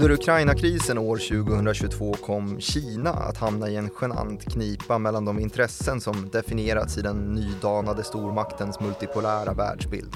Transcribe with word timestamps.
Under 0.00 0.14
Ukraina-krisen 0.14 0.98
år 0.98 1.16
2022 1.16 2.12
kom 2.12 2.60
Kina 2.60 3.10
att 3.10 3.36
hamna 3.36 3.68
i 3.68 3.76
en 3.76 3.90
genant 4.00 4.52
knipa 4.52 4.98
mellan 4.98 5.24
de 5.24 5.38
intressen 5.38 6.00
som 6.00 6.30
definierats 6.30 6.98
i 6.98 7.02
den 7.02 7.34
nydanade 7.34 8.04
stormaktens 8.04 8.80
multipolära 8.80 9.54
världsbild. 9.54 10.14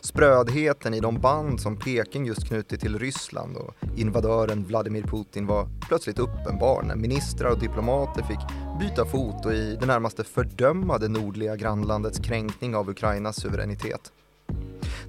Sprödheten 0.00 0.94
i 0.94 1.00
de 1.00 1.20
band 1.20 1.60
som 1.60 1.76
Peking 1.76 2.26
just 2.26 2.48
knutit 2.48 2.80
till 2.80 2.98
Ryssland 2.98 3.56
och 3.56 3.74
invadören 3.96 4.64
Vladimir 4.64 5.02
Putin 5.02 5.46
var 5.46 5.68
plötsligt 5.88 6.18
uppenbar 6.18 6.82
när 6.82 6.96
ministrar 6.96 7.50
och 7.50 7.58
diplomater 7.58 8.22
fick 8.22 8.40
byta 8.80 9.04
fot 9.04 9.46
och 9.46 9.52
i 9.52 9.76
det 9.80 9.86
närmaste 9.86 10.24
fördöma 10.24 10.98
det 10.98 11.08
nordliga 11.08 11.56
grannlandets 11.56 12.18
kränkning 12.18 12.76
av 12.76 12.90
Ukrainas 12.90 13.40
suveränitet. 13.40 14.12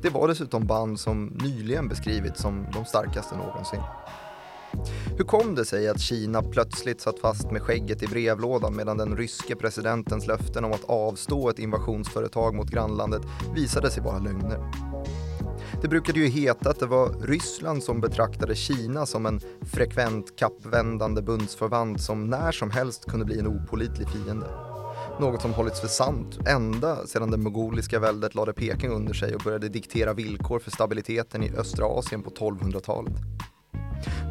Det 0.04 0.10
var 0.10 0.28
dessutom 0.28 0.68
band 0.68 1.00
som 1.00 1.26
nyligen 1.26 1.88
beskrivits 1.88 2.42
som 2.42 2.68
de 2.74 2.86
starkaste 2.86 3.38
någonsin. 3.38 3.80
Hur 5.18 5.24
kom 5.24 5.56
det 5.56 5.66
sig 5.66 5.88
att 5.88 6.00
Kina 6.00 6.42
plötsligt 6.42 7.02
satt 7.02 7.20
fast 7.20 7.52
med 7.52 7.62
skägget 7.62 8.04
i 8.04 8.08
brevlådan 8.08 8.76
medan 8.76 8.98
den 8.98 9.18
ryske 9.18 9.56
presidentens 9.56 10.28
löften 10.28 10.66
om 10.66 10.72
att 10.72 10.84
avstå 10.84 11.50
ett 11.50 11.60
invasionsföretag 11.60 12.56
mot 12.56 12.70
grannlandet 12.70 13.22
visade 13.56 13.92
sig 13.92 14.04
vara 14.04 14.20
lögner? 14.20 14.72
Det 15.82 15.88
brukade 15.88 16.20
ju 16.20 16.28
heta 16.28 16.70
att 16.70 16.80
det 16.80 16.86
var 16.86 17.28
Ryssland 17.28 17.84
som 17.84 18.02
betraktade 18.02 18.56
Kina 18.56 19.06
som 19.06 19.26
en 19.26 19.40
frekvent 19.62 20.36
kappvändande 20.36 21.22
bundsförvant 21.22 22.02
som 22.02 22.30
när 22.30 22.52
som 22.52 22.72
helst 22.72 23.06
kunde 23.06 23.26
bli 23.26 23.40
en 23.40 23.48
opolitlig 23.48 24.10
fiende. 24.10 24.73
Något 25.20 25.42
som 25.42 25.54
hållits 25.54 25.82
för 25.82 25.88
sant 25.88 26.40
ända 26.48 27.08
sedan 27.08 27.32
det 27.32 27.38
mogoliska 27.38 28.00
väldet 28.00 28.36
lade 28.36 28.54
Peking 28.54 28.92
under 28.92 29.14
sig 29.14 29.36
och 29.36 29.42
började 29.42 29.70
diktera 29.70 30.14
villkor 30.14 30.60
för 30.60 30.72
stabiliteten 30.72 31.44
i 31.44 31.52
östra 31.58 31.86
Asien 31.86 32.24
på 32.24 32.30
1200-talet. 32.30 33.14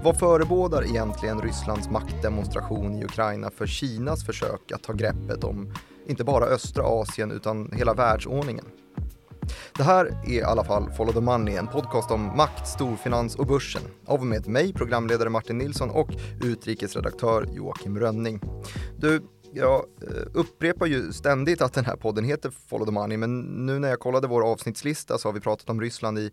Vad 0.05 0.19
förebådar 0.19 0.85
egentligen 0.85 1.41
Rysslands 1.41 1.91
maktdemonstration 1.91 2.95
i 2.95 3.05
Ukraina 3.05 3.51
för 3.51 3.67
Kinas 3.67 4.27
försök 4.27 4.73
att 4.73 4.83
ta 4.83 4.93
greppet 4.93 5.45
om 5.45 5.75
inte 6.07 6.25
bara 6.25 6.45
östra 6.45 6.85
Asien 6.85 7.31
utan 7.31 7.73
hela 7.73 7.95
världsordningen? 7.95 8.65
Det 9.77 9.83
här 9.83 10.07
är 10.07 10.31
i 10.31 10.43
alla 10.43 10.65
fall 10.65 10.91
Follow 10.97 11.13
the 11.13 11.21
Money, 11.21 11.57
en 11.57 11.67
podcast 11.67 12.11
om 12.11 12.37
makt, 12.37 12.69
storfinans 12.69 13.37
och 13.37 13.47
börsen. 13.47 13.83
Av 14.07 14.21
och 14.21 14.27
med 14.27 14.49
mig, 14.49 14.73
programledare 14.73 15.31
Martin 15.31 15.59
Nilsson 15.59 15.91
och 15.91 16.09
utrikesredaktör 16.43 17.47
Joakim 17.53 17.99
Rönning. 17.99 18.41
Du, 18.99 19.23
jag 19.55 19.87
eh, 20.03 20.23
upprepar 20.35 20.87
ju 20.87 21.13
ständigt 21.13 21.63
att 21.63 21.73
den 21.73 21.85
här 21.85 21.97
podden 21.97 22.25
heter 22.25 22.53
Follow 22.69 22.87
the 22.87 22.93
Money, 22.93 23.17
men 23.17 23.41
nu 23.41 23.79
när 23.79 23.89
jag 23.89 24.01
kollade 24.01 24.27
vår 24.27 24.53
avsnittslista 24.53 25.19
så 25.19 25.29
har 25.29 25.33
vi 25.33 25.41
pratat 25.41 25.71
om 25.71 25.81
Ryssland 25.81 26.19
i 26.19 26.31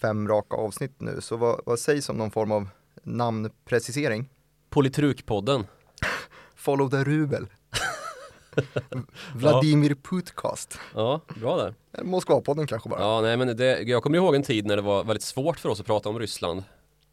fem 0.00 0.28
raka 0.28 0.56
avsnitt 0.56 1.00
nu. 1.00 1.20
Så 1.20 1.36
vad, 1.36 1.60
vad 1.66 1.78
sägs 1.78 2.08
om 2.08 2.16
någon 2.16 2.30
form 2.30 2.52
av 2.52 2.68
namnprecisering? 3.02 4.28
Politrukpodden. 4.70 5.66
Follow 6.54 6.90
the 6.90 7.04
Rubel. 7.04 7.46
Vladimir 9.34 9.94
Putkast. 9.94 10.78
Ja, 10.94 11.20
bra 11.40 11.56
där. 11.56 11.74
Moskvapodden 12.04 12.66
kanske 12.66 12.88
bara. 12.88 13.00
Ja, 13.00 13.20
nej 13.20 13.36
men 13.36 13.56
det, 13.56 13.80
jag 13.80 14.02
kommer 14.02 14.16
ihåg 14.16 14.34
en 14.34 14.42
tid 14.42 14.66
när 14.66 14.76
det 14.76 14.82
var 14.82 15.04
väldigt 15.04 15.22
svårt 15.22 15.58
för 15.58 15.68
oss 15.68 15.80
att 15.80 15.86
prata 15.86 16.08
om 16.08 16.18
Ryssland. 16.18 16.62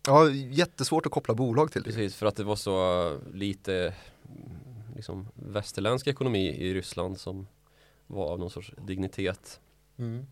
Ja, 0.07 0.29
jättesvårt 0.29 1.05
att 1.05 1.11
koppla 1.11 1.33
bolag 1.33 1.71
till 1.71 1.81
det. 1.81 1.89
Precis, 1.89 2.15
för 2.15 2.25
att 2.25 2.35
det 2.35 2.43
var 2.43 2.55
så 2.55 3.17
lite 3.33 3.93
liksom, 4.95 5.27
västerländsk 5.33 6.07
ekonomi 6.07 6.47
i 6.47 6.73
Ryssland 6.73 7.19
som 7.19 7.47
var 8.07 8.31
av 8.31 8.39
någon 8.39 8.49
sorts 8.49 8.71
dignitet. 8.77 9.59
Mm. 9.97 10.25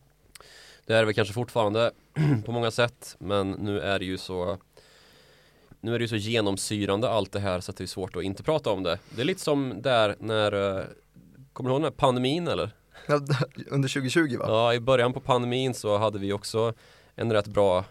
Det 0.85 0.94
är 0.94 1.06
väl 1.06 1.13
kanske 1.13 1.34
fortfarande 1.34 1.91
på 2.46 2.51
många 2.51 2.72
sätt, 2.72 3.16
men 3.19 3.51
nu 3.51 3.79
är 3.79 4.00
det 4.00 4.06
ju 4.06 4.18
så 4.18 4.57
nu 5.79 5.96
är 5.96 6.00
det 6.00 6.03
ju 6.03 6.07
så 6.07 6.16
genomsyrande 6.16 7.09
allt 7.09 7.31
det 7.31 7.40
här 7.40 7.59
så 7.59 7.72
att 7.72 7.78
det 7.78 7.84
är 7.84 7.88
svårt 7.88 8.16
att 8.16 8.24
inte 8.24 8.44
prata 8.44 8.72
om 8.72 8.84
det. 8.84 9.00
Det 9.16 9.22
är 9.22 9.25
lite 9.25 9.41
som 9.41 9.81
där 9.81 10.16
när, 10.19 10.80
eh, 10.80 10.85
kommer 11.53 11.69
du 11.69 11.74
ihåg 11.74 11.81
den 11.81 11.91
här 11.91 11.97
pandemin 11.97 12.47
eller? 12.47 12.72
Under 13.68 13.90
2020 13.90 14.38
va? 14.38 14.45
Ja, 14.47 14.74
i 14.74 14.80
början 14.80 15.13
på 15.13 15.19
pandemin 15.19 15.74
så 15.74 15.97
hade 15.97 16.19
vi 16.19 16.34
också 16.34 16.74
en 17.16 17.34
rätt 17.34 17.47
bra 17.47 17.85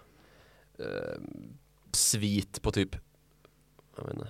eh, 0.78 1.20
svit 1.92 2.62
på 2.62 2.70
typ 2.70 2.96
jag 3.96 4.04
vet 4.04 4.14
inte, 4.14 4.28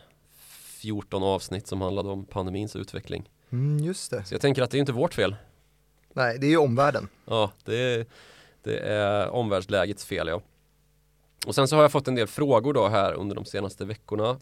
14 0.83 1.23
avsnitt 1.23 1.67
som 1.67 1.81
handlade 1.81 2.09
om 2.09 2.25
pandemins 2.25 2.77
utveckling. 2.77 3.31
Mm, 3.51 3.79
just 3.85 4.11
det. 4.11 4.25
Så 4.25 4.35
jag 4.35 4.41
tänker 4.41 4.63
att 4.63 4.71
det 4.71 4.79
är 4.79 4.81
inte 4.81 4.93
vårt 4.93 5.15
fel. 5.15 5.37
Nej, 6.13 6.39
det 6.39 6.47
är 6.47 6.51
ju 6.51 6.57
omvärlden. 6.57 7.09
Ja, 7.25 7.53
det 7.65 7.77
är, 7.77 8.07
det 8.63 8.79
är 8.79 9.29
omvärldslägets 9.29 10.05
fel 10.05 10.29
ja. 10.29 10.43
Och 11.47 11.55
sen 11.55 11.69
så 11.69 11.77
har 11.77 11.83
jag 11.83 11.93
fått 11.93 12.09
en 12.09 12.15
del 12.15 12.27
frågor 12.27 12.73
då 12.73 12.89
här 12.89 13.13
under 13.13 13.37
de 13.37 13.45
senaste 13.45 13.85
veckorna. 13.85 14.39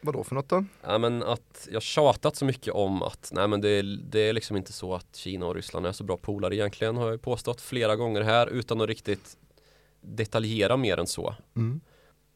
Vad 0.00 0.14
då 0.14 0.24
för 0.24 0.34
något 0.34 0.48
då? 0.48 0.64
Ja 0.82 0.98
men 0.98 1.22
att 1.22 1.68
jag 1.72 1.82
tjatat 1.82 2.36
så 2.36 2.44
mycket 2.44 2.74
om 2.74 3.02
att 3.02 3.30
nej 3.34 3.48
men 3.48 3.60
det 3.60 3.68
är, 3.68 3.82
det 4.10 4.20
är 4.20 4.32
liksom 4.32 4.56
inte 4.56 4.72
så 4.72 4.94
att 4.94 5.16
Kina 5.16 5.46
och 5.46 5.54
Ryssland 5.54 5.86
är 5.86 5.92
så 5.92 6.04
bra 6.04 6.16
polare 6.16 6.56
egentligen 6.56 6.96
har 6.96 7.10
jag 7.10 7.22
påstått 7.22 7.60
flera 7.60 7.96
gånger 7.96 8.20
här 8.22 8.46
utan 8.46 8.80
att 8.80 8.88
riktigt 8.88 9.36
detaljera 10.00 10.76
mer 10.76 10.98
än 10.98 11.06
så. 11.06 11.34
Mm. 11.56 11.80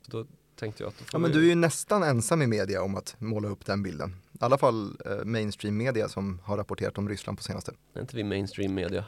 då 0.07 0.27
tänkte 0.59 0.83
jag 0.83 0.89
att 0.89 0.95
Ja 1.13 1.19
men 1.19 1.33
du 1.33 1.39
är 1.45 1.49
ju 1.49 1.55
nästan 1.55 2.03
ensam 2.03 2.43
i 2.43 2.47
media 2.47 2.83
om 2.83 2.95
att 2.95 3.17
måla 3.19 3.49
upp 3.49 3.67
den 3.67 3.83
bilden. 3.83 4.17
I 4.33 4.39
alla 4.41 4.59
fall 4.59 4.97
eh, 5.07 5.25
mainstream 5.25 5.77
media 5.77 6.09
som 6.09 6.41
har 6.45 6.57
rapporterat 6.57 6.99
om 6.99 7.09
Ryssland 7.09 7.39
på 7.39 7.45
senaste. 7.45 7.73
Är 7.95 8.01
inte 8.01 8.17
vi 8.17 8.25
mainstream 8.25 8.75
media? 8.75 9.05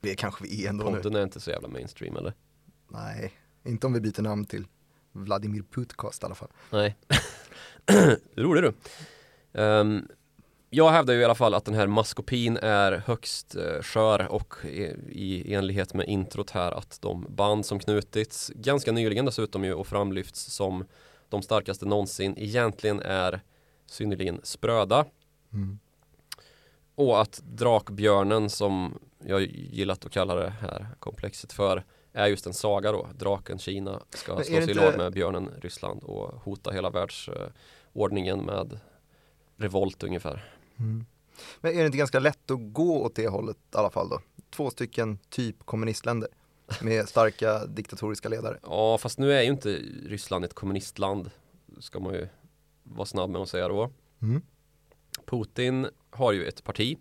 Det 0.00 0.14
kanske 0.14 0.44
vi 0.44 0.64
är 0.64 0.68
ändå 0.68 0.90
nu. 0.90 0.96
Podden 0.96 1.14
är 1.14 1.22
inte 1.22 1.40
så 1.40 1.50
jävla 1.50 1.68
mainstream 1.68 2.16
eller? 2.16 2.34
Nej, 2.88 3.32
inte 3.64 3.86
om 3.86 3.92
vi 3.92 4.00
byter 4.00 4.22
namn 4.22 4.44
till 4.44 4.66
Vladimir 5.12 5.62
Putkast 5.62 6.22
i 6.22 6.26
alla 6.26 6.34
fall. 6.34 6.50
Nej. 6.70 6.96
Rolig 8.36 8.64
du. 8.64 8.72
Um, 9.60 10.08
jag 10.74 10.90
hävdar 10.90 11.14
ju 11.14 11.20
i 11.20 11.24
alla 11.24 11.34
fall 11.34 11.54
att 11.54 11.64
den 11.64 11.74
här 11.74 11.86
maskopin 11.86 12.56
är 12.56 12.92
högst 12.92 13.56
uh, 13.56 13.82
skör 13.82 14.32
och 14.32 14.54
i, 14.64 14.82
i 15.08 15.54
enlighet 15.54 15.94
med 15.94 16.08
introt 16.08 16.50
här 16.50 16.72
att 16.72 16.98
de 17.02 17.26
band 17.28 17.66
som 17.66 17.78
knutits 17.78 18.52
ganska 18.54 18.92
nyligen 18.92 19.24
dessutom 19.24 19.64
ju 19.64 19.74
och 19.74 19.86
framlyfts 19.86 20.40
som 20.40 20.84
de 21.28 21.42
starkaste 21.42 21.86
någonsin 21.86 22.34
egentligen 22.38 23.00
är 23.00 23.40
synnerligen 23.86 24.40
spröda. 24.42 25.04
Mm. 25.52 25.78
Och 26.94 27.20
att 27.20 27.40
drakbjörnen 27.44 28.50
som 28.50 28.98
jag 29.26 29.42
gillat 29.42 30.04
att 30.04 30.12
kalla 30.12 30.34
det 30.34 30.50
här 30.60 30.86
komplexet 30.98 31.52
för 31.52 31.84
är 32.12 32.26
just 32.26 32.46
en 32.46 32.54
saga 32.54 32.92
då. 32.92 33.08
Draken 33.18 33.58
Kina 33.58 34.00
ska 34.10 34.34
slå 34.34 34.44
sig 34.44 34.70
i 34.70 34.74
lag 34.74 34.96
med 34.96 35.12
björnen 35.12 35.50
Ryssland 35.62 36.02
och 36.02 36.42
hota 36.44 36.70
hela 36.70 36.90
världsordningen 36.90 38.44
med 38.44 38.78
revolt 39.56 40.02
ungefär. 40.02 40.54
Mm. 40.78 41.06
Men 41.60 41.72
är 41.72 41.78
det 41.78 41.86
inte 41.86 41.98
ganska 41.98 42.18
lätt 42.18 42.50
att 42.50 42.72
gå 42.72 43.02
åt 43.02 43.14
det 43.14 43.28
hållet 43.28 43.56
i 43.56 43.76
alla 43.76 43.90
fall 43.90 44.08
då? 44.08 44.20
Två 44.50 44.70
stycken 44.70 45.18
typ 45.28 45.56
kommunistländer 45.64 46.28
med 46.82 47.08
starka 47.08 47.66
diktatoriska 47.66 48.28
ledare. 48.28 48.58
Ja, 48.62 48.98
fast 48.98 49.18
nu 49.18 49.32
är 49.32 49.42
ju 49.42 49.50
inte 49.50 49.80
Ryssland 50.06 50.44
ett 50.44 50.54
kommunistland. 50.54 51.30
Ska 51.78 52.00
man 52.00 52.14
ju 52.14 52.28
vara 52.82 53.06
snabb 53.06 53.30
med 53.30 53.40
att 53.40 53.48
säga 53.48 53.68
då. 53.68 53.90
Mm. 54.22 54.42
Putin 55.26 55.86
har 56.10 56.32
ju 56.32 56.44
ett 56.46 56.64
parti 56.64 56.98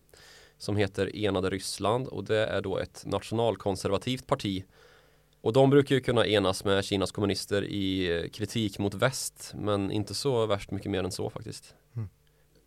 som 0.57 0.75
heter 0.75 1.15
Enade 1.15 1.49
Ryssland 1.49 2.07
och 2.07 2.23
det 2.23 2.45
är 2.45 2.61
då 2.61 2.77
ett 2.77 3.03
nationalkonservativt 3.05 4.27
parti 4.27 4.63
och 5.41 5.53
de 5.53 5.69
brukar 5.69 5.95
ju 5.95 6.01
kunna 6.01 6.27
enas 6.27 6.63
med 6.63 6.85
Kinas 6.85 7.11
kommunister 7.11 7.63
i 7.63 8.29
kritik 8.33 8.79
mot 8.79 8.93
väst 8.93 9.53
men 9.55 9.91
inte 9.91 10.13
så 10.13 10.45
värst 10.45 10.71
mycket 10.71 10.91
mer 10.91 11.03
än 11.03 11.11
så 11.11 11.29
faktiskt. 11.29 11.75
Mm. 11.95 12.09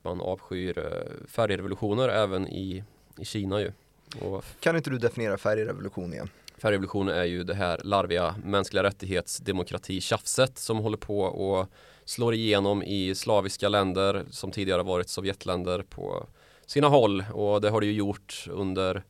Man 0.06 0.20
avskyr 0.20 0.79
eh, 0.79 1.29
färgrevolutioner 1.29 2.08
även 2.08 2.49
i, 2.49 2.85
i 3.19 3.25
Kina 3.25 3.61
ju. 3.61 3.73
Och 4.20 4.44
kan 4.61 4.76
inte 4.76 4.91
du 4.91 4.99
definiera 4.99 5.38
färgrevolution 5.38 6.12
igen? 6.12 6.29
Färgrevolution 6.58 7.08
är 7.08 7.25
ju 7.25 7.44
det 7.44 7.55
här 7.55 7.81
larviga 7.85 8.35
mänskliga 8.44 8.82
rättighets 8.82 9.38
demokrati 9.38 10.00
tjafset 10.00 10.58
som 10.58 10.79
håller 10.79 10.97
på 10.97 11.20
och 11.20 11.67
slår 12.05 12.35
igenom 12.35 12.82
i 12.82 13.14
slaviska 13.14 13.69
länder 13.69 14.25
som 14.31 14.50
tidigare 14.50 14.82
varit 14.82 15.08
Sovjetländer 15.08 15.82
på 15.82 16.26
sina 16.67 16.88
håll 16.88 17.25
och 17.32 17.61
det 17.61 17.70
har 17.70 17.81
det 17.81 17.87
ju 17.87 17.93
gjort 17.93 18.47
under 18.50 19.03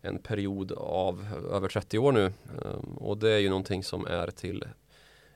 en 0.00 0.18
period 0.18 0.72
av 0.72 1.26
över 1.52 1.68
30 1.68 1.98
år 1.98 2.12
nu. 2.12 2.24
Ehm, 2.26 2.96
och 2.96 3.18
det 3.18 3.30
är 3.30 3.38
ju 3.38 3.48
någonting 3.48 3.84
som 3.84 4.06
är 4.06 4.30
till 4.30 4.64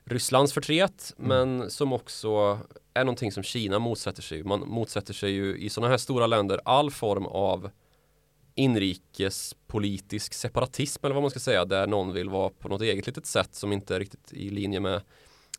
Rysslands 0.04 0.52
förtret 0.52 1.14
mm. 1.18 1.28
men 1.28 1.70
som 1.70 1.92
också 1.92 2.58
är 2.94 3.04
någonting 3.04 3.32
som 3.32 3.42
Kina 3.42 3.78
motsätter 3.78 4.22
sig. 4.22 4.44
Man 4.44 4.60
motsätter 4.60 5.14
sig 5.14 5.30
ju 5.30 5.58
i 5.58 5.70
sådana 5.70 5.90
här 5.90 5.98
stora 5.98 6.26
länder 6.26 6.60
all 6.64 6.90
form 6.90 7.26
av 7.26 7.70
inrikespolitisk 8.54 10.34
separatism 10.34 11.06
eller 11.06 11.14
vad 11.14 11.22
man 11.22 11.30
ska 11.30 11.40
säga 11.40 11.64
där 11.64 11.86
någon 11.86 12.12
vill 12.12 12.28
vara 12.28 12.50
på 12.50 12.68
något 12.68 12.82
eget 12.82 13.06
litet 13.06 13.26
sätt 13.26 13.54
som 13.54 13.72
inte 13.72 13.96
är 13.96 13.98
riktigt 13.98 14.32
i 14.32 14.50
linje 14.50 14.80
med 14.80 15.00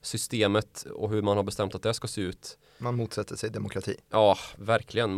systemet 0.02 0.86
och 0.94 1.10
hur 1.10 1.22
man 1.22 1.38
har 1.38 1.44
bestämt 1.44 1.76
att 1.76 1.82
det 1.82 1.94
ska 1.94 2.08
se 2.08 2.22
ut. 2.22 2.58
Man 2.78 2.96
motsätter 2.96 3.36
sig 3.36 3.50
demokrati. 3.50 3.96
Ja, 4.10 4.38
verkligen. 4.58 5.16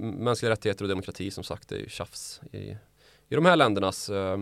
Mänskliga 0.00 0.52
rättigheter 0.52 0.84
och 0.84 0.88
demokrati 0.88 1.30
som 1.30 1.44
sagt 1.44 1.72
är 1.72 1.76
ju 1.76 1.88
tjafs 1.88 2.40
i 2.52 2.76
i 3.28 3.34
de 3.34 3.44
här 3.44 3.56
ländernas 3.56 4.10
eh, 4.10 4.38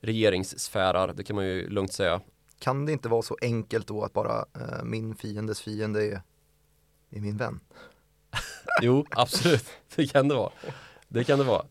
regeringssfärar, 0.00 1.12
det 1.14 1.24
kan 1.24 1.36
man 1.36 1.46
ju 1.46 1.68
lugnt 1.68 1.92
säga. 1.92 2.20
Kan 2.64 2.86
det 2.86 2.92
inte 2.92 3.08
vara 3.08 3.22
så 3.22 3.36
enkelt 3.40 3.86
då 3.86 4.02
att 4.02 4.12
bara 4.12 4.44
eh, 4.54 4.84
min 4.84 5.14
fiendes 5.14 5.60
fiende 5.60 6.06
är, 6.06 6.22
är 7.10 7.20
min 7.20 7.36
vän? 7.36 7.60
Jo, 8.82 9.06
absolut. 9.10 9.66
Det 9.96 10.06
kan 10.06 10.28
det 10.28 10.34
vara. 10.34 10.52
Det 11.08 11.24
kan 11.24 11.38
det 11.38 11.44
vara. 11.44 11.64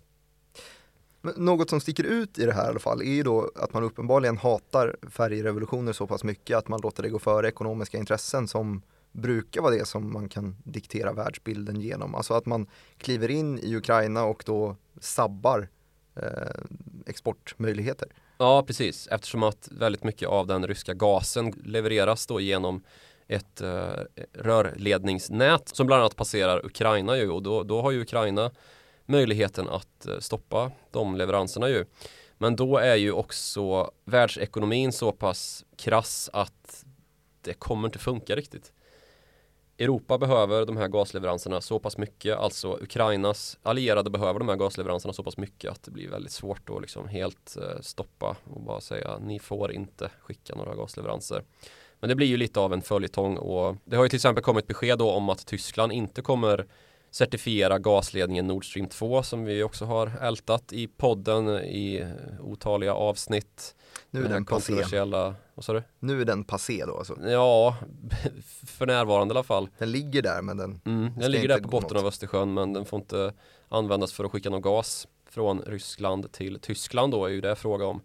Men 1.22 1.34
något 1.38 1.70
som 1.70 1.82
sticker 1.82 2.04
ut 2.04 2.40
i 2.40 2.46
det 2.46 2.54
här 2.54 2.66
i 2.66 2.70
alla 2.70 2.80
fall 2.80 3.02
är 3.02 3.14
ju 3.14 3.24
då 3.24 3.52
att 3.56 3.74
man 3.74 3.84
uppenbarligen 3.84 4.38
hatar 4.38 4.96
färgrevolutioner 5.10 5.94
så 5.94 6.08
pass 6.08 6.24
mycket 6.24 6.58
att 6.58 6.68
man 6.68 6.82
låter 6.82 7.04
det 7.04 7.10
gå 7.10 7.20
före 7.20 7.48
ekonomiska 7.48 7.98
intressen 7.98 8.48
som 8.48 8.82
brukar 9.12 9.62
vara 9.62 9.76
det 9.76 9.86
som 9.86 10.14
man 10.14 10.30
kan 10.30 10.56
diktera 10.64 11.14
världsbilden 11.14 11.82
genom. 11.82 12.16
Alltså 12.16 12.34
att 12.34 12.46
man 12.46 12.68
kliver 12.98 13.32
in 13.32 13.60
i 13.60 13.76
Ukraina 13.76 14.24
och 14.24 14.44
då 14.46 14.76
sabbar 15.00 15.68
eh, 16.16 16.64
exportmöjligheter. 17.06 18.08
Ja, 18.44 18.64
precis. 18.68 19.08
Eftersom 19.08 19.44
att 19.44 19.70
väldigt 19.72 20.04
mycket 20.04 20.30
av 20.30 20.48
den 20.48 20.68
ryska 20.68 20.94
gasen 20.94 21.52
levereras 21.66 22.28
då 22.28 22.40
genom 22.40 22.84
ett 23.28 23.62
eh, 23.62 23.94
rörledningsnät 24.34 25.70
som 25.76 25.88
bland 25.88 26.02
annat 26.02 26.16
passerar 26.16 26.66
Ukraina 26.66 27.18
ju 27.18 27.30
och 27.30 27.44
då, 27.44 27.64
då 27.64 27.82
har 27.82 27.92
ju 27.92 28.02
Ukraina 28.02 28.52
möjligheten 29.06 29.70
att 29.70 30.08
eh, 30.08 30.20
stoppa 30.20 30.72
de 30.92 31.16
leveranserna 31.16 31.70
ju. 31.70 31.86
Men 32.38 32.56
då 32.56 32.78
är 32.78 32.96
ju 32.96 33.12
också 33.12 33.92
världsekonomin 34.06 34.92
så 34.92 35.12
pass 35.12 35.66
krass 35.78 36.30
att 36.34 36.86
det 37.42 37.54
kommer 37.54 37.88
inte 37.88 38.00
funka 38.00 38.36
riktigt. 38.36 38.74
Europa 39.78 40.18
behöver 40.18 40.66
de 40.66 40.78
här 40.78 40.88
gasleveranserna 40.88 41.62
så 41.62 41.80
pass 41.80 41.98
mycket, 41.98 42.38
alltså 42.38 42.78
Ukrainas 42.82 43.60
allierade 43.64 44.10
behöver 44.10 44.40
de 44.40 44.50
här 44.50 44.56
gasleveranserna 44.56 45.14
så 45.14 45.24
pass 45.24 45.38
mycket 45.38 45.72
att 45.72 45.84
det 45.84 45.92
blir 45.92 46.10
väldigt 46.10 46.32
svårt 46.32 46.70
att 46.70 46.82
liksom 46.82 47.08
helt 47.08 47.58
eh, 47.58 47.82
stoppa 47.82 48.36
och 48.44 48.62
bara 48.62 48.82
säga 48.82 49.18
ni 49.18 49.40
får 49.40 49.72
inte 49.72 50.10
skicka 50.22 50.56
några 50.56 50.76
gasleveranser. 50.76 51.44
Men 52.00 52.10
det 52.10 52.16
blir 52.16 52.28
ju 52.28 52.38
lite 52.38 52.60
av 52.60 52.74
en 52.74 52.82
följetong 52.82 53.38
och 53.38 53.76
det 53.86 53.96
har 53.96 54.04
ju 54.04 54.10
till 54.10 54.18
exempel 54.18 54.44
kommit 54.44 54.68
besked 54.68 54.98
då 54.98 55.12
om 55.12 55.30
att 55.30 55.46
Tyskland 55.46 55.92
inte 55.92 56.22
kommer 56.22 56.66
certifiera 57.14 57.80
gasledningen 57.80 58.48
Nord 58.48 58.70
Stream 58.70 58.90
2 58.90 59.24
som 59.24 59.46
vi 59.46 59.64
också 59.64 59.86
har 59.86 60.12
ältat 60.22 60.74
i 60.74 60.88
podden 60.88 61.50
i 61.50 62.08
otaliga 62.40 62.94
avsnitt. 62.94 63.76
Nu 64.10 64.26
är 64.26 64.30
den 64.30 64.46
passé. 64.46 64.74
Vad 65.56 65.66
sa 65.66 65.74
du? 65.74 65.84
Nu 66.00 66.22
är 66.22 66.26
den 66.26 66.44
passé 66.44 66.86
då 66.86 66.98
alltså? 66.98 67.18
Ja, 67.30 67.78
för 68.68 68.86
närvarande 68.86 69.34
i 69.34 69.36
alla 69.36 69.44
fall. 69.44 69.70
Den 69.78 69.92
ligger 69.92 70.22
där 70.22 70.42
men 70.42 70.58
den 70.58 70.82
mm, 70.86 71.12
Den 71.20 71.32
ligger 71.32 71.48
där 71.48 71.60
på 71.60 71.68
botten 71.68 71.98
av 71.98 72.06
Östersjön 72.06 72.54
men 72.54 72.74
den 72.74 72.86
får 72.86 73.00
inte 73.00 73.34
användas 73.70 74.14
för 74.14 74.24
att 74.24 74.32
skicka 74.32 74.50
någon 74.50 74.62
gas 74.62 75.08
från 75.30 75.62
Ryssland 75.62 76.32
till 76.32 76.60
Tyskland 76.60 77.12
då 77.12 77.26
är 77.26 77.30
ju 77.30 77.42
det 77.42 77.56
fråga 77.56 77.86
om. 77.86 78.02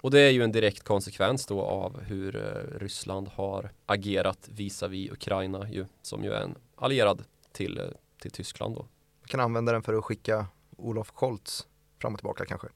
Och 0.00 0.10
det 0.10 0.20
är 0.20 0.30
ju 0.30 0.42
en 0.42 0.52
direkt 0.52 0.84
konsekvens 0.84 1.46
då 1.46 1.62
av 1.62 2.00
hur 2.00 2.36
eh, 2.36 2.78
Ryssland 2.78 3.28
har 3.28 3.70
agerat 3.86 4.48
visavi 4.48 5.10
Ukraina 5.10 5.70
ju, 5.70 5.86
som 6.02 6.24
ju 6.24 6.32
är 6.32 6.40
en 6.40 6.54
allierad 6.76 7.24
till, 7.52 7.78
eh, 7.78 7.84
till 8.18 8.30
Tyskland 8.30 8.74
då. 8.74 8.80
Man 9.20 9.28
kan 9.28 9.40
använda 9.40 9.72
den 9.72 9.82
för 9.82 9.94
att 9.94 10.04
skicka 10.04 10.46
Olof 10.76 11.10
Scholz 11.14 11.66
fram 11.98 12.12
och 12.12 12.18
tillbaka 12.18 12.44
kanske. 12.44 12.68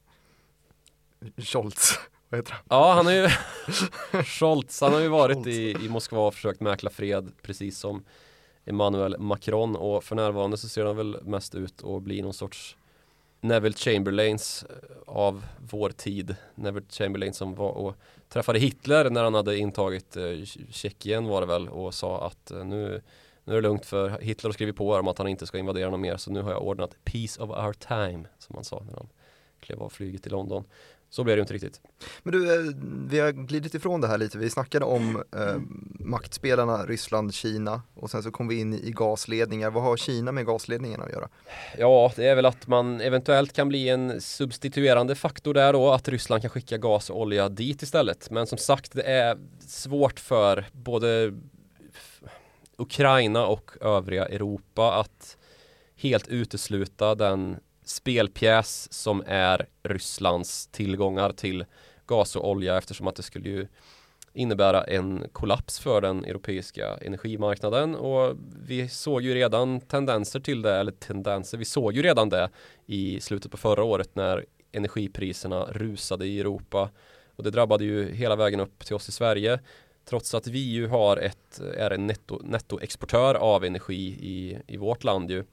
Scholz, 1.37 1.99
vad 2.29 2.39
heter 2.39 2.53
han? 2.53 2.63
Ja, 2.69 2.93
han 2.93 3.05
har 3.05 3.13
ju 3.13 3.29
Scholz, 4.23 4.81
han 4.81 4.93
har 4.93 4.99
ju 4.99 5.07
varit 5.07 5.47
i, 5.47 5.71
i 5.85 5.89
Moskva 5.89 6.27
och 6.27 6.33
försökt 6.33 6.61
mäkla 6.61 6.89
fred 6.89 7.31
precis 7.41 7.77
som 7.77 8.03
Emmanuel 8.65 9.19
Macron 9.19 9.75
och 9.75 10.03
för 10.03 10.15
närvarande 10.15 10.57
så 10.57 10.69
ser 10.69 10.85
han 10.85 10.95
väl 10.95 11.17
mest 11.23 11.55
ut 11.55 11.83
att 11.83 12.01
bli 12.01 12.21
någon 12.21 12.33
sorts 12.33 12.77
Neville 13.43 13.75
Chamberlains 13.75 14.65
eh, 14.69 14.97
av 15.05 15.45
vår 15.69 15.89
tid. 15.89 16.35
Neville 16.55 16.85
Chamberlain 16.89 17.33
som 17.33 17.55
var 17.55 17.71
och 17.71 17.95
träffade 18.29 18.59
Hitler 18.59 19.09
när 19.09 19.23
han 19.23 19.33
hade 19.33 19.57
intagit 19.57 20.17
eh, 20.17 20.43
Tjeckien 20.69 21.25
var 21.25 21.41
det 21.41 21.47
väl 21.47 21.69
och 21.69 21.93
sa 21.93 22.27
att 22.27 22.51
eh, 22.51 22.65
nu, 22.65 23.01
nu 23.45 23.53
är 23.53 23.55
det 23.55 23.67
lugnt 23.67 23.85
för 23.85 24.09
Hitler 24.09 24.47
har 24.47 24.53
skrivit 24.53 24.75
på 24.75 24.93
om 24.93 25.07
att 25.07 25.17
han 25.17 25.27
inte 25.27 25.45
ska 25.45 25.57
invadera 25.57 25.89
någon 25.89 26.01
mer 26.01 26.17
så 26.17 26.31
nu 26.31 26.41
har 26.41 26.51
jag 26.51 26.63
ordnat 26.63 26.95
peace 27.03 27.41
of 27.41 27.49
our 27.49 27.73
time 27.73 28.27
som 28.37 28.55
han 28.55 28.63
sa 28.63 28.83
när 28.87 28.93
han 28.93 29.07
klev 29.59 29.83
av 29.83 29.89
flyget 29.89 30.27
i 30.27 30.29
London. 30.29 30.63
Så 31.09 31.23
blev 31.23 31.35
det 31.35 31.39
ju 31.39 31.41
inte 31.41 31.53
riktigt. 31.53 31.81
Men 32.23 32.31
du, 32.31 32.53
eh, 32.53 32.73
vi 33.07 33.19
har 33.19 33.31
glidit 33.31 33.73
ifrån 33.73 34.01
det 34.01 34.07
här 34.07 34.17
lite. 34.17 34.37
Vi 34.37 34.49
snackade 34.49 34.85
om 34.85 35.23
eh, 35.35 35.55
maktspelarna 35.99 36.85
Ryssland, 36.85 37.33
Kina 37.33 37.81
och 37.93 38.11
sen 38.11 38.23
så 38.23 38.31
kom 38.31 38.47
vi 38.47 38.59
in 38.59 38.73
i 38.73 38.91
gasledningar. 38.91 39.71
Vad 39.71 39.83
har 39.83 39.97
Kina 39.97 40.31
med 40.31 40.45
gasledningarna 40.45 41.03
att 41.03 41.11
göra? 41.11 41.29
Ja, 41.77 42.11
det 42.15 42.27
är 42.27 42.35
väl 42.35 42.45
att 42.45 42.67
man 42.67 43.01
eventuellt 43.01 43.53
kan 43.53 43.69
bli 43.69 43.89
en 43.89 44.21
substituerande 44.21 45.15
faktor 45.15 45.53
där 45.53 45.73
då, 45.73 45.91
att 45.91 46.07
Ryssland 46.07 46.41
kan 46.41 46.49
skicka 46.49 46.77
gas 46.77 47.09
och 47.09 47.21
olja 47.21 47.49
dit 47.49 47.81
istället. 47.81 48.29
Men 48.29 48.47
som 48.47 48.57
sagt, 48.57 48.91
det 48.93 49.03
är 49.03 49.37
svårt 49.67 50.19
för 50.19 50.65
både 50.71 51.33
Ukraina 52.77 53.47
och 53.47 53.71
övriga 53.81 54.25
Europa 54.25 54.93
att 54.93 55.37
helt 55.95 56.27
utesluta 56.27 57.15
den 57.15 57.57
spelpjäs 57.85 58.93
som 58.93 59.23
är 59.27 59.67
Rysslands 59.83 60.67
tillgångar 60.67 61.31
till 61.31 61.65
gas 62.05 62.35
och 62.35 62.49
olja 62.49 62.77
eftersom 62.77 63.07
att 63.07 63.15
det 63.15 63.23
skulle 63.23 63.49
ju 63.49 63.67
innebära 64.33 64.83
en 64.83 65.27
kollaps 65.31 65.79
för 65.79 66.01
den 66.01 66.25
europeiska 66.25 66.97
energimarknaden. 66.97 67.95
Och 67.95 68.37
vi 68.67 68.89
såg 68.89 69.21
ju 69.21 69.33
redan 69.33 69.81
tendenser 69.81 70.39
till 70.39 70.61
det, 70.61 70.75
eller 70.75 70.91
tendenser, 70.91 71.57
vi 71.57 71.65
såg 71.65 71.93
ju 71.95 72.01
redan 72.01 72.29
det 72.29 72.49
i 72.85 73.19
slutet 73.19 73.51
på 73.51 73.57
förra 73.57 73.83
året 73.83 74.15
när 74.15 74.45
energipriserna 74.71 75.65
rusade 75.71 76.25
i 76.25 76.39
Europa. 76.39 76.89
Och 77.35 77.43
det 77.43 77.51
drabbade 77.51 77.83
ju 77.85 78.13
hela 78.13 78.35
vägen 78.35 78.59
upp 78.59 78.85
till 78.85 78.95
oss 78.95 79.09
i 79.09 79.11
Sverige 79.11 79.59
trots 80.05 80.33
att 80.33 80.47
vi 80.47 80.59
ju 80.59 80.87
har 80.87 81.17
ett, 81.17 81.59
är 81.77 81.91
en 81.91 82.07
netto, 82.07 82.39
nettoexportör 82.43 83.35
av 83.35 83.65
energi 83.65 84.17
i, 84.21 84.57
i 84.67 84.77
vårt 84.77 85.03
land 85.03 85.31
ju 85.31 85.43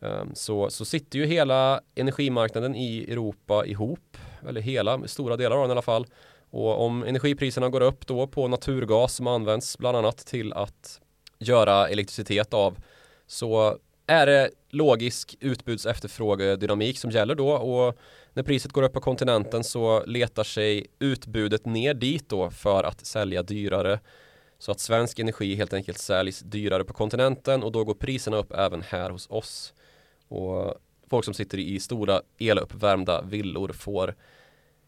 ehm, 0.00 0.34
så, 0.34 0.70
så 0.70 0.84
sitter 0.84 1.18
ju 1.18 1.26
hela 1.26 1.80
energimarknaden 1.94 2.74
i 2.74 3.06
Europa 3.12 3.66
ihop, 3.66 4.16
eller 4.48 4.60
hela, 4.60 5.08
stora 5.08 5.36
delar 5.36 5.56
av 5.56 5.62
den 5.62 5.70
i 5.70 5.72
alla 5.72 5.82
fall. 5.82 6.06
Och 6.50 6.84
om 6.84 7.04
energipriserna 7.04 7.68
går 7.68 7.80
upp 7.80 8.06
då 8.06 8.26
på 8.26 8.48
naturgas 8.48 9.14
som 9.14 9.26
används 9.26 9.78
bland 9.78 9.96
annat 9.96 10.18
till 10.18 10.52
att 10.52 11.00
göra 11.38 11.88
elektricitet 11.88 12.54
av 12.54 12.78
så 13.26 13.78
är 14.06 14.26
det 14.26 14.50
logisk 14.70 15.36
utbuds 15.40 15.86
efterfrågedynamik 15.86 16.98
som 16.98 17.10
gäller 17.10 17.34
då 17.34 17.50
och 17.50 17.98
när 18.36 18.42
priset 18.42 18.72
går 18.72 18.82
upp 18.82 18.92
på 18.92 19.00
kontinenten 19.00 19.64
så 19.64 20.04
letar 20.04 20.44
sig 20.44 20.86
utbudet 20.98 21.66
ner 21.66 21.94
dit 21.94 22.28
då 22.28 22.50
för 22.50 22.84
att 22.84 23.06
sälja 23.06 23.42
dyrare 23.42 24.00
så 24.58 24.72
att 24.72 24.80
svensk 24.80 25.18
energi 25.18 25.54
helt 25.54 25.72
enkelt 25.72 25.98
säljs 25.98 26.40
dyrare 26.40 26.84
på 26.84 26.92
kontinenten 26.92 27.62
och 27.62 27.72
då 27.72 27.84
går 27.84 27.94
priserna 27.94 28.36
upp 28.36 28.52
även 28.52 28.82
här 28.82 29.10
hos 29.10 29.30
oss. 29.30 29.74
Och 30.28 30.74
folk 31.06 31.24
som 31.24 31.34
sitter 31.34 31.58
i 31.58 31.80
stora 31.80 32.22
eluppvärmda 32.38 33.22
villor 33.22 33.72
får 33.72 34.14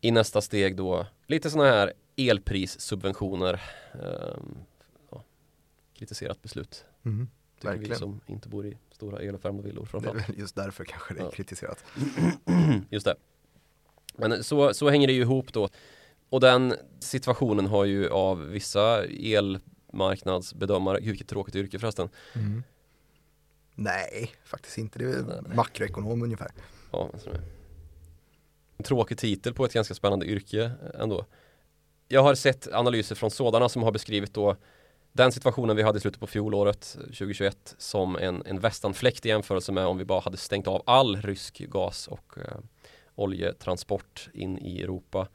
i 0.00 0.11
nästa 0.11 0.40
steg 0.40 0.76
då 0.76 1.07
lite 1.26 1.50
sådana 1.50 1.71
här 1.71 1.93
elprissubventioner. 2.17 3.62
Um, 3.93 4.59
ja, 5.11 5.25
kritiserat 5.95 6.43
beslut. 6.43 6.85
Mm, 7.05 7.28
Tycker 7.57 7.69
verkligen. 7.69 7.90
vi 7.93 7.99
som 7.99 8.21
inte 8.26 8.49
bor 8.49 8.67
i 8.67 8.78
stora 8.93 9.23
eluppvärmda 9.23 9.62
villor 9.62 9.85
framförallt. 9.85 10.26
Det 10.26 10.33
är 10.33 10.38
just 10.38 10.55
därför 10.55 10.85
kanske 10.85 11.14
det 11.14 11.21
är 11.21 11.25
ja. 11.25 11.31
kritiserat. 11.31 11.85
just 12.90 13.07
det. 13.07 13.17
Men 14.19 14.45
så, 14.45 14.75
så 14.75 14.91
hänger 14.91 15.07
det 15.07 15.13
ju 15.13 15.21
ihop 15.21 15.53
då. 15.53 15.69
Och 16.31 16.41
den 16.41 16.75
situationen 17.01 17.67
har 17.67 17.85
ju 17.85 18.09
av 18.09 18.41
vissa 18.41 19.05
elmarknadsbedömare, 19.05 21.01
vilket 21.01 21.29
tråkigt 21.29 21.57
yrke 21.57 21.79
förresten, 21.79 22.09
mm. 22.35 22.63
Nej, 23.81 24.31
faktiskt 24.45 24.79
inte. 24.79 24.99
Det 24.99 25.05
är 25.05 25.23
nej, 25.23 25.57
makroekonom 25.57 26.23
ungefär. 26.23 26.51
Ja, 26.93 27.11
en 28.77 28.85
tråkig 28.85 29.19
titel 29.19 29.55
på 29.55 29.65
ett 29.65 29.73
ganska 29.73 29.95
spännande 29.95 30.27
yrke 30.27 30.73
ändå. 30.95 31.27
Jag 32.09 32.23
har 32.23 32.35
sett 32.35 32.73
analyser 32.73 33.15
från 33.15 33.31
sådana 33.31 33.69
som 33.69 33.83
har 33.83 33.93
beskrivit 33.93 34.35
då 34.35 34.57
den 35.13 35.33
situationen 35.33 35.77
vi 35.77 35.83
hade 35.83 35.99
i 35.99 36.01
slutet 36.01 36.21
på 36.21 36.27
fjolåret 36.27 36.97
2021 37.01 37.75
som 37.79 38.17
en, 38.17 38.43
en 38.47 38.61
västanfläkt 38.61 39.27
i 39.27 39.29
jämförelse 39.29 39.73
med 39.73 39.87
om 39.87 39.99
vi 39.99 40.05
bara 40.05 40.21
hade 40.21 40.37
stängt 40.37 40.67
av 40.67 40.83
all 40.87 41.23
rysk 41.23 41.59
gas 41.59 42.09
och 42.09 42.39
eh, 42.39 42.59
oljetransport 43.19 44.29
in 44.33 44.59
i 44.59 44.83
Europa. 44.83 45.29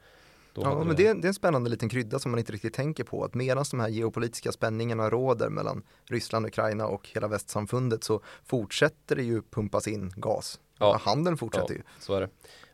Ja, 0.54 0.84
men 0.84 0.96
det, 0.96 1.02
det, 1.02 1.08
är 1.08 1.26
en 1.26 1.34
spännande 1.34 1.70
liten 1.70 1.88
krydda 1.88 2.18
som 2.18 2.30
man 2.30 2.38
inte 2.38 2.52
riktigt 2.52 2.74
tänker 2.74 3.04
på. 3.04 3.24
Att 3.24 3.34
medan 3.34 3.64
de 3.70 3.80
här 3.80 3.88
geopolitiska 3.88 4.52
spänningarna 4.52 5.10
råder 5.10 5.48
mellan 5.48 5.82
Ryssland, 6.04 6.46
Ukraina 6.46 6.86
och 6.86 7.08
hela 7.14 7.28
västsamfundet 7.28 8.04
så 8.04 8.22
fortsätter 8.44 9.16
det 9.16 9.22
ju 9.22 9.42
pumpas 9.42 9.88
in 9.88 10.12
gas. 10.16 10.60
Ja. 10.78 11.00
Handeln 11.02 11.36
fortsätter 11.36 11.74
ja, 11.74 11.76
ju. 11.76 11.82
Så 12.00 12.14
är 12.14 12.20
det. 12.20 12.28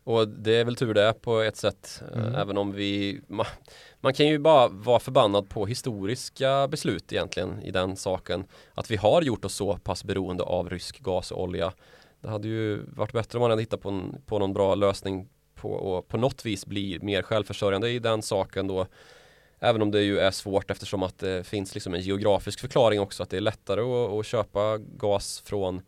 Och 0.05 0.29
det 0.29 0.57
är 0.57 0.65
väl 0.65 0.77
tur 0.77 0.95
det 0.95 1.15
på 1.23 1.41
ett 1.41 1.57
sätt. 1.57 2.03
Eh, 2.13 2.19
mm. 2.19 2.35
Även 2.35 2.59
om 2.59 2.73
vi 2.73 3.21
man, 3.29 3.47
man, 4.01 4.15
kan 4.15 4.27
ju 4.27 4.39
bara 4.39 4.69
vara 4.69 4.99
förbannad 4.99 5.49
på 5.49 5.67
historiska 5.67 6.69
beslut 6.69 7.13
egentligen 7.13 7.63
i 7.63 7.71
den 7.71 7.97
saken. 7.97 8.45
Att 8.75 8.91
vi 8.91 8.97
har 8.97 9.23
gjort 9.23 9.45
oss 9.45 9.55
så 9.55 9.77
pass 9.77 10.05
beroende 10.05 10.43
av 10.43 10.71
rysk 10.71 11.01
gas 11.01 11.31
och 11.31 11.43
olja. 11.43 11.73
Det 12.21 12.29
hade 12.29 12.49
ju 12.49 12.83
varit 12.87 13.13
bättre 13.13 13.39
om 13.39 13.41
man 13.41 13.51
hade 13.51 13.63
hittat 13.63 13.81
på, 13.81 13.89
en, 13.89 14.23
på 14.27 14.39
någon 14.39 14.53
bra 14.53 14.75
lösning 14.75 15.29
på, 15.55 15.73
och 15.73 16.09
på 16.09 16.17
något 16.17 16.47
vis 16.47 16.67
bli 16.67 16.99
mer 17.03 17.23
självförsörjande 17.23 17.91
i 17.91 17.99
den 17.99 18.23
saken 18.23 18.67
då. 18.67 18.87
Även 19.59 19.83
om 19.83 19.91
det 19.91 20.03
ju 20.03 20.19
är 20.19 20.31
svårt 20.31 20.71
eftersom 20.71 21.03
att 21.03 21.19
det 21.19 21.47
finns 21.47 21.75
liksom 21.75 21.95
en 21.95 22.01
geografisk 22.01 22.61
förklaring 22.61 23.01
också 23.01 23.23
att 23.23 23.31
det 23.31 23.37
är 23.37 23.41
lättare 23.41 23.81
att, 23.81 24.13
att 24.13 24.27
köpa 24.27 24.79
gas 24.79 25.43
från, 25.47 25.83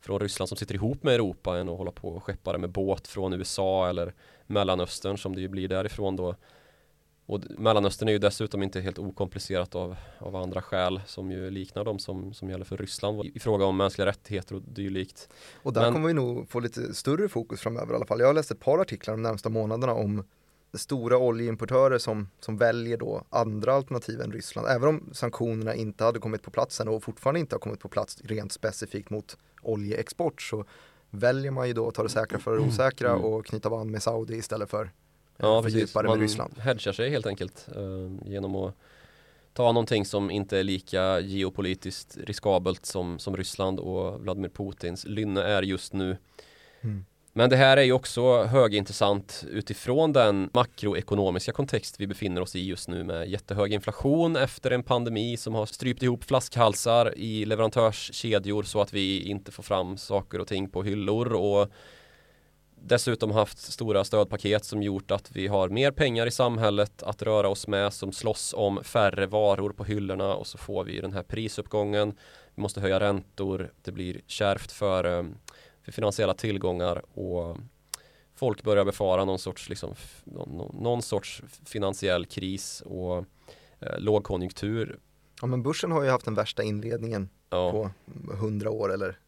från 0.00 0.20
Ryssland 0.20 0.48
som 0.48 0.58
sitter 0.58 0.74
ihop 0.74 1.02
med 1.02 1.14
Europa 1.14 1.58
än 1.58 1.68
att 1.68 1.78
hålla 1.78 1.90
på 1.90 2.08
och 2.08 2.22
skeppa 2.22 2.52
det 2.52 2.58
med 2.58 2.70
båt 2.70 3.08
från 3.08 3.32
USA 3.32 3.88
eller 3.88 4.14
Mellanöstern 4.46 5.18
som 5.18 5.34
det 5.34 5.40
ju 5.40 5.48
blir 5.48 5.68
därifrån 5.68 6.16
då. 6.16 6.34
Och 7.26 7.40
Mellanöstern 7.58 8.08
är 8.08 8.12
ju 8.12 8.18
dessutom 8.18 8.62
inte 8.62 8.80
helt 8.80 8.98
okomplicerat 8.98 9.74
av, 9.74 9.96
av 10.18 10.36
andra 10.36 10.62
skäl 10.62 11.00
som 11.06 11.30
ju 11.30 11.50
liknar 11.50 11.84
de 11.84 11.98
som, 11.98 12.34
som 12.34 12.50
gäller 12.50 12.64
för 12.64 12.76
Ryssland 12.76 13.24
i 13.24 13.40
fråga 13.40 13.64
om 13.64 13.76
mänskliga 13.76 14.06
rättigheter 14.06 14.54
och 14.54 14.62
dylikt. 14.62 15.28
Och 15.62 15.72
där 15.72 15.82
Men, 15.82 15.92
kommer 15.92 16.06
vi 16.06 16.14
nog 16.14 16.50
få 16.50 16.60
lite 16.60 16.94
större 16.94 17.28
fokus 17.28 17.60
framöver 17.60 17.92
i 17.92 17.96
alla 17.96 18.06
fall. 18.06 18.20
Jag 18.20 18.26
har 18.26 18.34
läst 18.34 18.50
ett 18.50 18.60
par 18.60 18.78
artiklar 18.78 19.14
de 19.14 19.22
närmsta 19.22 19.48
månaderna 19.48 19.92
om 19.92 20.24
stora 20.74 21.18
oljeimportörer 21.18 21.98
som, 21.98 22.28
som 22.40 22.56
väljer 22.56 22.96
då 22.96 23.24
andra 23.30 23.74
alternativ 23.74 24.20
än 24.20 24.32
Ryssland. 24.32 24.68
Även 24.68 24.88
om 24.88 25.10
sanktionerna 25.12 25.74
inte 25.74 26.04
hade 26.04 26.18
kommit 26.18 26.42
på 26.42 26.50
plats 26.50 26.80
än 26.80 26.88
och 26.88 27.04
fortfarande 27.04 27.40
inte 27.40 27.54
har 27.54 27.60
kommit 27.60 27.80
på 27.80 27.88
plats 27.88 28.20
rent 28.24 28.52
specifikt 28.52 29.10
mot 29.10 29.36
oljeexport 29.62 30.42
så 30.42 30.64
väljer 31.10 31.50
man 31.50 31.66
ju 31.66 31.72
då 31.72 31.88
att 31.88 31.94
ta 31.94 32.02
det 32.02 32.08
säkra 32.08 32.38
för 32.38 32.50
det 32.50 32.56
mm. 32.56 32.68
osäkra 32.68 33.10
mm. 33.10 33.24
och 33.24 33.46
knyta 33.46 33.70
band 33.70 33.90
med 33.90 34.02
Saudi 34.02 34.36
istället 34.36 34.70
för 34.70 34.90
ja, 35.36 35.62
precis. 35.62 35.94
Man 35.94 36.04
med 36.06 36.20
Ryssland. 36.20 36.58
hedgar 36.58 36.92
sig 36.92 37.10
helt 37.10 37.26
enkelt 37.26 37.68
eh, 37.76 38.30
genom 38.30 38.56
att 38.56 38.74
ta 39.52 39.72
någonting 39.72 40.04
som 40.04 40.30
inte 40.30 40.58
är 40.58 40.62
lika 40.62 41.20
geopolitiskt 41.20 42.16
riskabelt 42.16 42.86
som, 42.86 43.18
som 43.18 43.36
Ryssland 43.36 43.80
och 43.80 44.20
Vladimir 44.20 44.48
Putins 44.48 45.04
lynne 45.04 45.42
är 45.42 45.62
just 45.62 45.92
nu. 45.92 46.16
Mm. 46.80 47.04
Men 47.36 47.50
det 47.50 47.56
här 47.56 47.76
är 47.76 47.82
ju 47.82 47.92
också 47.92 48.42
högintressant 48.42 49.44
utifrån 49.50 50.12
den 50.12 50.50
makroekonomiska 50.52 51.52
kontext 51.52 52.00
vi 52.00 52.06
befinner 52.06 52.40
oss 52.40 52.56
i 52.56 52.66
just 52.66 52.88
nu 52.88 53.04
med 53.04 53.28
jättehög 53.28 53.72
inflation 53.72 54.36
efter 54.36 54.70
en 54.70 54.82
pandemi 54.82 55.36
som 55.36 55.54
har 55.54 55.66
strypt 55.66 56.02
ihop 56.02 56.24
flaskhalsar 56.24 57.18
i 57.18 57.44
leverantörskedjor 57.44 58.62
så 58.62 58.80
att 58.80 58.92
vi 58.92 59.28
inte 59.28 59.52
får 59.52 59.62
fram 59.62 59.96
saker 59.96 60.40
och 60.40 60.46
ting 60.46 60.68
på 60.68 60.82
hyllor 60.82 61.32
och 61.32 61.68
dessutom 62.86 63.30
haft 63.30 63.58
stora 63.58 64.04
stödpaket 64.04 64.64
som 64.64 64.82
gjort 64.82 65.10
att 65.10 65.30
vi 65.32 65.46
har 65.46 65.68
mer 65.68 65.90
pengar 65.90 66.26
i 66.26 66.30
samhället 66.30 67.02
att 67.02 67.22
röra 67.22 67.48
oss 67.48 67.68
med 67.68 67.92
som 67.92 68.12
slåss 68.12 68.54
om 68.56 68.84
färre 68.84 69.26
varor 69.26 69.70
på 69.70 69.84
hyllorna 69.84 70.34
och 70.34 70.46
så 70.46 70.58
får 70.58 70.84
vi 70.84 71.00
den 71.00 71.12
här 71.12 71.22
prisuppgången. 71.22 72.14
Vi 72.54 72.62
måste 72.62 72.80
höja 72.80 73.00
räntor. 73.00 73.72
Det 73.82 73.92
blir 73.92 74.20
kärvt 74.26 74.72
för 74.72 75.18
eh, 75.18 75.24
för 75.84 75.92
finansiella 75.92 76.34
tillgångar 76.34 77.18
och 77.18 77.56
folk 78.34 78.62
börjar 78.62 78.84
befara 78.84 79.24
någon 79.24 79.38
sorts, 79.38 79.68
liksom, 79.68 79.94
någon, 80.24 80.82
någon 80.82 81.02
sorts 81.02 81.42
finansiell 81.64 82.26
kris 82.26 82.82
och 82.86 83.18
eh, 83.80 83.98
lågkonjunktur. 83.98 84.98
Ja 85.44 85.48
men 85.48 85.62
börsen 85.62 85.92
har 85.92 86.02
ju 86.02 86.10
haft 86.10 86.24
den 86.24 86.34
värsta 86.34 86.62
inledningen 86.62 87.28
ja. 87.50 87.70
på 87.70 87.90
hundra 88.34 88.70
år 88.70 88.92
eller 88.92 89.18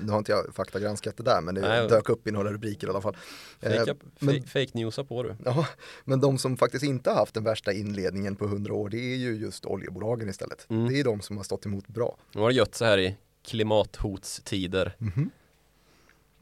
nu 0.00 0.10
har 0.10 0.18
inte 0.18 0.32
jag 0.32 0.54
faktagranskat 0.54 1.16
det 1.16 1.22
där 1.22 1.40
men 1.40 1.54
det 1.54 1.60
Nej, 1.60 1.88
dök 1.88 2.08
upp 2.08 2.26
i 2.26 2.30
några 2.30 2.52
rubriker 2.52 2.86
i 2.86 2.90
alla 2.90 3.00
fall. 3.00 3.16
Fake, 3.60 3.90
eh, 3.90 3.96
men, 4.18 4.34
fake, 4.34 4.48
fake 4.48 4.78
newsa 4.78 5.04
på 5.04 5.22
du. 5.22 5.36
Ja, 5.44 5.66
men 6.04 6.20
de 6.20 6.38
som 6.38 6.56
faktiskt 6.56 6.84
inte 6.84 7.10
har 7.10 7.16
haft 7.16 7.34
den 7.34 7.44
värsta 7.44 7.72
inledningen 7.72 8.36
på 8.36 8.46
hundra 8.46 8.74
år 8.74 8.88
det 8.88 8.98
är 8.98 9.16
ju 9.16 9.36
just 9.36 9.66
oljebolagen 9.66 10.28
istället. 10.28 10.66
Mm. 10.70 10.88
Det 10.88 11.00
är 11.00 11.04
de 11.04 11.20
som 11.20 11.36
har 11.36 11.44
stått 11.44 11.66
emot 11.66 11.88
bra. 11.88 12.16
De 12.32 12.42
har 12.42 12.50
gött 12.50 12.74
så 12.74 12.84
här 12.84 12.98
i 12.98 13.16
klimathotstider. 13.42 14.96
Mm 15.00 15.12
-hmm 15.12 15.30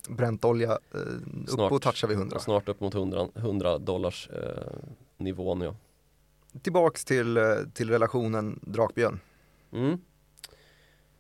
bräntolja, 0.08 0.70
eh, 0.70 1.00
snart, 1.46 1.66
uppåt 1.66 1.82
touchar 1.82 2.08
vi 2.08 2.14
100. 2.14 2.38
Snart 2.38 2.68
upp 2.68 2.80
mot 2.80 2.94
100, 2.94 3.28
100 3.35 3.78
dollars 3.78 4.28
eh, 4.32 4.62
nivån 5.16 5.61
ja. 5.61 5.75
Tillbaks 6.62 7.04
till, 7.04 7.36
eh, 7.36 7.44
till 7.75 7.90
relationen 7.90 8.60
Drakbjörn. 8.62 9.20
Mm. 9.72 9.98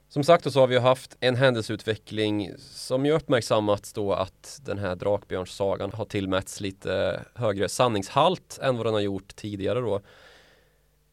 Som 0.08 0.24
sagt 0.24 0.52
så 0.52 0.60
har 0.60 0.66
vi 0.66 0.78
haft 0.78 1.16
en 1.20 1.36
händelseutveckling 1.36 2.50
som 2.58 3.06
ju 3.06 3.12
uppmärksammats 3.12 3.92
då 3.92 4.12
att 4.12 4.60
den 4.64 4.78
här 4.78 4.96
Drakbjörnssagan 4.96 5.92
har 5.92 6.04
tillmätts 6.04 6.60
lite 6.60 7.24
högre 7.34 7.68
sanningshalt 7.68 8.58
än 8.62 8.76
vad 8.76 8.86
den 8.86 8.94
har 8.94 9.00
gjort 9.00 9.36
tidigare 9.36 9.80
då. 9.80 10.00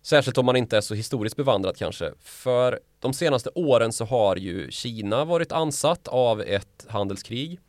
Särskilt 0.02 0.38
om 0.38 0.46
man 0.46 0.56
inte 0.56 0.78
är 0.78 0.82
så 0.82 0.94
historiskt 0.94 1.36
bevandrad 1.36 1.78
kanske. 1.78 2.14
För 2.20 2.80
de 3.00 3.14
senaste 3.14 3.50
åren 3.56 3.94
så 3.94 4.06
har 4.06 4.36
ju 4.36 4.72
Kina 4.72 5.26
varit 5.26 5.52
ansatt 5.52 6.08
av 6.08 6.42
ett 6.42 6.86
handelskrig. 6.90 7.60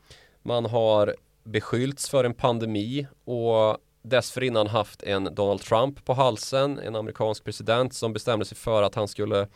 Man 0.43 0.65
har 0.65 1.15
beskyllts 1.45 2.09
för 2.09 2.25
en 2.25 2.35
pandemi 2.35 3.07
och 3.25 3.79
dessförinnan 4.05 4.67
haft 4.67 5.03
en 5.03 5.35
Donald 5.35 5.61
Trump 5.61 6.05
på 6.05 6.13
halsen, 6.13 6.79
en 6.79 6.97
amerikansk 6.97 7.45
president 7.45 7.95
som 7.95 8.13
bestämde 8.13 8.45
sig 8.45 8.57
för 8.57 8.83
att 8.83 8.95
han 8.95 9.09
skulle 9.09 9.49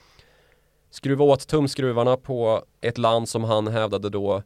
skruva 0.90 1.24
åt 1.24 1.48
tumskruvarna 1.48 2.16
på 2.16 2.64
ett 2.80 2.98
land 2.98 3.28
som 3.28 3.44
han 3.44 3.68
hävdade 3.68 4.10
då 4.10 4.42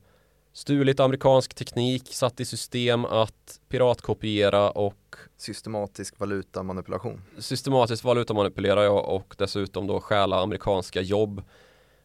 stulit 0.52 1.00
amerikansk 1.00 1.54
teknik, 1.54 2.14
satt 2.14 2.40
i 2.40 2.44
system 2.44 3.04
att 3.04 3.60
piratkopiera 3.68 4.70
och 4.70 5.16
systematisk 5.36 6.20
valutamanipulation. 6.20 7.22
Systematisk 7.38 8.04
valutamanipulera 8.04 8.84
ja, 8.84 9.00
och 9.00 9.34
dessutom 9.38 9.86
då 9.86 10.00
stjäla 10.00 10.40
amerikanska 10.40 11.00
jobb 11.00 11.42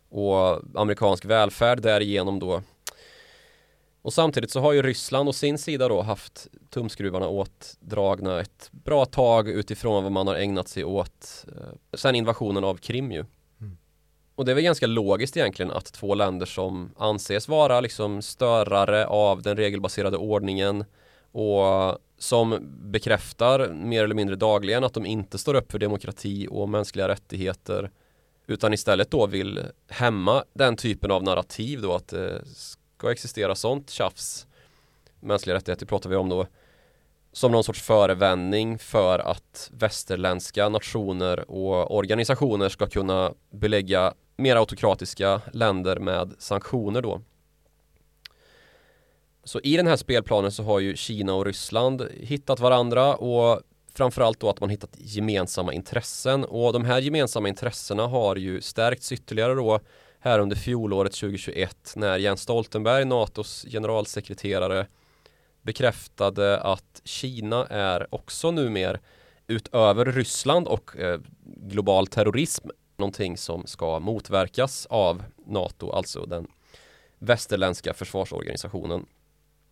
och 0.10 0.80
amerikansk 0.82 1.26
välfärd 1.26 1.82
därigenom 1.82 2.40
då. 2.40 2.62
Och 4.08 4.14
samtidigt 4.14 4.52
så 4.52 4.60
har 4.60 4.74
ju 4.74 4.82
Ryssland 4.82 5.30
å 5.30 5.34
sin 5.34 5.58
sida 5.58 5.88
då 5.88 6.02
haft 6.02 6.48
tumskruvarna 6.70 7.28
åtdragna 7.28 8.40
ett 8.42 8.70
bra 8.72 9.06
tag 9.06 9.50
utifrån 9.50 10.04
vad 10.04 10.12
man 10.12 10.28
har 10.28 10.36
ägnat 10.36 10.68
sig 10.68 10.84
åt 10.84 11.46
eh, 11.48 11.98
sen 11.98 12.16
invasionen 12.16 12.64
av 12.64 12.76
Krim 12.76 13.12
ju. 13.12 13.26
Och 14.36 14.46
det 14.46 14.52
är 14.52 14.56
väl 14.56 14.64
ganska 14.64 14.88
logiskt 14.88 15.38
egentligen 15.38 15.72
att 15.72 15.94
två 15.94 16.16
länder 16.16 16.46
som 16.46 16.90
anses 16.98 17.48
vara 17.48 17.82
liksom 17.82 18.22
störare 18.22 19.08
av 19.08 19.42
den 19.42 19.58
regelbaserade 19.58 20.18
ordningen 20.18 20.86
och 21.32 21.98
som 22.18 22.58
bekräftar 22.82 23.70
mer 23.74 24.04
eller 24.04 24.16
mindre 24.16 24.36
dagligen 24.36 24.84
att 24.84 24.94
de 24.94 25.06
inte 25.06 25.38
står 25.38 25.54
upp 25.54 25.72
för 25.72 25.80
demokrati 25.80 26.48
och 26.52 26.70
mänskliga 26.70 27.08
rättigheter 27.08 27.92
utan 28.48 28.74
istället 28.74 29.12
då 29.12 29.26
vill 29.26 29.60
hämma 29.88 30.44
den 30.54 30.76
typen 30.76 31.12
av 31.12 31.24
narrativ 31.24 31.82
då 31.82 31.96
att 31.96 32.08
det 32.08 32.42
ska 32.98 33.12
existera 33.12 33.56
sånt 33.56 33.90
tjafs 33.90 34.48
mänskliga 35.20 35.56
rättigheter 35.56 35.86
pratar 35.86 36.10
vi 36.10 36.16
om 36.16 36.30
då 36.30 36.48
som 37.32 37.52
någon 37.52 37.64
sorts 37.64 37.82
förevändning 37.82 38.80
för 38.80 39.20
att 39.20 39.72
västerländska 39.74 40.70
nationer 40.70 41.52
och 41.52 41.96
organisationer 41.96 42.70
ska 42.70 42.88
kunna 42.88 43.34
belägga 43.50 44.14
mer 44.38 44.56
autokratiska 44.56 45.42
länder 45.54 46.00
med 46.00 46.34
sanktioner 46.40 47.02
då. 47.02 47.22
Så 49.44 49.60
i 49.60 49.78
den 49.78 49.88
här 49.88 49.96
spelplanen 49.96 50.52
så 50.52 50.64
har 50.64 50.80
ju 50.80 50.96
Kina 50.96 51.34
och 51.34 51.46
Ryssland 51.46 52.08
hittat 52.20 52.60
varandra 52.60 53.16
och 53.16 53.62
framförallt 53.94 54.40
då 54.40 54.50
att 54.50 54.60
man 54.60 54.70
hittat 54.70 54.96
gemensamma 54.98 55.74
intressen 55.74 56.46
och 56.46 56.74
de 56.74 56.86
här 56.86 57.02
gemensamma 57.02 57.48
intressena 57.48 58.08
har 58.08 58.36
ju 58.36 58.62
stärkts 58.62 59.12
ytterligare 59.12 59.54
då 59.54 59.80
här 60.20 60.40
under 60.40 60.56
fjolåret 60.56 61.14
2021 61.14 61.94
när 61.96 62.18
Jens 62.18 62.42
Stoltenberg, 62.42 63.06
NATOs 63.06 63.66
generalsekreterare 63.70 64.88
bekräftade 65.62 66.60
att 66.60 67.02
Kina 67.04 67.66
är 67.66 68.16
också 68.16 68.52
numera 68.52 69.00
utöver 69.48 70.06
Ryssland 70.06 70.68
och 70.68 70.98
eh, 70.98 71.20
global 71.44 72.08
terrorism 72.08 72.70
någonting 72.98 73.38
som 73.38 73.68
ska 73.68 74.00
motverkas 74.00 74.86
av 74.86 75.24
NATO, 75.46 75.92
alltså 75.92 76.26
den 76.26 76.48
västerländska 77.20 77.94
försvarsorganisationen. 77.94 79.06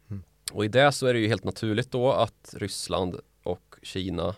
Mm. 0.09 0.23
Och 0.51 0.65
i 0.65 0.67
det 0.67 0.91
så 0.91 1.07
är 1.07 1.13
det 1.13 1.19
ju 1.19 1.27
helt 1.27 1.43
naturligt 1.43 1.91
då 1.91 2.11
att 2.11 2.55
Ryssland 2.57 3.19
och 3.43 3.75
Kina 3.81 4.35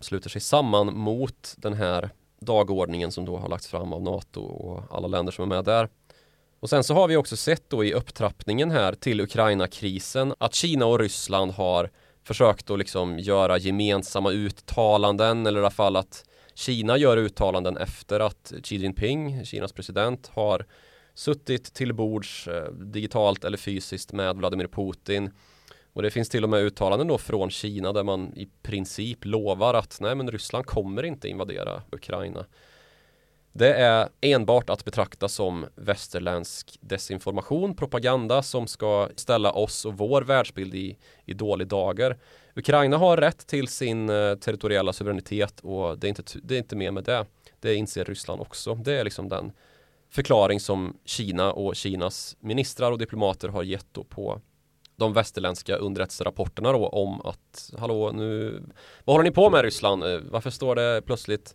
sluter 0.00 0.30
sig 0.30 0.40
samman 0.40 0.94
mot 0.98 1.54
den 1.56 1.74
här 1.74 2.10
dagordningen 2.46 3.12
som 3.12 3.24
då 3.24 3.36
har 3.36 3.48
lagts 3.48 3.66
fram 3.66 3.92
av 3.92 4.02
NATO 4.02 4.40
och 4.40 4.82
alla 4.90 5.08
länder 5.08 5.32
som 5.32 5.42
är 5.42 5.56
med 5.56 5.64
där. 5.64 5.88
Och 6.60 6.70
sen 6.70 6.84
så 6.84 6.94
har 6.94 7.08
vi 7.08 7.16
också 7.16 7.36
sett 7.36 7.70
då 7.70 7.84
i 7.84 7.94
upptrappningen 7.94 8.70
här 8.70 8.92
till 8.92 9.20
Ukraina-krisen 9.20 10.34
att 10.38 10.54
Kina 10.54 10.86
och 10.86 10.98
Ryssland 10.98 11.52
har 11.52 11.90
försökt 12.24 12.70
att 12.70 12.78
liksom 12.78 13.18
göra 13.18 13.58
gemensamma 13.58 14.30
uttalanden 14.30 15.46
eller 15.46 15.60
i 15.60 15.62
alla 15.62 15.70
fall 15.70 15.96
att 15.96 16.24
Kina 16.54 16.96
gör 16.96 17.16
uttalanden 17.16 17.76
efter 17.76 18.20
att 18.20 18.52
Xi 18.62 18.76
Jinping, 18.76 19.44
Kinas 19.44 19.72
president, 19.72 20.30
har 20.32 20.66
suttit 21.14 21.74
till 21.74 21.94
bords 21.94 22.48
eh, 22.48 22.72
digitalt 22.72 23.44
eller 23.44 23.58
fysiskt 23.58 24.12
med 24.12 24.36
Vladimir 24.36 24.66
Putin. 24.66 25.30
Och 25.96 26.02
det 26.02 26.10
finns 26.10 26.28
till 26.28 26.44
och 26.44 26.50
med 26.50 26.60
uttalanden 26.60 27.08
då 27.08 27.18
från 27.18 27.50
Kina 27.50 27.92
där 27.92 28.04
man 28.04 28.32
i 28.36 28.48
princip 28.62 29.24
lovar 29.24 29.74
att 29.74 29.98
nej 30.00 30.14
men 30.14 30.30
Ryssland 30.30 30.66
kommer 30.66 31.02
inte 31.02 31.28
invadera 31.28 31.82
Ukraina. 31.92 32.46
Det 33.52 33.74
är 33.74 34.08
enbart 34.20 34.70
att 34.70 34.84
betrakta 34.84 35.28
som 35.28 35.66
västerländsk 35.74 36.78
desinformation, 36.80 37.76
propaganda 37.76 38.42
som 38.42 38.66
ska 38.66 39.08
ställa 39.16 39.52
oss 39.52 39.84
och 39.84 39.98
vår 39.98 40.22
världsbild 40.22 40.74
i, 40.74 40.96
i 41.24 41.34
dålig 41.34 41.66
dager. 41.66 42.18
Ukraina 42.54 42.96
har 42.96 43.16
rätt 43.16 43.46
till 43.46 43.68
sin 43.68 44.08
eh, 44.10 44.34
territoriella 44.34 44.92
suveränitet 44.92 45.60
och 45.60 45.98
det 45.98 46.06
är, 46.06 46.08
inte, 46.08 46.22
det 46.42 46.54
är 46.54 46.58
inte 46.58 46.76
mer 46.76 46.90
med 46.90 47.04
det. 47.04 47.26
Det 47.60 47.74
inser 47.74 48.04
Ryssland 48.04 48.40
också. 48.40 48.74
Det 48.74 48.92
är 48.92 49.04
liksom 49.04 49.28
den 49.28 49.52
förklaring 50.10 50.60
som 50.60 50.96
Kina 51.04 51.52
och 51.52 51.76
Kinas 51.76 52.36
ministrar 52.40 52.92
och 52.92 52.98
diplomater 52.98 53.48
har 53.48 53.62
gett 53.62 53.86
då 53.92 54.04
på 54.04 54.40
de 54.96 55.12
västerländska 55.12 55.76
underrättelserapporterna 55.76 56.72
då 56.72 56.88
om 56.88 57.20
att 57.20 57.72
hallå 57.78 58.12
nu 58.14 58.62
vad 59.04 59.14
håller 59.16 59.30
ni 59.30 59.34
på 59.34 59.50
med 59.50 59.62
Ryssland? 59.62 60.04
Eh, 60.04 60.20
varför 60.30 60.50
står 60.50 60.74
det 60.74 61.02
plötsligt 61.06 61.54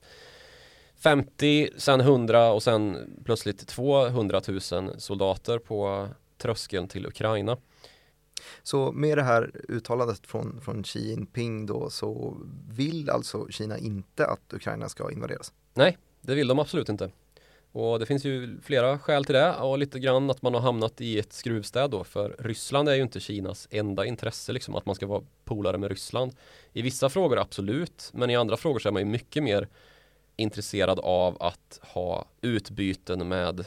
50, 1.04 1.70
sen 1.78 2.02
100 2.02 2.52
och 2.52 2.64
sen 2.64 2.98
plötsligt 3.26 3.68
200 3.68 4.42
000 4.48 4.62
soldater 4.98 5.60
på 5.60 6.08
tröskeln 6.38 6.88
till 6.88 7.06
Ukraina. 7.06 7.58
Så 8.64 8.92
med 8.92 9.18
det 9.18 9.24
här 9.24 9.52
uttalandet 9.70 10.28
från, 10.28 10.62
från 10.62 10.84
Xi 10.84 11.10
Jinping 11.10 11.66
då 11.66 11.90
så 11.90 12.38
vill 12.70 13.10
alltså 13.10 13.48
Kina 13.50 13.78
inte 13.78 14.26
att 14.26 14.54
Ukraina 14.54 14.90
ska 14.90 15.12
invaderas? 15.12 15.54
Nej, 15.74 15.98
det 16.22 16.36
vill 16.36 16.48
de 16.48 16.60
absolut 16.60 16.90
inte. 16.90 17.12
Och 17.72 18.00
det 18.00 18.06
finns 18.06 18.26
ju 18.26 18.60
flera 18.62 19.00
skäl 19.00 19.26
till 19.26 19.36
det 19.36 19.56
och 19.56 19.78
lite 19.78 20.00
grann 20.00 20.30
att 20.30 20.42
man 20.42 20.54
har 20.54 20.62
hamnat 20.62 21.02
i 21.02 21.20
ett 21.20 21.34
skruvstäd 21.34 21.92
då 21.92 22.04
för 22.04 22.36
Ryssland 22.40 22.90
är 22.90 22.96
ju 22.96 23.02
inte 23.02 23.20
Kinas 23.20 23.68
enda 23.72 24.06
intresse 24.06 24.54
liksom 24.54 24.76
att 24.76 24.86
man 24.86 24.96
ska 24.96 25.08
vara 25.08 25.24
polare 25.46 25.78
med 25.78 25.90
Ryssland. 25.90 26.36
I 26.74 26.82
vissa 26.82 27.10
frågor 27.10 27.40
absolut, 27.40 28.10
men 28.14 28.30
i 28.30 28.36
andra 28.36 28.58
frågor 28.58 28.80
så 28.80 28.88
är 28.88 28.94
man 28.94 29.02
ju 29.02 29.10
mycket 29.10 29.44
mer 29.44 29.68
intresserad 30.36 31.00
av 31.00 31.38
att 31.40 31.80
ha 31.82 32.26
utbyten 32.42 33.28
med 33.28 33.66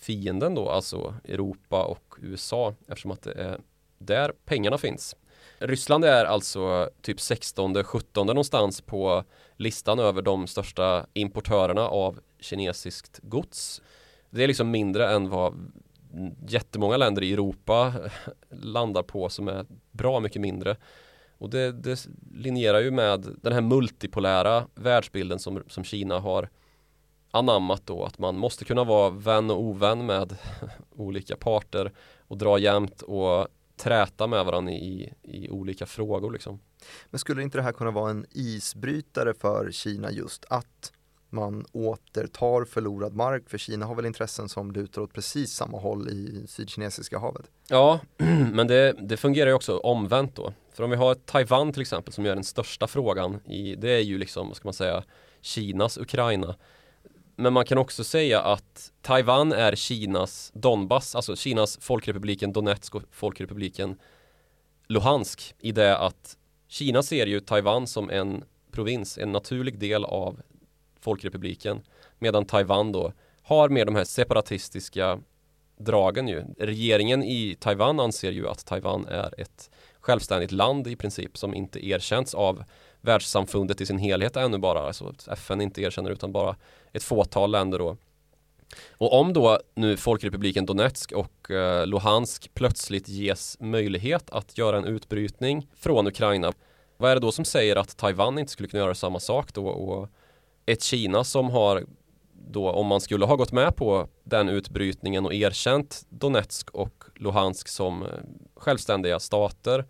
fienden 0.00 0.54
då, 0.54 0.70
alltså 0.70 1.14
Europa 1.24 1.84
och 1.84 2.14
USA 2.22 2.74
eftersom 2.88 3.10
att 3.10 3.22
det 3.22 3.32
är 3.32 3.60
där 3.98 4.32
pengarna 4.44 4.78
finns. 4.78 5.16
Ryssland 5.58 6.04
är 6.04 6.24
alltså 6.24 6.90
typ 7.02 7.20
16, 7.20 7.84
17 7.84 8.26
någonstans 8.26 8.80
på 8.80 9.24
listan 9.58 9.98
över 9.98 10.22
de 10.22 10.46
största 10.46 11.06
importörerna 11.12 11.88
av 11.88 12.20
kinesiskt 12.40 13.20
gods. 13.22 13.82
Det 14.30 14.42
är 14.42 14.48
liksom 14.48 14.70
mindre 14.70 15.10
än 15.10 15.28
vad 15.28 15.72
jättemånga 16.48 16.96
länder 16.96 17.22
i 17.22 17.32
Europa 17.32 17.94
landar 18.50 19.02
på 19.02 19.28
som 19.28 19.48
är 19.48 19.66
bra 19.90 20.20
mycket 20.20 20.42
mindre. 20.42 20.76
Och 21.38 21.50
det, 21.50 21.72
det 21.72 22.06
linjerar 22.34 22.80
ju 22.80 22.90
med 22.90 23.36
den 23.42 23.52
här 23.52 23.60
multipolära 23.60 24.66
världsbilden 24.74 25.38
som, 25.38 25.62
som 25.68 25.84
Kina 25.84 26.18
har 26.18 26.48
anammat 27.30 27.86
då 27.86 28.04
att 28.04 28.18
man 28.18 28.38
måste 28.38 28.64
kunna 28.64 28.84
vara 28.84 29.10
vän 29.10 29.50
och 29.50 29.62
ovän 29.62 30.06
med 30.06 30.36
olika 30.90 31.36
parter 31.36 31.92
och 32.18 32.38
dra 32.38 32.58
jämnt 32.58 33.02
och 33.02 33.48
träta 33.76 34.26
med 34.26 34.44
varandra 34.44 34.72
i, 34.72 35.12
i 35.22 35.50
olika 35.50 35.86
frågor 35.86 36.32
liksom. 36.32 36.60
Men 37.10 37.18
skulle 37.18 37.42
inte 37.42 37.58
det 37.58 37.62
här 37.62 37.72
kunna 37.72 37.90
vara 37.90 38.10
en 38.10 38.26
isbrytare 38.30 39.34
för 39.34 39.70
Kina 39.70 40.10
just 40.10 40.44
att 40.50 40.92
man 41.30 41.64
återtar 41.72 42.64
förlorad 42.64 43.14
mark 43.14 43.50
för 43.50 43.58
Kina 43.58 43.86
har 43.86 43.94
väl 43.94 44.06
intressen 44.06 44.48
som 44.48 44.72
lutar 44.72 45.02
åt 45.02 45.12
precis 45.12 45.52
samma 45.52 45.78
håll 45.78 46.08
i 46.08 46.44
Sydkinesiska 46.48 47.18
havet? 47.18 47.50
Ja, 47.68 48.00
men 48.52 48.66
det, 48.66 48.92
det 48.92 49.16
fungerar 49.16 49.46
ju 49.46 49.54
också 49.54 49.78
omvänt 49.78 50.36
då. 50.36 50.52
För 50.72 50.84
om 50.84 50.90
vi 50.90 50.96
har 50.96 51.14
Taiwan 51.14 51.72
till 51.72 51.82
exempel 51.82 52.12
som 52.12 52.26
är 52.26 52.34
den 52.34 52.44
största 52.44 52.86
frågan 52.86 53.40
i, 53.46 53.74
det 53.74 53.90
är 53.90 54.00
ju 54.00 54.18
liksom, 54.18 54.48
vad 54.48 54.56
ska 54.56 54.66
man 54.66 54.74
säga, 54.74 55.04
Kinas 55.40 55.98
Ukraina. 55.98 56.54
Men 57.36 57.52
man 57.52 57.64
kan 57.64 57.78
också 57.78 58.04
säga 58.04 58.40
att 58.40 58.92
Taiwan 59.02 59.52
är 59.52 59.74
Kinas 59.74 60.52
Donbass, 60.54 61.14
alltså 61.14 61.36
Kinas 61.36 61.78
folkrepubliken 61.80 62.52
Donetsk 62.52 62.94
och 62.94 63.02
folkrepubliken 63.10 63.98
Luhansk 64.88 65.54
i 65.60 65.72
det 65.72 65.98
att 65.98 66.37
Kina 66.68 67.02
ser 67.02 67.26
ju 67.26 67.40
Taiwan 67.40 67.86
som 67.86 68.10
en 68.10 68.44
provins, 68.70 69.18
en 69.18 69.32
naturlig 69.32 69.78
del 69.78 70.04
av 70.04 70.40
folkrepubliken 71.00 71.80
medan 72.18 72.44
Taiwan 72.44 72.92
då 72.92 73.12
har 73.42 73.68
mer 73.68 73.84
de 73.84 73.94
här 73.94 74.04
separatistiska 74.04 75.20
dragen 75.78 76.28
ju. 76.28 76.44
Regeringen 76.58 77.22
i 77.22 77.56
Taiwan 77.60 78.00
anser 78.00 78.32
ju 78.32 78.48
att 78.48 78.66
Taiwan 78.66 79.06
är 79.06 79.40
ett 79.40 79.70
självständigt 80.00 80.52
land 80.52 80.86
i 80.86 80.96
princip 80.96 81.38
som 81.38 81.54
inte 81.54 81.86
erkänts 81.86 82.34
av 82.34 82.64
världssamfundet 83.00 83.80
i 83.80 83.86
sin 83.86 83.98
helhet 83.98 84.36
ännu 84.36 84.58
bara. 84.58 84.80
Alltså 84.80 85.14
FN 85.30 85.60
inte 85.60 85.82
erkänner 85.82 86.10
utan 86.10 86.32
bara 86.32 86.56
ett 86.92 87.02
fåtal 87.02 87.50
länder 87.50 87.78
då. 87.78 87.96
Och 88.90 89.20
om 89.20 89.32
då 89.32 89.60
nu 89.74 89.96
Folkrepubliken 89.96 90.66
Donetsk 90.66 91.12
och 91.12 91.50
eh, 91.50 91.86
Luhansk 91.86 92.54
plötsligt 92.54 93.08
ges 93.08 93.56
möjlighet 93.60 94.30
att 94.30 94.58
göra 94.58 94.76
en 94.76 94.84
utbrytning 94.84 95.66
från 95.76 96.06
Ukraina. 96.06 96.52
Vad 96.96 97.10
är 97.10 97.14
det 97.14 97.20
då 97.20 97.32
som 97.32 97.44
säger 97.44 97.76
att 97.76 97.96
Taiwan 97.96 98.38
inte 98.38 98.52
skulle 98.52 98.68
kunna 98.68 98.82
göra 98.82 98.94
samma 98.94 99.20
sak 99.20 99.54
då? 99.54 99.66
Och 99.66 100.08
ett 100.66 100.82
Kina 100.82 101.24
som 101.24 101.50
har 101.50 101.84
då 102.50 102.70
om 102.70 102.86
man 102.86 103.00
skulle 103.00 103.24
ha 103.24 103.36
gått 103.36 103.52
med 103.52 103.76
på 103.76 104.08
den 104.24 104.48
utbrytningen 104.48 105.26
och 105.26 105.34
erkänt 105.34 106.06
Donetsk 106.08 106.70
och 106.70 107.04
Luhansk 107.14 107.68
som 107.68 108.02
eh, 108.02 108.08
självständiga 108.56 109.20
stater 109.20 109.84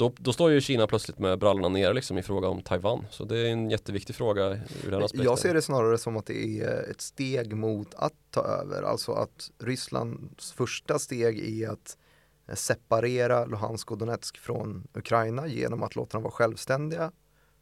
då, 0.00 0.12
då 0.16 0.32
står 0.32 0.50
ju 0.50 0.60
Kina 0.60 0.86
plötsligt 0.86 1.18
med 1.18 1.38
brallorna 1.38 1.68
ner 1.68 1.94
liksom 1.94 2.18
i 2.18 2.22
fråga 2.22 2.48
om 2.48 2.62
Taiwan. 2.62 3.06
Så 3.10 3.24
det 3.24 3.38
är 3.38 3.52
en 3.52 3.70
jätteviktig 3.70 4.16
fråga 4.16 4.46
ur 4.84 4.90
den 4.90 5.02
aspekten. 5.02 5.24
Jag 5.24 5.38
ser 5.38 5.54
det 5.54 5.62
snarare 5.62 5.98
som 5.98 6.16
att 6.16 6.26
det 6.26 6.60
är 6.60 6.90
ett 6.90 7.00
steg 7.00 7.56
mot 7.56 7.94
att 7.94 8.12
ta 8.30 8.40
över. 8.40 8.82
Alltså 8.82 9.12
att 9.12 9.50
Rysslands 9.58 10.52
första 10.52 10.98
steg 10.98 11.62
är 11.62 11.68
att 11.68 11.96
separera 12.54 13.46
Luhansk 13.46 13.90
och 13.90 13.98
Donetsk 13.98 14.38
från 14.38 14.88
Ukraina 14.94 15.46
genom 15.46 15.82
att 15.82 15.96
låta 15.96 16.16
dem 16.16 16.22
vara 16.22 16.32
självständiga. 16.32 17.12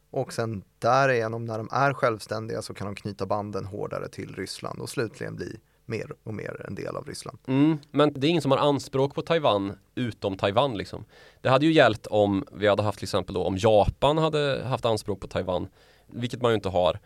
Och 0.09 0.33
sen 0.33 0.63
därigenom 0.79 1.45
när 1.45 1.57
de 1.57 1.69
är 1.71 1.93
självständiga 1.93 2.61
så 2.61 2.73
kan 2.73 2.87
de 2.87 2.95
knyta 2.95 3.25
banden 3.25 3.65
hårdare 3.65 4.09
till 4.09 4.35
Ryssland 4.35 4.81
och 4.81 4.89
slutligen 4.89 5.35
bli 5.35 5.59
mer 5.89 6.11
och 6.23 6.33
mer 6.33 6.65
en 6.67 6.75
del 6.75 6.95
av 6.95 7.05
Ryssland. 7.05 7.37
Mm, 7.47 7.77
men 7.91 8.13
det 8.15 8.27
är 8.27 8.29
ingen 8.29 8.41
som 8.41 8.51
har 8.51 8.57
anspråk 8.57 9.15
på 9.15 9.21
Taiwan 9.21 9.77
utom 9.95 10.37
Taiwan 10.37 10.77
liksom. 10.77 11.05
Det 11.41 11.49
hade 11.49 11.65
ju 11.65 11.73
gällt 11.73 12.07
om 12.07 12.45
vi 12.51 12.67
hade 12.67 12.83
haft 12.83 12.99
till 12.99 13.05
exempel 13.05 13.35
då 13.35 13.43
om 13.43 13.57
Japan 13.57 14.17
hade 14.17 14.63
haft 14.65 14.85
anspråk 14.85 15.19
på 15.19 15.27
Taiwan, 15.27 15.67
vilket 16.07 16.41
man 16.41 16.51
ju 16.51 16.55
inte 16.55 16.69
har. 16.69 16.99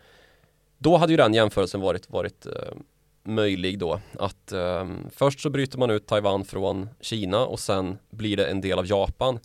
Då 0.78 0.96
hade 0.96 1.12
ju 1.12 1.16
den 1.16 1.34
jämförelsen 1.34 1.80
varit, 1.80 2.10
varit 2.10 2.46
eh, 2.46 2.52
möjlig 3.22 3.78
då 3.78 4.00
att 4.18 4.52
eh, 4.52 4.88
först 5.10 5.40
så 5.40 5.50
bryter 5.50 5.78
man 5.78 5.90
ut 5.90 6.06
Taiwan 6.06 6.44
från 6.44 6.88
Kina 7.00 7.46
och 7.46 7.60
sen 7.60 7.98
blir 8.10 8.36
det 8.36 8.46
en 8.46 8.60
del 8.60 8.78
av 8.78 8.86
Japan. 8.86 9.38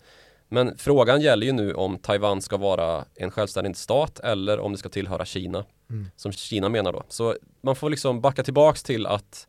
Men 0.52 0.78
frågan 0.78 1.20
gäller 1.20 1.46
ju 1.46 1.52
nu 1.52 1.74
om 1.74 1.98
Taiwan 1.98 2.42
ska 2.42 2.56
vara 2.56 3.04
en 3.14 3.30
självständig 3.30 3.76
stat 3.76 4.20
eller 4.20 4.60
om 4.60 4.72
det 4.72 4.78
ska 4.78 4.88
tillhöra 4.88 5.24
Kina. 5.24 5.64
Mm. 5.90 6.10
Som 6.16 6.32
Kina 6.32 6.68
menar 6.68 6.92
då. 6.92 7.02
Så 7.08 7.36
man 7.60 7.76
får 7.76 7.90
liksom 7.90 8.20
backa 8.20 8.42
tillbaks 8.42 8.82
till 8.82 9.06
att 9.06 9.46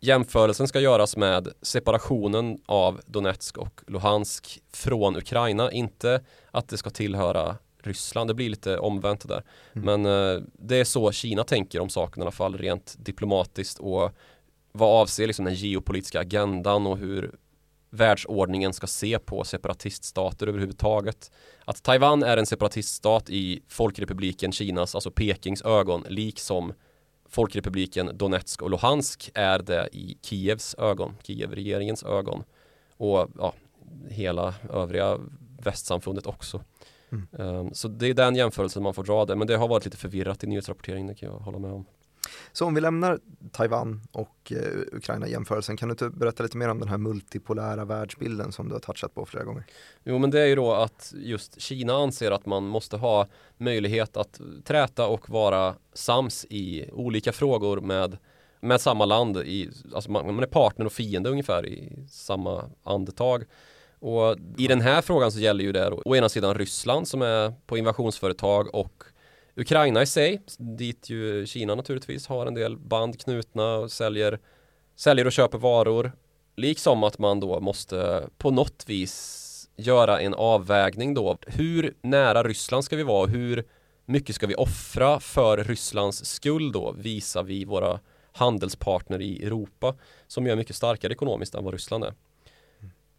jämförelsen 0.00 0.68
ska 0.68 0.80
göras 0.80 1.16
med 1.16 1.48
separationen 1.62 2.58
av 2.66 3.00
Donetsk 3.06 3.58
och 3.58 3.80
Luhansk 3.86 4.62
från 4.72 5.16
Ukraina. 5.16 5.72
Inte 5.72 6.24
att 6.50 6.68
det 6.68 6.76
ska 6.76 6.90
tillhöra 6.90 7.56
Ryssland. 7.82 8.30
Det 8.30 8.34
blir 8.34 8.50
lite 8.50 8.78
omvänt 8.78 9.28
där. 9.28 9.42
Mm. 9.72 10.02
Men 10.02 10.34
eh, 10.36 10.42
det 10.52 10.76
är 10.76 10.84
så 10.84 11.12
Kina 11.12 11.44
tänker 11.44 11.80
om 11.80 11.88
saken 11.88 12.20
i 12.20 12.24
alla 12.24 12.30
fall 12.30 12.58
rent 12.58 12.94
diplomatiskt 12.98 13.78
och 13.78 14.10
vad 14.72 15.00
avser 15.02 15.26
liksom 15.26 15.44
den 15.44 15.54
geopolitiska 15.54 16.20
agendan 16.20 16.86
och 16.86 16.98
hur 16.98 17.34
världsordningen 17.94 18.72
ska 18.72 18.86
se 18.86 19.18
på 19.18 19.44
separatiststater 19.44 20.46
överhuvudtaget. 20.46 21.30
Att 21.64 21.82
Taiwan 21.82 22.22
är 22.22 22.36
en 22.36 22.46
separatiststat 22.46 23.30
i 23.30 23.62
Folkrepubliken 23.68 24.52
Kinas, 24.52 24.94
alltså 24.94 25.10
Pekings 25.10 25.62
ögon, 25.62 26.04
liksom 26.08 26.72
Folkrepubliken 27.28 28.10
Donetsk 28.14 28.62
och 28.62 28.70
Luhansk 28.70 29.30
är 29.34 29.58
det 29.58 29.88
i 29.92 30.18
Kievs 30.22 30.74
ögon, 30.78 31.16
Kiev-regeringens 31.22 32.04
ögon. 32.04 32.44
Och 32.96 33.28
ja, 33.38 33.54
hela 34.08 34.54
övriga 34.70 35.18
västsamfundet 35.62 36.26
också. 36.26 36.64
Mm. 37.12 37.26
Um, 37.30 37.74
så 37.74 37.88
det 37.88 38.06
är 38.06 38.14
den 38.14 38.36
jämförelsen 38.36 38.82
man 38.82 38.94
får 38.94 39.04
dra 39.04 39.24
det, 39.24 39.36
men 39.36 39.46
det 39.46 39.56
har 39.56 39.68
varit 39.68 39.84
lite 39.84 39.96
förvirrat 39.96 40.44
i 40.44 40.46
nyhetsrapporteringen, 40.46 41.06
det 41.06 41.14
kan 41.14 41.28
jag 41.28 41.38
hålla 41.38 41.58
med 41.58 41.72
om. 41.72 41.86
Så 42.52 42.66
om 42.66 42.74
vi 42.74 42.80
lämnar 42.80 43.18
Taiwan 43.52 44.00
och 44.12 44.52
eh, 44.52 44.96
Ukraina-jämförelsen, 44.96 45.76
kan 45.76 45.88
du 45.88 45.92
inte 45.92 46.08
berätta 46.10 46.42
lite 46.42 46.56
mer 46.56 46.68
om 46.68 46.78
den 46.78 46.88
här 46.88 46.98
multipolära 46.98 47.84
världsbilden 47.84 48.52
som 48.52 48.68
du 48.68 48.74
har 48.74 48.80
touchat 48.80 49.14
på 49.14 49.26
flera 49.26 49.44
gånger? 49.44 49.64
Jo, 50.04 50.18
men 50.18 50.30
det 50.30 50.40
är 50.40 50.46
ju 50.46 50.54
då 50.54 50.72
att 50.72 51.12
just 51.16 51.60
Kina 51.60 51.94
anser 51.94 52.30
att 52.30 52.46
man 52.46 52.66
måste 52.66 52.96
ha 52.96 53.26
möjlighet 53.56 54.16
att 54.16 54.40
träta 54.64 55.06
och 55.06 55.30
vara 55.30 55.74
sams 55.92 56.46
i 56.50 56.90
olika 56.92 57.32
frågor 57.32 57.80
med 57.80 58.18
med 58.64 58.80
samma 58.80 59.04
land, 59.04 59.36
i, 59.36 59.70
alltså 59.94 60.10
man, 60.10 60.34
man 60.34 60.42
är 60.42 60.46
partner 60.46 60.86
och 60.86 60.92
fiende 60.92 61.30
ungefär 61.30 61.66
i 61.66 61.92
samma 62.10 62.70
andetag. 62.82 63.44
Och 63.98 64.36
i 64.56 64.68
den 64.68 64.80
här 64.80 65.02
frågan 65.02 65.32
så 65.32 65.38
gäller 65.38 65.64
ju 65.64 65.72
det 65.72 65.90
då, 65.90 66.02
å 66.04 66.16
ena 66.16 66.28
sidan 66.28 66.54
Ryssland 66.54 67.08
som 67.08 67.22
är 67.22 67.54
på 67.66 67.78
invasionsföretag 67.78 68.74
och 68.74 69.04
Ukraina 69.56 70.02
i 70.02 70.06
sig, 70.06 70.42
dit 70.58 71.10
ju 71.10 71.46
Kina 71.46 71.74
naturligtvis 71.74 72.26
har 72.26 72.46
en 72.46 72.54
del 72.54 72.76
band 72.76 73.20
knutna 73.20 73.74
och 73.74 73.92
säljer, 73.92 74.38
säljer 74.96 75.26
och 75.26 75.32
köper 75.32 75.58
varor. 75.58 76.12
Liksom 76.56 77.04
att 77.04 77.18
man 77.18 77.40
då 77.40 77.60
måste 77.60 78.28
på 78.38 78.50
något 78.50 78.84
vis 78.86 79.68
göra 79.76 80.20
en 80.20 80.34
avvägning 80.34 81.14
då. 81.14 81.38
Hur 81.46 81.94
nära 82.02 82.42
Ryssland 82.42 82.84
ska 82.84 82.96
vi 82.96 83.02
vara? 83.02 83.26
Hur 83.26 83.64
mycket 84.04 84.34
ska 84.34 84.46
vi 84.46 84.54
offra 84.54 85.20
för 85.20 85.64
Rysslands 85.64 86.24
skull 86.24 86.72
då 86.72 86.92
visar 86.92 87.42
vi 87.42 87.64
våra 87.64 88.00
handelspartner 88.32 89.20
i 89.20 89.44
Europa 89.44 89.94
som 90.26 90.46
är 90.46 90.56
mycket 90.56 90.76
starkare 90.76 91.12
ekonomiskt 91.12 91.54
än 91.54 91.64
vad 91.64 91.74
Ryssland 91.74 92.04
är. 92.04 92.14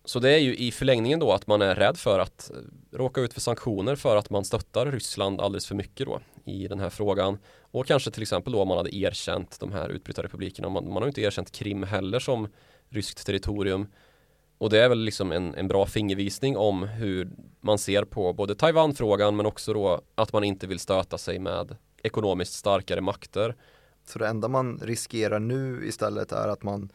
Så 0.06 0.20
det 0.20 0.30
är 0.30 0.38
ju 0.40 0.56
i 0.56 0.72
förlängningen 0.72 1.20
då 1.20 1.32
att 1.32 1.48
man 1.48 1.62
är 1.62 1.76
rädd 1.76 1.98
för 1.98 2.20
att 2.20 2.52
eh, 2.54 2.98
råka 2.98 3.22
ut 3.22 3.34
för 3.34 3.42
sanktioner 3.42 3.96
för 3.96 4.18
att 4.18 4.30
man 4.30 4.46
stöttar 4.46 4.92
Ryssland 4.92 5.42
alldeles 5.42 5.68
för 5.68 5.76
mycket 5.76 6.08
då 6.08 6.20
i 6.46 6.68
den 6.68 6.80
här 6.80 6.90
frågan. 6.90 7.38
Och 7.62 7.88
kanske 7.88 8.12
till 8.12 8.22
exempel 8.22 8.54
då 8.54 8.62
om 8.62 8.68
man 8.68 8.78
hade 8.78 8.96
erkänt 8.96 9.60
de 9.60 9.72
här 9.72 9.90
utbrytarrepublikerna. 9.90 10.70
Man, 10.70 10.94
man 10.94 11.04
har 11.04 11.08
inte 11.08 11.22
erkänt 11.22 11.52
Krim 11.52 11.84
heller 11.84 12.20
som 12.20 12.48
ryskt 12.90 13.26
territorium. 13.26 13.88
Och 14.58 14.70
det 14.70 14.80
är 14.80 14.90
väl 14.90 15.00
liksom 15.00 15.32
en, 15.32 15.56
en 15.56 15.68
bra 15.68 15.86
fingervisning 15.86 16.58
om 16.58 16.84
hur 16.84 17.30
man 17.62 17.78
ser 17.78 18.04
på 18.04 18.34
både 18.34 18.56
Taiwan-frågan 18.56 19.36
men 19.36 19.46
också 19.46 19.74
då 19.74 20.02
att 20.16 20.34
man 20.34 20.44
inte 20.44 20.68
vill 20.68 20.80
stöta 20.80 21.18
sig 21.18 21.40
med 21.40 21.76
ekonomiskt 22.04 22.54
starkare 22.54 23.02
makter. 23.02 23.56
Så 24.08 24.20
det 24.20 24.28
enda 24.28 24.48
man 24.48 24.80
riskerar 24.84 25.40
nu 25.40 25.88
istället 25.88 26.32
är 26.32 26.48
att 26.48 26.64
man 26.64 26.90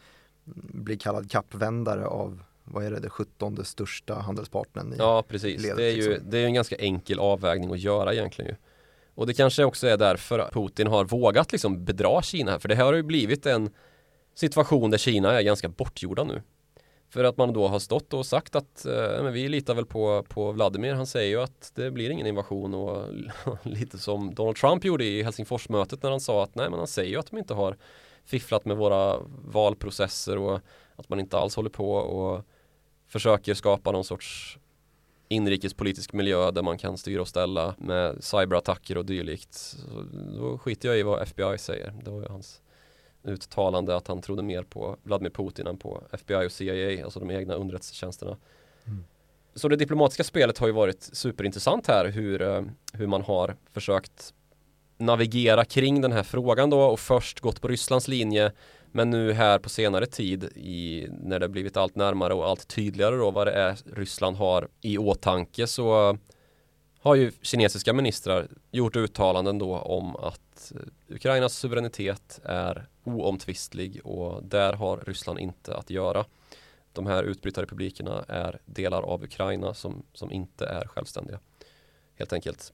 blir 0.72 0.96
kallad 0.96 1.30
kappvändare 1.30 2.06
av 2.06 2.42
vad 2.70 2.84
är 2.84 2.90
det, 2.90 3.00
det 3.00 3.10
17 3.10 3.64
största 3.64 4.14
handelspartnern 4.14 4.92
i 4.92 4.96
Ja 4.98 5.24
precis, 5.28 5.62
ledet, 5.62 5.76
det, 5.76 5.84
är 5.84 5.90
ju, 5.90 6.08
liksom. 6.10 6.30
det 6.30 6.38
är 6.38 6.46
en 6.46 6.54
ganska 6.54 6.76
enkel 6.76 7.18
avvägning 7.18 7.72
att 7.72 7.80
göra 7.80 8.12
egentligen 8.12 8.50
ju. 8.50 8.56
Och 9.14 9.26
det 9.26 9.34
kanske 9.34 9.64
också 9.64 9.86
är 9.86 9.96
därför 9.96 10.48
Putin 10.52 10.86
har 10.86 11.04
vågat 11.04 11.52
liksom 11.52 11.84
bedra 11.84 12.22
Kina 12.22 12.50
här, 12.50 12.58
för 12.58 12.68
det 12.68 12.74
här 12.74 12.84
har 12.84 12.92
ju 12.92 13.02
blivit 13.02 13.46
en 13.46 13.70
situation 14.34 14.90
där 14.90 14.98
Kina 14.98 15.38
är 15.38 15.42
ganska 15.42 15.68
bortgjorda 15.68 16.24
nu. 16.24 16.42
För 17.10 17.24
att 17.24 17.36
man 17.36 17.52
då 17.52 17.68
har 17.68 17.78
stått 17.78 18.14
och 18.14 18.26
sagt 18.26 18.56
att 18.56 18.86
eh, 18.86 19.22
men 19.22 19.32
vi 19.32 19.48
litar 19.48 19.74
väl 19.74 19.86
på, 19.86 20.24
på 20.28 20.52
Vladimir. 20.52 20.94
Han 20.94 21.06
säger 21.06 21.30
ju 21.30 21.42
att 21.42 21.72
det 21.74 21.90
blir 21.90 22.10
ingen 22.10 22.26
invasion 22.26 22.74
och 22.74 23.04
lite 23.62 23.98
som 23.98 24.34
Donald 24.34 24.56
Trump 24.56 24.84
gjorde 24.84 25.04
i 25.04 25.22
Helsingforsmötet 25.22 26.02
när 26.02 26.10
han 26.10 26.20
sa 26.20 26.44
att 26.44 26.54
nej 26.54 26.70
men 26.70 26.78
han 26.78 26.88
säger 26.88 27.10
ju 27.10 27.16
att 27.16 27.30
de 27.30 27.38
inte 27.38 27.54
har 27.54 27.76
fifflat 28.24 28.64
med 28.64 28.76
våra 28.76 29.18
valprocesser 29.44 30.38
och 30.38 30.60
att 30.96 31.08
man 31.08 31.20
inte 31.20 31.38
alls 31.38 31.56
håller 31.56 31.70
på 31.70 31.92
och 31.92 32.44
försöker 33.10 33.54
skapa 33.54 33.92
någon 33.92 34.04
sorts 34.04 34.58
inrikespolitisk 35.28 36.12
miljö 36.12 36.50
där 36.50 36.62
man 36.62 36.78
kan 36.78 36.98
styra 36.98 37.20
och 37.20 37.28
ställa 37.28 37.74
med 37.78 38.24
cyberattacker 38.24 38.98
och 38.98 39.04
dylikt. 39.04 39.54
Så 39.54 40.04
då 40.12 40.58
skiter 40.58 40.88
jag 40.88 40.98
i 40.98 41.02
vad 41.02 41.22
FBI 41.22 41.58
säger. 41.58 41.94
Det 42.04 42.10
var 42.10 42.20
ju 42.20 42.28
hans 42.28 42.60
uttalande 43.22 43.96
att 43.96 44.08
han 44.08 44.20
trodde 44.20 44.42
mer 44.42 44.62
på 44.62 44.96
Vladimir 45.02 45.30
Putin 45.30 45.66
än 45.66 45.76
på 45.76 46.02
FBI 46.12 46.46
och 46.46 46.52
CIA, 46.52 47.04
alltså 47.04 47.20
de 47.20 47.30
egna 47.30 47.54
underrättelsetjänsterna. 47.54 48.36
Mm. 48.84 49.04
Så 49.54 49.68
det 49.68 49.76
diplomatiska 49.76 50.24
spelet 50.24 50.58
har 50.58 50.66
ju 50.66 50.72
varit 50.72 51.02
superintressant 51.02 51.86
här 51.86 52.08
hur, 52.08 52.42
eh, 52.42 52.62
hur 52.92 53.06
man 53.06 53.22
har 53.22 53.56
försökt 53.72 54.34
navigera 54.98 55.64
kring 55.64 56.00
den 56.00 56.12
här 56.12 56.22
frågan 56.22 56.70
då 56.70 56.80
och 56.80 57.00
först 57.00 57.40
gått 57.40 57.60
på 57.60 57.68
Rysslands 57.68 58.08
linje 58.08 58.52
men 58.92 59.10
nu 59.10 59.32
här 59.32 59.58
på 59.58 59.68
senare 59.68 60.06
tid 60.06 60.44
i, 60.44 61.06
när 61.22 61.38
det 61.38 61.48
blivit 61.48 61.76
allt 61.76 61.94
närmare 61.94 62.34
och 62.34 62.46
allt 62.48 62.68
tydligare 62.68 63.16
då 63.16 63.30
vad 63.30 63.46
det 63.46 63.52
är 63.52 63.78
Ryssland 63.96 64.36
har 64.36 64.68
i 64.80 64.98
åtanke 64.98 65.66
så 65.66 66.18
har 67.00 67.14
ju 67.14 67.32
kinesiska 67.42 67.92
ministrar 67.92 68.48
gjort 68.70 68.96
uttalanden 68.96 69.58
då 69.58 69.78
om 69.78 70.16
att 70.16 70.72
eh, 70.74 71.14
Ukrainas 71.14 71.54
suveränitet 71.54 72.40
är 72.44 72.88
oomtvistlig 73.04 74.00
och 74.06 74.44
där 74.44 74.72
har 74.72 74.96
Ryssland 75.06 75.38
inte 75.38 75.76
att 75.76 75.90
göra. 75.90 76.24
De 76.92 77.06
här 77.06 77.22
utbrytarrepublikerna 77.22 78.24
är 78.28 78.60
delar 78.64 79.02
av 79.02 79.24
Ukraina 79.24 79.74
som, 79.74 80.02
som 80.12 80.32
inte 80.32 80.66
är 80.66 80.84
självständiga. 80.84 81.40
Helt 82.14 82.32
enkelt. 82.32 82.72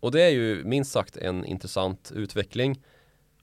Och 0.00 0.12
det 0.12 0.22
är 0.22 0.30
ju 0.30 0.64
minst 0.64 0.92
sagt 0.92 1.16
en 1.16 1.44
intressant 1.44 2.12
utveckling 2.14 2.82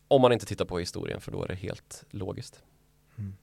om 0.08 0.22
man 0.22 0.34
inte 0.34 0.46
tittar 0.46 0.66
på 0.66 0.80
historien 0.80 1.22
för 1.22 1.32
då 1.32 1.44
är 1.44 1.48
det 1.48 1.56
helt 1.56 2.04
logiskt. 2.10 2.64
Mm. 3.18 3.36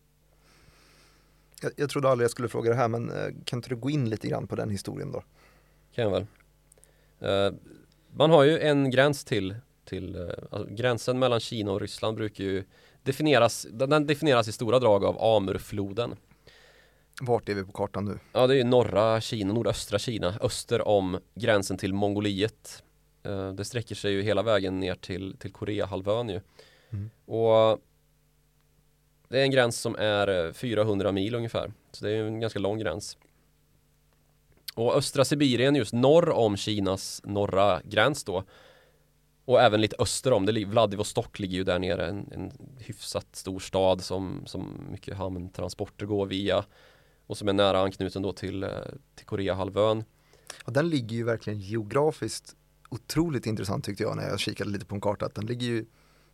Jag, 1.63 1.73
jag 1.77 1.91
trodde 1.91 2.09
aldrig 2.09 2.25
jag 2.25 2.31
skulle 2.31 2.49
fråga 2.49 2.71
det 2.71 2.77
här 2.77 2.89
men 2.89 3.11
eh, 3.11 3.29
kan 3.45 3.59
inte 3.59 3.69
du 3.69 3.77
gå 3.77 3.91
in 3.91 4.11
lite 4.11 4.29
grann 4.29 4.47
på 4.47 4.57
den 4.57 4.71
historien 4.71 5.13
då? 5.13 5.23
Kan 5.95 6.05
jag 6.05 6.11
väl. 6.11 6.27
Uh, 7.23 7.59
man 8.17 8.31
har 8.31 8.43
ju 8.43 8.59
en 8.59 8.91
gräns 8.91 9.25
till, 9.25 9.57
till 9.85 10.17
uh, 10.17 10.31
alltså 10.51 10.75
gränsen 10.75 11.19
mellan 11.19 11.41
Kina 11.41 11.73
och 11.73 11.81
Ryssland 11.81 12.17
brukar 12.17 12.45
ju 12.45 12.65
definieras, 13.03 13.67
den 13.71 14.07
definieras 14.07 14.49
i 14.49 14.53
stora 14.53 14.79
drag 14.79 15.05
av 15.05 15.23
Amurfloden. 15.23 16.17
Vart 17.21 17.49
är 17.49 17.55
vi 17.55 17.65
på 17.65 17.73
kartan 17.73 18.05
nu? 18.05 18.19
Ja 18.33 18.47
det 18.47 18.55
är 18.55 18.57
ju 18.57 18.65
norra 18.65 19.21
Kina, 19.21 19.55
nordöstra 19.55 19.99
Kina, 19.99 20.35
öster 20.41 20.89
om 20.89 21.19
gränsen 21.35 21.79
till 21.79 21.95
Mongoliet. 21.95 22.83
Uh, 23.27 23.53
det 23.53 23.65
sträcker 23.65 23.95
sig 23.95 24.13
ju 24.13 24.23
hela 24.23 24.43
vägen 24.43 24.81
ner 24.81 24.95
till, 24.95 25.37
till 25.39 25.53
Koreahalvön 25.53 26.29
ju. 26.29 26.41
Mm. 26.91 27.11
Och 27.25 27.81
det 29.29 29.41
är 29.41 29.45
en 29.45 29.51
gräns 29.51 29.81
som 29.81 29.97
är 29.97 30.53
400 30.53 31.13
mil 31.13 31.35
ungefär. 31.35 31.73
Så 31.93 32.05
det 32.05 32.11
är 32.11 32.25
en 32.25 32.41
ganska 32.41 32.59
lång 32.59 32.79
gräns. 32.79 33.19
Och 34.75 34.97
östra 34.97 35.25
Sibirien 35.25 35.75
just 35.75 35.93
norr 35.93 36.31
om 36.31 36.57
Kinas 36.57 37.21
norra 37.25 37.81
gräns 37.85 38.25
då 38.25 38.45
och 39.45 39.61
även 39.61 39.81
lite 39.81 39.97
öster 39.99 40.33
om 40.33 40.47
det, 40.47 40.65
Vladivostok 40.65 41.39
ligger 41.39 41.57
ju 41.57 41.65
där 41.65 41.79
nere, 41.79 42.07
en, 42.07 42.33
en 42.33 42.53
hyfsat 42.79 43.37
stor 43.37 43.61
stad 43.61 44.03
som, 44.05 44.43
som 44.47 44.87
mycket 44.91 45.17
hamntransporter 45.17 46.07
går 46.07 46.27
via 46.27 46.65
och 47.27 47.39
som 47.39 47.49
är 47.49 47.53
nära 47.53 47.81
anknuten 47.81 48.23
då 48.23 48.33
till, 48.33 48.63
eh, 48.63 48.71
till 49.15 49.27
Koreahalvön. 49.27 50.05
Ja, 50.67 50.73
den 50.73 50.89
ligger 50.89 51.17
ju 51.17 51.25
verkligen 51.25 51.61
geografiskt 51.61 52.57
otroligt 52.93 53.47
intressant 53.47 53.85
tyckte 53.85 54.03
jag 54.03 54.17
när 54.17 54.29
jag 54.29 54.41
kikade 54.41 54.71
lite 54.71 54.85
på 54.85 54.95
en 54.95 55.01
karta. 55.01 55.27
Att 55.27 55.35
den 55.35 55.47
ligger 55.47 55.67
ju 55.67 55.85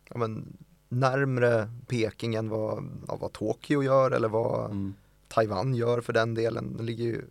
ja, 0.09 0.17
men, 0.17 0.57
närmre 0.89 1.71
Peking 1.87 2.35
än 2.35 2.49
vad, 2.49 2.89
ja, 3.07 3.17
vad 3.21 3.33
Tokyo 3.33 3.83
gör 3.83 4.11
eller 4.11 4.29
vad 4.29 4.65
mm. 4.65 4.93
Taiwan 5.27 5.75
gör 5.75 6.01
för 6.01 6.13
den 6.13 6.33
delen. 6.33 6.77
Den 6.77 6.85
ligger 6.85 7.03
ju 7.03 7.21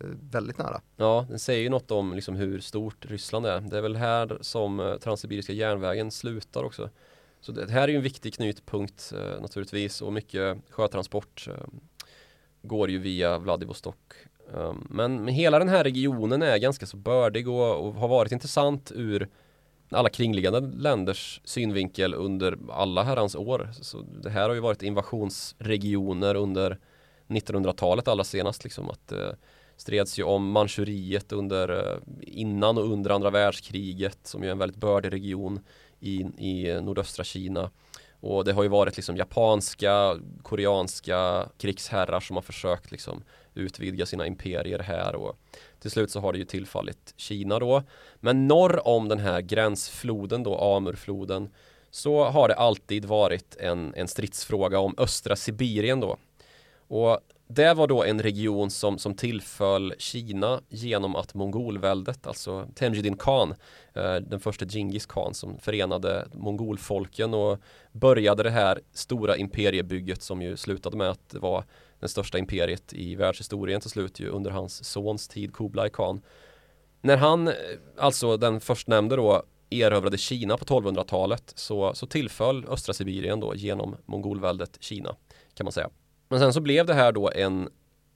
Eh, 0.00 0.06
väldigt 0.30 0.58
nära. 0.58 0.80
Ja, 0.96 1.26
den 1.28 1.38
säger 1.38 1.62
ju 1.62 1.68
något 1.68 1.90
om 1.90 2.14
liksom 2.14 2.34
hur 2.34 2.60
stort 2.60 3.06
Ryssland 3.06 3.46
är. 3.46 3.60
Det 3.60 3.78
är 3.78 3.82
väl 3.82 3.96
här 3.96 4.38
som 4.40 4.80
eh, 4.80 4.96
Transsibiriska 4.96 5.52
järnvägen 5.52 6.10
slutar 6.10 6.64
också. 6.64 6.90
Så 7.40 7.52
det 7.52 7.70
här 7.70 7.82
är 7.82 7.88
ju 7.88 7.96
en 7.96 8.02
viktig 8.02 8.34
knutpunkt 8.34 9.12
eh, 9.16 9.40
naturligtvis 9.40 10.02
och 10.02 10.12
mycket 10.12 10.58
sjötransport 10.70 11.48
går 12.62 12.90
ju 12.90 12.98
via 12.98 13.38
Vladivostok. 13.38 14.14
Ehm, 14.56 14.86
men, 14.90 15.28
hela 15.28 15.58
den 15.58 15.68
här 15.68 15.84
regionen 15.84 16.42
är 16.42 16.58
ganska 16.58 16.86
så 16.86 16.96
bördig 16.96 17.48
och, 17.48 17.86
och 17.86 17.94
har 17.94 18.08
varit 18.08 18.32
intressant 18.32 18.92
ur 18.94 19.28
alla 19.90 20.08
kringliggande 20.08 20.60
länders 20.60 21.40
synvinkel 21.44 22.14
under 22.14 22.58
alla 22.70 23.02
herrans 23.02 23.34
år. 23.34 23.70
Så 23.80 24.00
det 24.22 24.30
här 24.30 24.48
har 24.48 24.54
ju 24.54 24.60
varit 24.60 24.82
invasionsregioner 24.82 26.34
under 26.34 26.78
1900-talet 27.28 28.08
allra 28.08 28.24
senast 28.24 28.64
liksom 28.64 28.90
att 28.90 29.08
det 29.08 29.36
streds 29.76 30.18
ju 30.18 30.22
om 30.22 30.50
Manchuriet 30.50 31.32
under 31.32 31.68
eh, 31.68 31.98
innan 32.20 32.78
och 32.78 32.92
under 32.92 33.10
andra 33.10 33.30
världskriget 33.30 34.18
som 34.22 34.42
ju 34.42 34.48
är 34.48 34.52
en 34.52 34.58
väldigt 34.58 34.80
bördig 34.80 35.12
region 35.12 35.60
i, 36.00 36.20
i 36.38 36.80
nordöstra 36.82 37.24
Kina. 37.24 37.70
Och 38.20 38.44
det 38.44 38.52
har 38.52 38.62
ju 38.62 38.68
varit 38.68 38.96
liksom 38.96 39.16
japanska, 39.16 40.16
koreanska 40.42 41.48
krigsherrar 41.58 42.20
som 42.20 42.36
har 42.36 42.42
försökt 42.42 42.90
liksom 42.90 43.22
utvidga 43.54 44.06
sina 44.06 44.26
imperier 44.26 44.78
här 44.78 45.14
och 45.14 45.38
till 45.80 45.90
slut 45.90 46.10
så 46.10 46.20
har 46.20 46.32
det 46.32 46.38
ju 46.38 46.44
tillfallit 46.44 47.14
Kina 47.16 47.58
då. 47.58 47.82
Men 48.20 48.48
norr 48.48 48.88
om 48.88 49.08
den 49.08 49.18
här 49.18 49.40
gränsfloden 49.40 50.42
då, 50.42 50.58
Amurfloden, 50.58 51.48
så 51.90 52.24
har 52.24 52.48
det 52.48 52.54
alltid 52.54 53.04
varit 53.04 53.56
en, 53.56 53.94
en 53.96 54.08
stridsfråga 54.08 54.78
om 54.78 54.94
östra 54.98 55.36
Sibirien 55.36 56.00
då. 56.00 56.16
Och 56.88 57.20
det 57.54 57.74
var 57.74 57.86
då 57.86 58.04
en 58.04 58.22
region 58.22 58.70
som, 58.70 58.98
som 58.98 59.14
tillföll 59.14 59.94
Kina 59.98 60.60
genom 60.68 61.16
att 61.16 61.34
mongolväldet, 61.34 62.26
alltså 62.26 62.68
Temujin 62.74 63.16
Khan, 63.16 63.54
eh, 63.94 64.14
den 64.14 64.40
första 64.40 64.64
Genghis 64.66 65.06
Khan 65.06 65.34
som 65.34 65.58
förenade 65.58 66.28
mongolfolken 66.32 67.34
och 67.34 67.58
började 67.92 68.42
det 68.42 68.50
här 68.50 68.80
stora 68.92 69.36
imperiebygget 69.36 70.22
som 70.22 70.42
ju 70.42 70.56
slutade 70.56 70.96
med 70.96 71.10
att 71.10 71.28
det 71.28 71.38
var 71.38 71.64
det 72.02 72.08
största 72.08 72.38
imperiet 72.38 72.92
i 72.92 73.14
världshistorien 73.14 73.80
till 73.80 73.90
slut 73.90 74.20
ju 74.20 74.28
under 74.28 74.50
hans 74.50 74.84
sons 74.84 75.28
tid 75.28 75.54
Kublai 75.54 75.90
Khan. 75.90 76.22
När 77.00 77.16
han, 77.16 77.48
eh, 77.48 77.54
alltså 77.98 78.36
den 78.36 78.60
förstnämnde 78.60 79.16
då, 79.16 79.42
erövrade 79.70 80.18
Kina 80.18 80.56
på 80.56 80.64
1200-talet 80.64 81.52
så, 81.56 81.94
så 81.94 82.06
tillföll 82.06 82.64
östra 82.68 82.94
Sibirien 82.94 83.40
då 83.40 83.54
genom 83.54 83.96
mongolväldet 84.06 84.76
Kina 84.80 85.16
kan 85.54 85.64
man 85.64 85.72
säga. 85.72 85.90
Men 86.28 86.38
sen 86.40 86.52
så 86.52 86.60
blev 86.60 86.86
det 86.86 86.94
här 86.94 87.12
då 87.12 87.30
en 87.30 87.68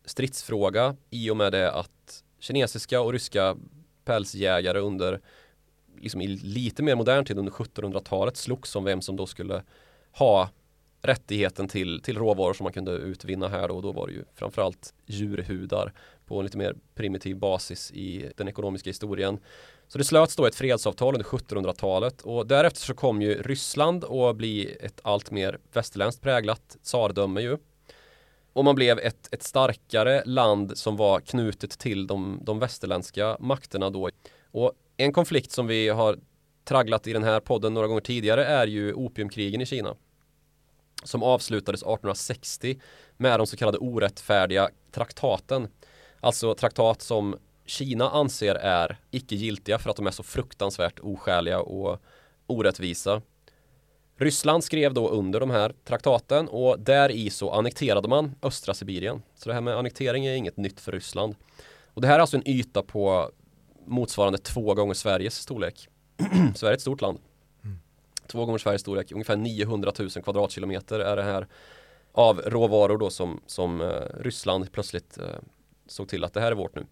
stridsfråga 0.04 0.96
i 1.10 1.30
och 1.30 1.36
med 1.36 1.52
det 1.52 1.72
att 1.72 2.24
kinesiska 2.40 3.00
och 3.00 3.12
ryska 3.12 3.56
pälsjägare 4.04 4.78
under 4.78 5.20
liksom 6.00 6.20
i 6.20 6.26
lite 6.26 6.82
mer 6.82 6.94
modern 6.94 7.24
tid 7.24 7.38
under 7.38 7.52
1700-talet 7.52 8.36
slogs 8.36 8.76
om 8.76 8.84
vem 8.84 9.02
som 9.02 9.16
då 9.16 9.26
skulle 9.26 9.62
ha 10.12 10.50
rättigheten 11.06 11.68
till, 11.68 12.02
till 12.02 12.18
råvaror 12.18 12.54
som 12.54 12.64
man 12.64 12.72
kunde 12.72 12.92
utvinna 12.92 13.48
här 13.48 13.70
och 13.70 13.82
då 13.82 13.92
var 13.92 14.06
det 14.06 14.12
ju 14.12 14.24
framförallt 14.34 14.94
djurhudar 15.06 15.92
på 16.26 16.38
en 16.38 16.44
lite 16.44 16.58
mer 16.58 16.76
primitiv 16.94 17.36
basis 17.38 17.92
i 17.92 18.30
den 18.36 18.48
ekonomiska 18.48 18.90
historien. 18.90 19.38
Så 19.88 19.98
det 19.98 20.04
slöts 20.04 20.36
då 20.36 20.46
ett 20.46 20.54
fredsavtal 20.54 21.14
under 21.14 21.26
1700-talet 21.26 22.22
och 22.22 22.46
därefter 22.46 22.80
så 22.80 22.94
kom 22.94 23.22
ju 23.22 23.42
Ryssland 23.42 24.04
att 24.04 24.36
bli 24.36 24.76
ett 24.80 25.00
allt 25.02 25.30
mer 25.30 25.58
västerländskt 25.72 26.22
präglat 26.22 26.76
tsardöme 26.82 27.40
ju. 27.40 27.58
Och 28.52 28.64
man 28.64 28.74
blev 28.74 28.98
ett, 28.98 29.28
ett 29.34 29.42
starkare 29.42 30.22
land 30.24 30.78
som 30.78 30.96
var 30.96 31.20
knutet 31.20 31.78
till 31.78 32.06
de, 32.06 32.40
de 32.42 32.58
västerländska 32.58 33.36
makterna 33.40 33.90
då. 33.90 34.10
Och 34.50 34.72
en 34.96 35.12
konflikt 35.12 35.52
som 35.52 35.66
vi 35.66 35.88
har 35.88 36.18
tragglat 36.64 37.06
i 37.06 37.12
den 37.12 37.24
här 37.24 37.40
podden 37.40 37.74
några 37.74 37.86
gånger 37.86 38.00
tidigare 38.00 38.44
är 38.44 38.66
ju 38.66 38.92
opiumkrigen 38.92 39.60
i 39.60 39.66
Kina. 39.66 39.96
Som 41.04 41.22
avslutades 41.22 41.82
1860 41.82 42.80
med 43.16 43.40
de 43.40 43.46
så 43.46 43.56
kallade 43.56 43.78
orättfärdiga 43.78 44.70
traktaten. 44.90 45.68
Alltså 46.20 46.54
traktat 46.54 47.02
som 47.02 47.36
Kina 47.66 48.10
anser 48.10 48.54
är 48.54 48.98
icke 49.10 49.34
giltiga 49.34 49.78
för 49.78 49.90
att 49.90 49.96
de 49.96 50.06
är 50.06 50.10
så 50.10 50.22
fruktansvärt 50.22 51.00
oskäliga 51.00 51.60
och 51.60 52.00
orättvisa. 52.46 53.22
Ryssland 54.18 54.64
skrev 54.64 54.94
då 54.94 55.08
under 55.08 55.40
de 55.40 55.50
här 55.50 55.74
traktaten 55.84 56.48
och 56.48 56.80
där 56.80 57.10
i 57.10 57.30
så 57.30 57.50
annekterade 57.50 58.08
man 58.08 58.34
östra 58.42 58.74
Sibirien. 58.74 59.22
Så 59.34 59.48
det 59.48 59.54
här 59.54 59.60
med 59.60 59.76
annektering 59.76 60.26
är 60.26 60.34
inget 60.34 60.56
nytt 60.56 60.80
för 60.80 60.92
Ryssland. 60.92 61.34
Och 61.94 62.00
det 62.00 62.08
här 62.08 62.14
är 62.14 62.18
alltså 62.18 62.36
en 62.36 62.48
yta 62.48 62.82
på 62.82 63.30
motsvarande 63.86 64.38
två 64.38 64.74
gånger 64.74 64.94
Sveriges 64.94 65.34
storlek. 65.34 65.88
Sverige 66.54 66.72
är 66.72 66.76
ett 66.76 66.80
stort 66.80 67.00
land. 67.00 67.18
Två 68.26 68.46
gånger 68.46 68.58
Sveriges 68.58 68.80
storlek, 68.80 69.12
ungefär 69.12 69.36
900 69.36 69.92
000 69.98 70.10
kvadratkilometer 70.10 71.00
är 71.00 71.16
det 71.16 71.22
här 71.22 71.46
av 72.12 72.40
råvaror 72.40 72.98
då 72.98 73.10
som, 73.10 73.40
som 73.46 73.80
eh, 73.80 74.02
Ryssland 74.20 74.72
plötsligt 74.72 75.18
eh, 75.18 75.24
såg 75.86 76.08
till 76.08 76.24
att 76.24 76.34
det 76.34 76.40
här 76.40 76.50
är 76.50 76.56
vårt 76.56 76.74
nu. 76.74 76.86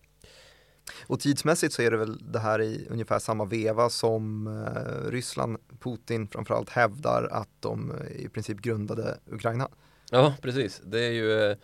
Och 1.06 1.20
tidsmässigt 1.20 1.74
så 1.74 1.82
är 1.82 1.90
det 1.90 1.96
väl 1.96 2.32
det 2.32 2.38
här 2.38 2.60
i 2.60 2.86
ungefär 2.90 3.18
samma 3.18 3.44
veva 3.44 3.90
som 3.90 4.46
eh, 4.46 5.10
Ryssland, 5.10 5.58
Putin 5.80 6.28
framförallt 6.28 6.70
hävdar 6.70 7.28
att 7.32 7.48
de 7.60 7.90
eh, 7.90 8.24
i 8.24 8.28
princip 8.28 8.60
grundade 8.60 9.18
Ukraina. 9.26 9.68
Ja, 10.10 10.34
precis. 10.42 10.82
Det 10.84 11.00
är 11.00 11.10
ju 11.10 11.50
eh, 11.50 11.56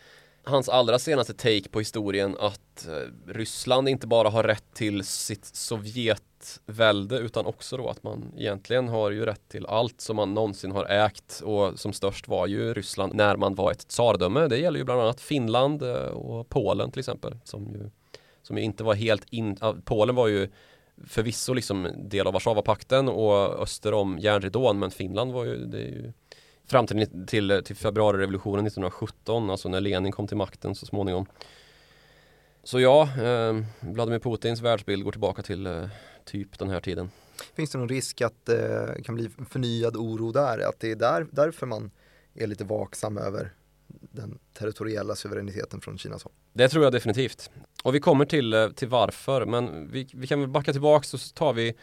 hans 0.44 0.68
allra 0.68 0.98
senaste 0.98 1.34
take 1.34 1.68
på 1.68 1.78
historien 1.78 2.36
att 2.40 2.88
eh, 2.88 3.32
Ryssland 3.32 3.88
inte 3.88 4.06
bara 4.06 4.30
har 4.30 4.42
rätt 4.42 4.74
till 4.74 5.04
sitt 5.04 5.44
Sovjetvälde 5.44 7.18
utan 7.18 7.46
också 7.46 7.76
då 7.76 7.88
att 7.88 8.02
man 8.02 8.32
egentligen 8.36 8.88
har 8.88 9.10
ju 9.10 9.26
rätt 9.26 9.48
till 9.48 9.66
allt 9.66 10.00
som 10.00 10.16
man 10.16 10.34
någonsin 10.34 10.72
har 10.72 10.84
ägt 10.84 11.40
och 11.40 11.80
som 11.80 11.92
störst 11.92 12.28
var 12.28 12.46
ju 12.46 12.74
Ryssland 12.74 13.14
när 13.14 13.36
man 13.36 13.54
var 13.54 13.70
ett 13.70 13.88
tsardöme. 13.88 14.46
Det 14.46 14.58
gäller 14.58 14.78
ju 14.78 14.84
bland 14.84 15.00
annat 15.00 15.20
Finland 15.20 15.82
eh, 15.82 16.04
och 16.04 16.48
Polen 16.48 16.90
till 16.90 17.00
exempel 17.00 17.36
som 17.44 17.66
ju 17.66 17.90
som 18.42 18.58
ju 18.58 18.64
inte 18.64 18.84
var 18.84 18.94
helt 18.94 19.24
in, 19.30 19.56
Polen 19.84 20.14
var 20.14 20.28
ju 20.28 20.48
förvisso 21.06 21.54
liksom 21.54 21.88
del 21.96 22.26
av 22.26 22.32
Warszawapakten 22.32 23.08
och 23.08 23.62
öster 23.62 23.94
om 23.94 24.18
järnridån 24.18 24.78
men 24.78 24.90
Finland 24.90 25.32
var 25.32 25.44
ju, 25.44 25.66
det 25.66 25.78
är 25.78 25.88
ju 25.88 26.12
fram 26.70 26.86
till, 26.86 27.26
till, 27.26 27.62
till 27.64 27.76
februarirevolutionen 27.76 28.66
1917, 28.66 29.50
alltså 29.50 29.68
när 29.68 29.80
Lenin 29.80 30.12
kom 30.12 30.26
till 30.26 30.36
makten 30.36 30.74
så 30.74 30.86
småningom. 30.86 31.26
Så 32.64 32.80
ja, 32.80 33.02
eh, 33.02 33.60
Vladimir 33.80 34.18
Putins 34.18 34.60
världsbild 34.60 35.04
går 35.04 35.12
tillbaka 35.12 35.42
till 35.42 35.66
eh, 35.66 35.88
typ 36.24 36.58
den 36.58 36.70
här 36.70 36.80
tiden. 36.80 37.10
Finns 37.54 37.70
det 37.70 37.78
någon 37.78 37.88
risk 37.88 38.20
att 38.20 38.46
det 38.46 38.94
eh, 38.96 39.02
kan 39.02 39.14
bli 39.14 39.30
förnyad 39.50 39.96
oro 39.96 40.32
där? 40.32 40.58
Att 40.58 40.80
det 40.80 40.90
är 40.90 40.96
där, 40.96 41.26
därför 41.30 41.66
man 41.66 41.90
är 42.34 42.46
lite 42.46 42.64
vaksam 42.64 43.18
över 43.18 43.52
den 44.12 44.38
territoriella 44.58 45.14
suveräniteten 45.14 45.80
från 45.80 45.98
Kinas 45.98 46.24
håll? 46.24 46.32
Det 46.52 46.68
tror 46.68 46.84
jag 46.84 46.92
definitivt. 46.92 47.50
Och 47.82 47.94
vi 47.94 48.00
kommer 48.00 48.24
till, 48.24 48.52
eh, 48.52 48.68
till 48.68 48.88
varför, 48.88 49.46
men 49.46 49.90
vi, 49.90 50.08
vi 50.14 50.26
kan 50.26 50.40
väl 50.40 50.48
backa 50.48 50.72
tillbaka 50.72 51.04
så 51.04 51.18
tar 51.18 51.52
vi 51.52 51.74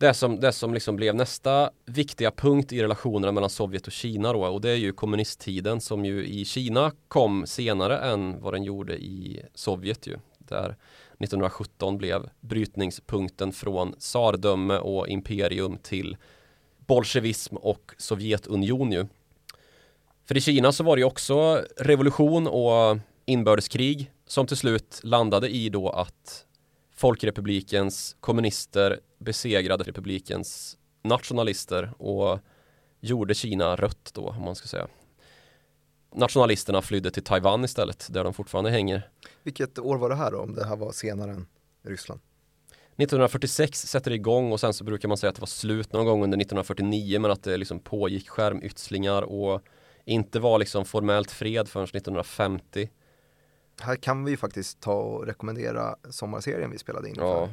det 0.00 0.14
som, 0.14 0.40
det 0.40 0.52
som 0.52 0.74
liksom 0.74 0.96
blev 0.96 1.14
nästa 1.14 1.70
viktiga 1.86 2.30
punkt 2.30 2.72
i 2.72 2.82
relationerna 2.82 3.32
mellan 3.32 3.50
Sovjet 3.50 3.86
och 3.86 3.92
Kina 3.92 4.32
då 4.32 4.46
och 4.46 4.60
det 4.60 4.70
är 4.70 4.76
ju 4.76 4.92
kommunisttiden 4.92 5.80
som 5.80 6.04
ju 6.04 6.26
i 6.26 6.44
Kina 6.44 6.92
kom 7.08 7.46
senare 7.46 7.98
än 7.98 8.40
vad 8.40 8.54
den 8.54 8.62
gjorde 8.62 8.96
i 8.96 9.42
Sovjet 9.54 10.06
ju. 10.06 10.16
Där 10.38 10.76
1917 11.18 11.98
blev 11.98 12.30
brytningspunkten 12.40 13.52
från 13.52 13.92
tsardöme 13.92 14.78
och 14.78 15.08
imperium 15.08 15.78
till 15.78 16.16
bolsjevism 16.86 17.56
och 17.56 17.92
Sovjetunion 17.98 18.92
ju. 18.92 19.06
För 20.24 20.36
i 20.36 20.40
Kina 20.40 20.72
så 20.72 20.84
var 20.84 20.96
det 20.96 21.00
ju 21.00 21.06
också 21.06 21.64
revolution 21.76 22.46
och 22.46 22.98
inbördeskrig 23.24 24.10
som 24.26 24.46
till 24.46 24.56
slut 24.56 25.00
landade 25.02 25.48
i 25.48 25.68
då 25.68 25.88
att 25.88 26.46
Folkrepublikens 27.00 28.16
kommunister 28.20 29.00
besegrade 29.18 29.84
republikens 29.84 30.78
nationalister 31.02 31.92
och 31.98 32.38
gjorde 33.00 33.34
Kina 33.34 33.76
rött 33.76 34.10
då 34.14 34.28
om 34.28 34.42
man 34.42 34.54
ska 34.54 34.68
säga. 34.68 34.88
Nationalisterna 36.14 36.82
flydde 36.82 37.10
till 37.10 37.24
Taiwan 37.24 37.64
istället 37.64 38.06
där 38.10 38.24
de 38.24 38.34
fortfarande 38.34 38.70
hänger. 38.70 39.10
Vilket 39.42 39.78
år 39.78 39.96
var 39.96 40.08
det 40.08 40.14
här 40.14 40.30
då 40.30 40.38
om 40.38 40.54
det 40.54 40.66
här 40.66 40.76
var 40.76 40.92
senare 40.92 41.30
än 41.30 41.46
Ryssland? 41.82 42.20
1946 42.96 43.86
sätter 43.86 44.10
det 44.10 44.16
igång 44.16 44.52
och 44.52 44.60
sen 44.60 44.74
så 44.74 44.84
brukar 44.84 45.08
man 45.08 45.16
säga 45.16 45.28
att 45.28 45.36
det 45.36 45.42
var 45.42 45.46
slut 45.46 45.92
någon 45.92 46.06
gång 46.06 46.24
under 46.24 46.38
1949 46.38 47.20
men 47.20 47.30
att 47.30 47.42
det 47.42 47.56
liksom 47.56 47.78
pågick 47.78 48.28
skärmytslingar 48.28 49.22
och 49.22 49.62
inte 50.04 50.40
var 50.40 50.58
liksom 50.58 50.84
formellt 50.84 51.30
fred 51.30 51.68
förrän 51.68 51.84
1950 51.84 52.88
här 53.82 53.96
kan 53.96 54.24
vi 54.24 54.36
faktiskt 54.36 54.80
ta 54.80 54.94
och 54.94 55.26
rekommendera 55.26 55.96
sommarserien 56.10 56.70
vi 56.70 56.78
spelade 56.78 57.08
in 57.08 57.14
ja, 57.18 57.48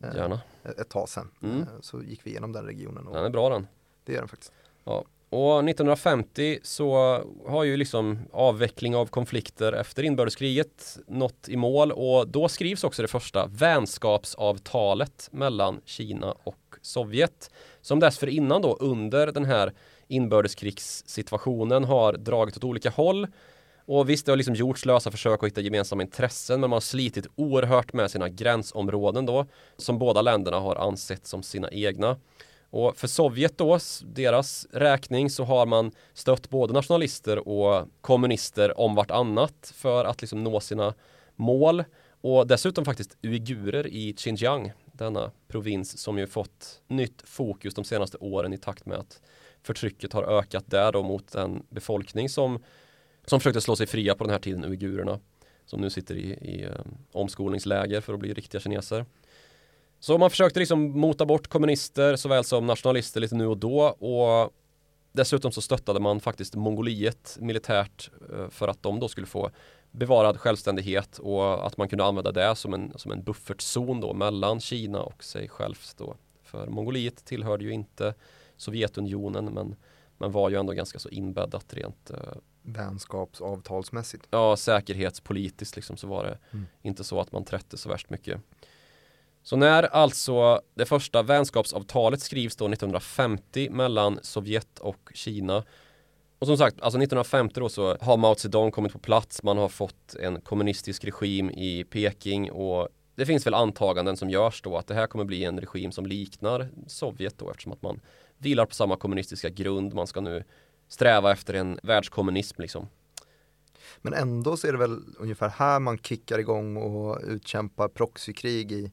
för 0.00 0.08
eh, 0.08 0.16
gärna. 0.16 0.40
Ett, 0.62 0.88
tag 0.88 1.08
sedan. 1.08 1.30
Mm. 1.42 1.60
Eh, 1.60 1.66
så 1.80 2.02
gick 2.02 2.20
vi 2.24 2.30
igenom 2.30 2.52
den 2.52 2.64
regionen. 2.64 3.04
Den 3.12 3.24
är 3.24 3.30
bra 3.30 3.48
den. 3.48 3.66
Det 4.04 4.14
är 4.14 4.18
den 4.18 4.28
faktiskt. 4.28 4.52
Ja. 4.84 5.04
Och 5.28 5.58
1950 5.58 6.58
så 6.62 7.20
har 7.46 7.64
ju 7.64 7.76
liksom 7.76 8.18
avveckling 8.32 8.96
av 8.96 9.06
konflikter 9.06 9.72
efter 9.72 10.02
inbördeskriget 10.02 10.98
nått 11.06 11.48
i 11.48 11.56
mål 11.56 11.92
och 11.92 12.28
då 12.28 12.48
skrivs 12.48 12.84
också 12.84 13.02
det 13.02 13.08
första 13.08 13.46
vänskapsavtalet 13.46 15.28
mellan 15.32 15.80
Kina 15.84 16.32
och 16.32 16.56
Sovjet 16.82 17.50
som 17.80 18.00
dessförinnan 18.00 18.62
då 18.62 18.76
under 18.80 19.32
den 19.32 19.44
här 19.44 19.72
inbördeskrigssituationen 20.08 21.84
har 21.84 22.12
dragit 22.12 22.56
åt 22.56 22.64
olika 22.64 22.90
håll 22.90 23.26
och 23.86 24.10
visst, 24.10 24.26
det 24.26 24.32
har 24.32 24.36
liksom 24.36 24.54
gjorts 24.54 24.84
lösa 24.84 25.10
försök 25.10 25.42
att 25.42 25.46
hitta 25.46 25.60
gemensamma 25.60 26.02
intressen 26.02 26.60
men 26.60 26.70
man 26.70 26.76
har 26.76 26.80
slitit 26.80 27.26
oerhört 27.36 27.92
med 27.92 28.10
sina 28.10 28.28
gränsområden 28.28 29.26
då 29.26 29.46
som 29.76 29.98
båda 29.98 30.22
länderna 30.22 30.58
har 30.58 30.76
ansett 30.76 31.26
som 31.26 31.42
sina 31.42 31.70
egna. 31.70 32.16
Och 32.70 32.96
för 32.96 33.08
Sovjet 33.08 33.58
då, 33.58 33.78
deras 34.04 34.66
räkning 34.72 35.30
så 35.30 35.44
har 35.44 35.66
man 35.66 35.92
stött 36.14 36.50
både 36.50 36.72
nationalister 36.72 37.48
och 37.48 37.88
kommunister 38.00 38.80
om 38.80 38.94
vartannat 38.94 39.72
för 39.74 40.04
att 40.04 40.20
liksom 40.20 40.44
nå 40.44 40.60
sina 40.60 40.94
mål. 41.36 41.84
Och 42.20 42.46
dessutom 42.46 42.84
faktiskt 42.84 43.16
uigurer 43.22 43.86
i 43.86 44.14
Xinjiang, 44.16 44.72
denna 44.84 45.30
provins 45.48 45.98
som 45.98 46.18
ju 46.18 46.26
fått 46.26 46.82
nytt 46.88 47.22
fokus 47.24 47.74
de 47.74 47.84
senaste 47.84 48.16
åren 48.16 48.52
i 48.52 48.58
takt 48.58 48.86
med 48.86 48.98
att 48.98 49.20
förtrycket 49.62 50.12
har 50.12 50.22
ökat 50.22 50.64
där 50.66 50.92
då 50.92 51.02
mot 51.02 51.34
en 51.34 51.62
befolkning 51.70 52.28
som 52.28 52.62
som 53.26 53.40
försökte 53.40 53.60
slå 53.60 53.76
sig 53.76 53.86
fria 53.86 54.14
på 54.14 54.24
den 54.24 54.30
här 54.30 54.38
tiden, 54.38 54.64
uigurerna. 54.64 55.20
Som 55.66 55.80
nu 55.80 55.90
sitter 55.90 56.14
i, 56.14 56.30
i 56.32 56.64
um, 56.64 56.98
omskolningsläger 57.12 58.00
för 58.00 58.14
att 58.14 58.20
bli 58.20 58.34
riktiga 58.34 58.60
kineser. 58.60 59.04
Så 60.00 60.18
man 60.18 60.30
försökte 60.30 60.60
liksom 60.60 61.00
mota 61.00 61.26
bort 61.26 61.48
kommunister 61.48 62.16
såväl 62.16 62.44
som 62.44 62.66
nationalister 62.66 63.20
lite 63.20 63.34
nu 63.34 63.46
och 63.46 63.58
då 63.58 63.80
och 63.82 64.52
dessutom 65.12 65.52
så 65.52 65.62
stöttade 65.62 66.00
man 66.00 66.20
faktiskt 66.20 66.54
Mongoliet 66.54 67.38
militärt 67.40 68.10
eh, 68.32 68.48
för 68.48 68.68
att 68.68 68.82
de 68.82 69.00
då 69.00 69.08
skulle 69.08 69.26
få 69.26 69.50
bevarad 69.90 70.40
självständighet 70.40 71.18
och 71.18 71.66
att 71.66 71.76
man 71.76 71.88
kunde 71.88 72.04
använda 72.04 72.32
det 72.32 72.56
som 72.56 72.74
en, 72.74 72.92
som 72.96 73.12
en 73.12 73.22
buffertzon 73.22 74.00
då 74.00 74.14
mellan 74.14 74.60
Kina 74.60 75.02
och 75.02 75.24
sig 75.24 75.48
självt 75.48 75.94
då. 75.96 76.16
För 76.42 76.66
Mongoliet 76.66 77.24
tillhörde 77.24 77.64
ju 77.64 77.70
inte 77.70 78.14
Sovjetunionen 78.56 79.44
men, 79.44 79.76
men 80.18 80.32
var 80.32 80.50
ju 80.50 80.56
ändå 80.56 80.72
ganska 80.72 80.98
så 80.98 81.08
inbäddat 81.08 81.74
rent 81.74 82.10
uh, 82.10 82.18
vänskapsavtalsmässigt. 82.66 84.26
Ja, 84.30 84.56
säkerhetspolitiskt 84.56 85.76
liksom 85.76 85.96
så 85.96 86.06
var 86.06 86.24
det 86.24 86.38
mm. 86.52 86.66
inte 86.82 87.04
så 87.04 87.20
att 87.20 87.32
man 87.32 87.44
trätte 87.44 87.76
så 87.76 87.88
värst 87.88 88.10
mycket. 88.10 88.40
Så 89.42 89.56
när 89.56 89.82
alltså 89.82 90.60
det 90.74 90.86
första 90.86 91.22
vänskapsavtalet 91.22 92.20
skrivs 92.20 92.56
då 92.56 92.64
1950 92.64 93.70
mellan 93.70 94.18
Sovjet 94.22 94.78
och 94.78 95.10
Kina 95.14 95.64
och 96.38 96.46
som 96.46 96.56
sagt, 96.56 96.80
alltså 96.80 96.98
1950 96.98 97.60
då 97.60 97.68
så 97.68 97.96
har 98.00 98.16
Mao 98.16 98.34
Zedong 98.34 98.70
kommit 98.70 98.92
på 98.92 98.98
plats. 98.98 99.42
Man 99.42 99.58
har 99.58 99.68
fått 99.68 100.14
en 100.14 100.40
kommunistisk 100.40 101.04
regim 101.04 101.50
i 101.50 101.84
Peking 101.84 102.50
och 102.50 102.88
det 103.14 103.26
finns 103.26 103.46
väl 103.46 103.54
antaganden 103.54 104.16
som 104.16 104.30
görs 104.30 104.62
då 104.62 104.76
att 104.76 104.86
det 104.86 104.94
här 104.94 105.06
kommer 105.06 105.24
bli 105.24 105.44
en 105.44 105.60
regim 105.60 105.92
som 105.92 106.06
liknar 106.06 106.68
Sovjet 106.86 107.38
då 107.38 107.50
eftersom 107.50 107.72
att 107.72 107.82
man 107.82 108.00
vilar 108.38 108.66
på 108.66 108.74
samma 108.74 108.96
kommunistiska 108.96 109.48
grund. 109.48 109.94
Man 109.94 110.06
ska 110.06 110.20
nu 110.20 110.44
sträva 110.88 111.32
efter 111.32 111.54
en 111.54 111.78
världskommunism 111.82 112.62
liksom. 112.62 112.88
Men 113.98 114.14
ändå 114.14 114.56
så 114.56 114.66
är 114.66 114.72
det 114.72 114.78
väl 114.78 115.02
ungefär 115.18 115.48
här 115.48 115.80
man 115.80 115.98
kickar 115.98 116.38
igång 116.38 116.76
och 116.76 117.20
utkämpar 117.24 117.88
proxykrig 117.88 118.72
i 118.72 118.92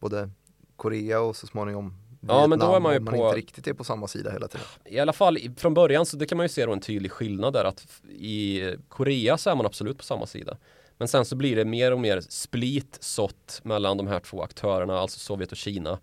både 0.00 0.30
Korea 0.76 1.20
och 1.20 1.36
så 1.36 1.46
småningom 1.46 1.94
Vietnam. 2.24 2.40
Ja, 2.40 2.46
men 2.46 2.58
då 2.58 2.74
är 2.74 2.80
man 2.80 2.94
ju 2.94 3.00
man 3.00 3.14
på... 3.14 3.26
inte 3.26 3.36
riktigt 3.36 3.66
är 3.66 3.72
på 3.72 3.84
samma 3.84 4.08
sida 4.08 4.30
hela 4.30 4.48
tiden. 4.48 4.66
I 4.84 4.98
alla 4.98 5.12
fall 5.12 5.38
från 5.56 5.74
början 5.74 6.06
så 6.06 6.16
det 6.16 6.26
kan 6.26 6.38
man 6.38 6.44
ju 6.44 6.48
se 6.48 6.66
då 6.66 6.72
en 6.72 6.80
tydlig 6.80 7.12
skillnad 7.12 7.52
där 7.52 7.64
att 7.64 8.02
i 8.08 8.62
Korea 8.88 9.38
så 9.38 9.50
är 9.50 9.54
man 9.54 9.66
absolut 9.66 9.98
på 9.98 10.04
samma 10.04 10.26
sida. 10.26 10.56
Men 10.98 11.08
sen 11.08 11.24
så 11.24 11.36
blir 11.36 11.56
det 11.56 11.64
mer 11.64 11.92
och 11.92 12.00
mer 12.00 12.20
split 12.20 12.98
sått 13.00 13.60
mellan 13.64 13.96
de 13.96 14.06
här 14.06 14.20
två 14.20 14.42
aktörerna, 14.42 14.98
alltså 14.98 15.18
Sovjet 15.18 15.52
och 15.52 15.58
Kina 15.58 15.98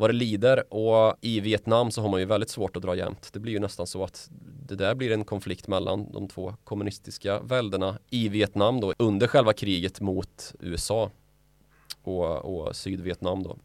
vad 0.00 0.10
det 0.10 0.14
lider 0.14 0.74
och 0.74 1.16
i 1.20 1.40
Vietnam 1.40 1.90
så 1.90 2.02
har 2.02 2.08
man 2.08 2.20
ju 2.20 2.26
väldigt 2.26 2.50
svårt 2.50 2.76
att 2.76 2.82
dra 2.82 2.96
jämnt. 2.96 3.32
Det 3.32 3.40
blir 3.40 3.52
ju 3.52 3.58
nästan 3.58 3.86
så 3.86 4.04
att 4.04 4.30
det 4.68 4.74
där 4.74 4.94
blir 4.94 5.12
en 5.12 5.24
konflikt 5.24 5.68
mellan 5.68 6.12
de 6.12 6.28
två 6.28 6.54
kommunistiska 6.64 7.40
väldena 7.40 7.98
i 8.10 8.28
Vietnam 8.28 8.80
då 8.80 8.94
under 8.98 9.26
själva 9.26 9.52
kriget 9.52 10.00
mot 10.00 10.54
USA 10.60 11.10
och, 12.02 12.36
och 12.36 12.76
Sydvietnam 12.76 13.42
då. 13.42 13.56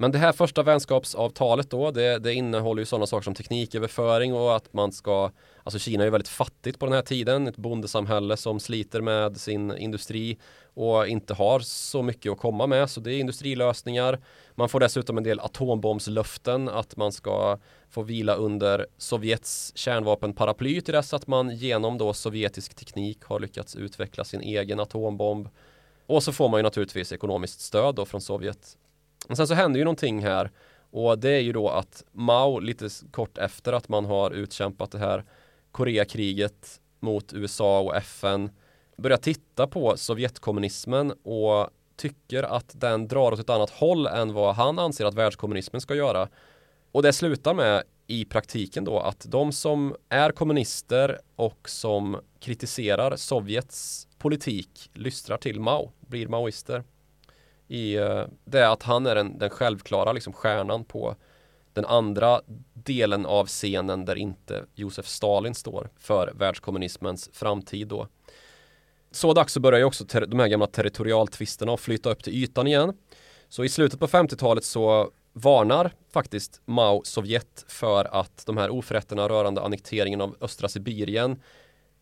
Men 0.00 0.12
det 0.12 0.18
här 0.18 0.32
första 0.32 0.62
vänskapsavtalet 0.62 1.70
då, 1.70 1.90
det, 1.90 2.18
det 2.18 2.34
innehåller 2.34 2.82
ju 2.82 2.86
sådana 2.86 3.06
saker 3.06 3.24
som 3.24 3.34
tekniköverföring 3.34 4.34
och 4.34 4.56
att 4.56 4.72
man 4.72 4.92
ska, 4.92 5.30
alltså 5.64 5.78
Kina 5.78 6.02
är 6.02 6.06
ju 6.06 6.10
väldigt 6.10 6.28
fattigt 6.28 6.78
på 6.78 6.86
den 6.86 6.94
här 6.94 7.02
tiden, 7.02 7.46
ett 7.46 7.56
bondesamhälle 7.56 8.36
som 8.36 8.60
sliter 8.60 9.00
med 9.00 9.36
sin 9.36 9.76
industri 9.76 10.38
och 10.74 11.06
inte 11.06 11.34
har 11.34 11.60
så 11.60 12.02
mycket 12.02 12.32
att 12.32 12.38
komma 12.38 12.66
med, 12.66 12.90
så 12.90 13.00
det 13.00 13.14
är 13.14 13.18
industrilösningar. 13.18 14.20
Man 14.54 14.68
får 14.68 14.80
dessutom 14.80 15.18
en 15.18 15.24
del 15.24 15.40
atombombslöften 15.40 16.68
att 16.68 16.96
man 16.96 17.12
ska 17.12 17.58
få 17.90 18.02
vila 18.02 18.34
under 18.34 18.86
Sovjets 18.98 19.72
kärnvapenparaply 19.74 20.80
till 20.80 20.94
dess 20.94 21.14
att 21.14 21.26
man 21.26 21.56
genom 21.56 21.98
då 21.98 22.12
sovjetisk 22.12 22.74
teknik 22.74 23.24
har 23.24 23.40
lyckats 23.40 23.76
utveckla 23.76 24.24
sin 24.24 24.40
egen 24.40 24.80
atombomb. 24.80 25.48
Och 26.06 26.22
så 26.22 26.32
får 26.32 26.48
man 26.48 26.58
ju 26.58 26.62
naturligtvis 26.62 27.12
ekonomiskt 27.12 27.60
stöd 27.60 27.94
då 27.94 28.04
från 28.04 28.20
Sovjet 28.20 28.76
men 29.28 29.36
sen 29.36 29.46
så 29.46 29.54
händer 29.54 29.78
ju 29.78 29.84
någonting 29.84 30.22
här 30.22 30.50
och 30.90 31.18
det 31.18 31.30
är 31.30 31.40
ju 31.40 31.52
då 31.52 31.68
att 31.68 32.04
Mao 32.12 32.58
lite 32.58 32.88
kort 33.10 33.38
efter 33.38 33.72
att 33.72 33.88
man 33.88 34.04
har 34.04 34.30
utkämpat 34.30 34.90
det 34.90 34.98
här 34.98 35.24
Koreakriget 35.72 36.80
mot 37.00 37.32
USA 37.32 37.80
och 37.80 37.96
FN 37.96 38.50
börjar 38.96 39.16
titta 39.16 39.66
på 39.66 39.96
Sovjetkommunismen 39.96 41.12
och 41.22 41.70
tycker 41.96 42.42
att 42.42 42.80
den 42.80 43.08
drar 43.08 43.32
åt 43.32 43.38
ett 43.38 43.50
annat 43.50 43.70
håll 43.70 44.06
än 44.06 44.32
vad 44.32 44.54
han 44.54 44.78
anser 44.78 45.04
att 45.04 45.14
världskommunismen 45.14 45.80
ska 45.80 45.94
göra. 45.94 46.28
Och 46.92 47.02
det 47.02 47.12
slutar 47.12 47.54
med 47.54 47.82
i 48.06 48.24
praktiken 48.24 48.84
då 48.84 48.98
att 48.98 49.26
de 49.28 49.52
som 49.52 49.96
är 50.08 50.32
kommunister 50.32 51.18
och 51.36 51.68
som 51.68 52.20
kritiserar 52.40 53.16
Sovjets 53.16 54.08
politik 54.18 54.90
lystrar 54.94 55.36
till 55.36 55.60
Mao, 55.60 55.92
blir 56.00 56.28
maoister 56.28 56.84
i 57.70 57.98
uh, 57.98 58.24
det 58.44 58.58
är 58.58 58.68
att 58.68 58.82
han 58.82 59.06
är 59.06 59.14
den, 59.14 59.38
den 59.38 59.50
självklara 59.50 60.12
liksom 60.12 60.32
stjärnan 60.32 60.84
på 60.84 61.16
den 61.72 61.84
andra 61.84 62.40
delen 62.74 63.26
av 63.26 63.46
scenen 63.46 64.04
där 64.04 64.16
inte 64.16 64.64
Josef 64.74 65.06
Stalin 65.06 65.54
står 65.54 65.90
för 65.98 66.32
världskommunismens 66.34 67.30
framtid 67.32 67.88
då. 67.88 68.06
Så 69.10 69.32
dags 69.32 69.52
så 69.52 69.60
börjar 69.60 69.78
ju 69.78 69.84
också 69.84 70.04
de 70.04 70.38
här 70.40 70.48
gamla 70.48 70.66
territorialtvisterna 70.66 71.74
att 71.74 71.80
flytta 71.80 72.10
upp 72.10 72.22
till 72.22 72.34
ytan 72.44 72.66
igen. 72.66 72.96
Så 73.48 73.64
i 73.64 73.68
slutet 73.68 74.00
på 74.00 74.06
50-talet 74.06 74.64
så 74.64 75.10
varnar 75.32 75.92
faktiskt 76.12 76.60
Mao 76.64 77.02
Sovjet 77.04 77.64
för 77.68 78.04
att 78.20 78.46
de 78.46 78.56
här 78.56 78.70
oförrätterna 78.70 79.28
rörande 79.28 79.60
annekteringen 79.60 80.20
av 80.20 80.36
östra 80.40 80.68
Sibirien 80.68 81.42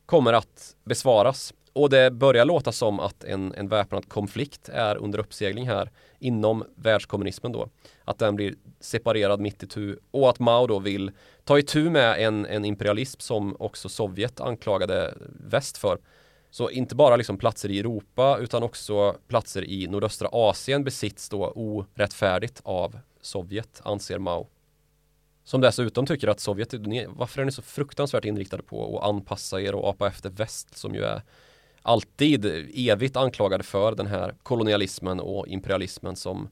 kommer 0.07 0.33
att 0.33 0.77
besvaras 0.85 1.55
och 1.73 1.91
det 1.91 2.11
börjar 2.11 2.45
låta 2.45 2.73
som 2.73 3.01
att 3.01 3.25
en, 3.25 3.55
en 3.55 3.69
väpnad 3.69 4.09
konflikt 4.09 4.69
är 4.69 4.97
under 4.97 5.19
uppsegling 5.19 5.69
här 5.69 5.91
inom 6.19 6.65
världskommunismen 6.75 7.53
då. 7.53 7.69
Att 8.05 8.19
den 8.19 8.37
blir 8.37 8.55
separerad 8.81 9.41
mitt 9.41 9.63
i 9.63 9.67
tu 9.67 9.99
och 10.11 10.31
att 10.31 10.39
Mao 10.39 10.67
då 10.67 10.79
vill 10.79 11.11
ta 11.45 11.59
itu 11.59 11.91
med 11.91 12.27
en, 12.27 12.47
en 12.47 12.65
imperialism 12.65 13.21
som 13.21 13.57
också 13.59 13.89
Sovjet 13.89 14.41
anklagade 14.41 15.15
väst 15.29 15.79
för. 15.79 15.99
Så 16.51 16.71
inte 16.71 16.95
bara 16.95 17.17
liksom 17.17 17.39
platser 17.39 17.71
i 17.71 17.79
Europa 17.79 18.39
utan 18.41 18.63
också 18.63 19.17
platser 19.29 19.65
i 19.65 19.87
nordöstra 19.87 20.29
Asien 20.33 20.85
besitts 20.85 21.29
då 21.29 21.53
orättfärdigt 21.55 22.61
av 22.65 22.99
Sovjet, 23.21 23.81
anser 23.85 24.19
Mao. 24.19 24.49
Som 25.45 25.61
dessutom 25.61 26.07
tycker 26.07 26.29
att 26.29 26.41
Sovjet, 26.41 26.75
varför 27.09 27.41
är 27.41 27.45
ni 27.45 27.53
så 27.53 27.63
fruktansvärt 27.63 28.25
inriktade 28.25 28.63
på 28.63 28.99
att 28.99 29.09
anpassa 29.09 29.61
er 29.61 29.75
och 29.75 29.89
apa 29.89 30.07
efter 30.07 30.31
väst 30.31 30.77
som 30.77 30.95
ju 30.95 31.03
är 31.03 31.23
alltid 31.89 32.45
evigt 32.75 33.17
anklagade 33.17 33.65
för 33.65 33.95
den 33.95 34.07
här 34.07 34.35
kolonialismen 34.43 35.21
och 35.21 35.49
imperialismen 35.49 36.17
som 36.17 36.49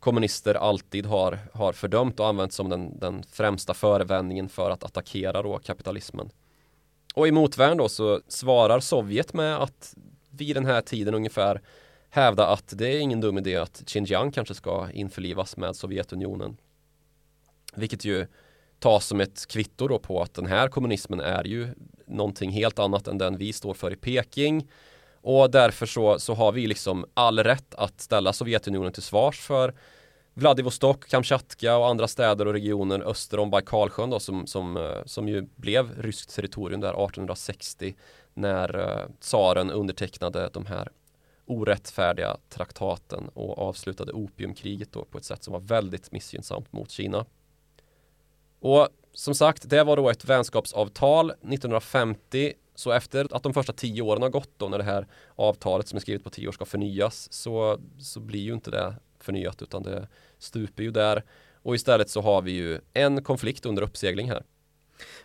kommunister 0.00 0.54
alltid 0.54 1.06
har, 1.06 1.38
har 1.52 1.72
fördömt 1.72 2.20
och 2.20 2.26
använt 2.26 2.52
som 2.52 2.68
den, 2.68 2.98
den 2.98 3.22
främsta 3.22 3.74
förevändningen 3.74 4.48
för 4.48 4.70
att 4.70 4.84
attackera 4.84 5.42
då 5.42 5.58
kapitalismen. 5.58 6.30
Och 7.14 7.28
i 7.28 7.32
motvärn 7.32 7.76
då 7.76 7.88
så 7.88 8.20
svarar 8.28 8.80
Sovjet 8.80 9.32
med 9.32 9.56
att 9.56 9.94
vid 10.30 10.56
den 10.56 10.66
här 10.66 10.80
tiden 10.80 11.14
ungefär 11.14 11.60
hävda 12.10 12.46
att 12.46 12.78
det 12.78 12.88
är 12.88 12.98
ingen 12.98 13.20
dum 13.20 13.38
idé 13.38 13.56
att 13.56 13.82
Xinjiang 13.86 14.32
kanske 14.32 14.54
ska 14.54 14.90
införlivas 14.90 15.56
med 15.56 15.76
Sovjetunionen. 15.76 16.56
Vilket 17.74 18.04
ju 18.04 18.26
tas 18.86 19.06
som 19.06 19.20
ett 19.20 19.46
kvitto 19.46 19.88
då 19.88 19.98
på 19.98 20.22
att 20.22 20.34
den 20.34 20.46
här 20.46 20.68
kommunismen 20.68 21.20
är 21.20 21.44
ju 21.44 21.68
någonting 22.06 22.50
helt 22.50 22.78
annat 22.78 23.08
än 23.08 23.18
den 23.18 23.38
vi 23.38 23.52
står 23.52 23.74
för 23.74 23.92
i 23.92 23.96
Peking. 23.96 24.68
Och 25.20 25.50
därför 25.50 25.86
så, 25.86 26.18
så 26.18 26.34
har 26.34 26.52
vi 26.52 26.66
liksom 26.66 27.06
all 27.14 27.38
rätt 27.38 27.74
att 27.74 28.00
ställa 28.00 28.32
Sovjetunionen 28.32 28.92
till 28.92 29.02
svars 29.02 29.40
för 29.40 29.74
Vladivostok, 30.34 31.08
Kamchatka 31.08 31.76
och 31.76 31.88
andra 31.88 32.08
städer 32.08 32.46
och 32.46 32.52
regioner 32.52 33.00
öster 33.00 33.38
om 33.38 33.50
Baikalsjön 33.50 34.10
då, 34.10 34.20
som, 34.20 34.46
som, 34.46 34.76
eh, 34.76 35.04
som 35.04 35.28
ju 35.28 35.48
blev 35.56 36.02
ryskt 36.02 36.34
territorium 36.34 36.80
där 36.80 36.88
1860 36.88 37.94
när 38.34 38.76
uh, 38.76 39.06
tsaren 39.20 39.70
undertecknade 39.70 40.50
de 40.52 40.66
här 40.66 40.88
orättfärdiga 41.46 42.36
traktaten 42.48 43.28
och 43.34 43.58
avslutade 43.58 44.12
opiumkriget 44.12 44.92
då 44.92 45.04
på 45.04 45.18
ett 45.18 45.24
sätt 45.24 45.44
som 45.44 45.52
var 45.52 45.60
väldigt 45.60 46.12
missgynnsamt 46.12 46.72
mot 46.72 46.90
Kina. 46.90 47.26
Och 48.60 48.88
som 49.12 49.34
sagt, 49.34 49.70
det 49.70 49.84
var 49.84 49.96
då 49.96 50.10
ett 50.10 50.24
vänskapsavtal 50.24 51.30
1950 51.30 52.52
så 52.74 52.92
efter 52.92 53.36
att 53.36 53.42
de 53.42 53.54
första 53.54 53.72
tio 53.72 54.02
åren 54.02 54.22
har 54.22 54.28
gått 54.28 54.50
då 54.56 54.68
när 54.68 54.78
det 54.78 54.84
här 54.84 55.06
avtalet 55.34 55.88
som 55.88 55.96
är 55.96 56.00
skrivet 56.00 56.24
på 56.24 56.30
tio 56.30 56.48
år 56.48 56.52
ska 56.52 56.64
förnyas 56.64 57.32
så, 57.32 57.80
så 57.98 58.20
blir 58.20 58.40
ju 58.40 58.52
inte 58.54 58.70
det 58.70 58.94
förnyat 59.20 59.62
utan 59.62 59.82
det 59.82 60.08
stuper 60.38 60.82
ju 60.82 60.90
där 60.90 61.24
och 61.62 61.74
istället 61.74 62.10
så 62.10 62.20
har 62.20 62.42
vi 62.42 62.50
ju 62.50 62.80
en 62.92 63.24
konflikt 63.24 63.66
under 63.66 63.82
uppsegling 63.82 64.30
här. 64.30 64.44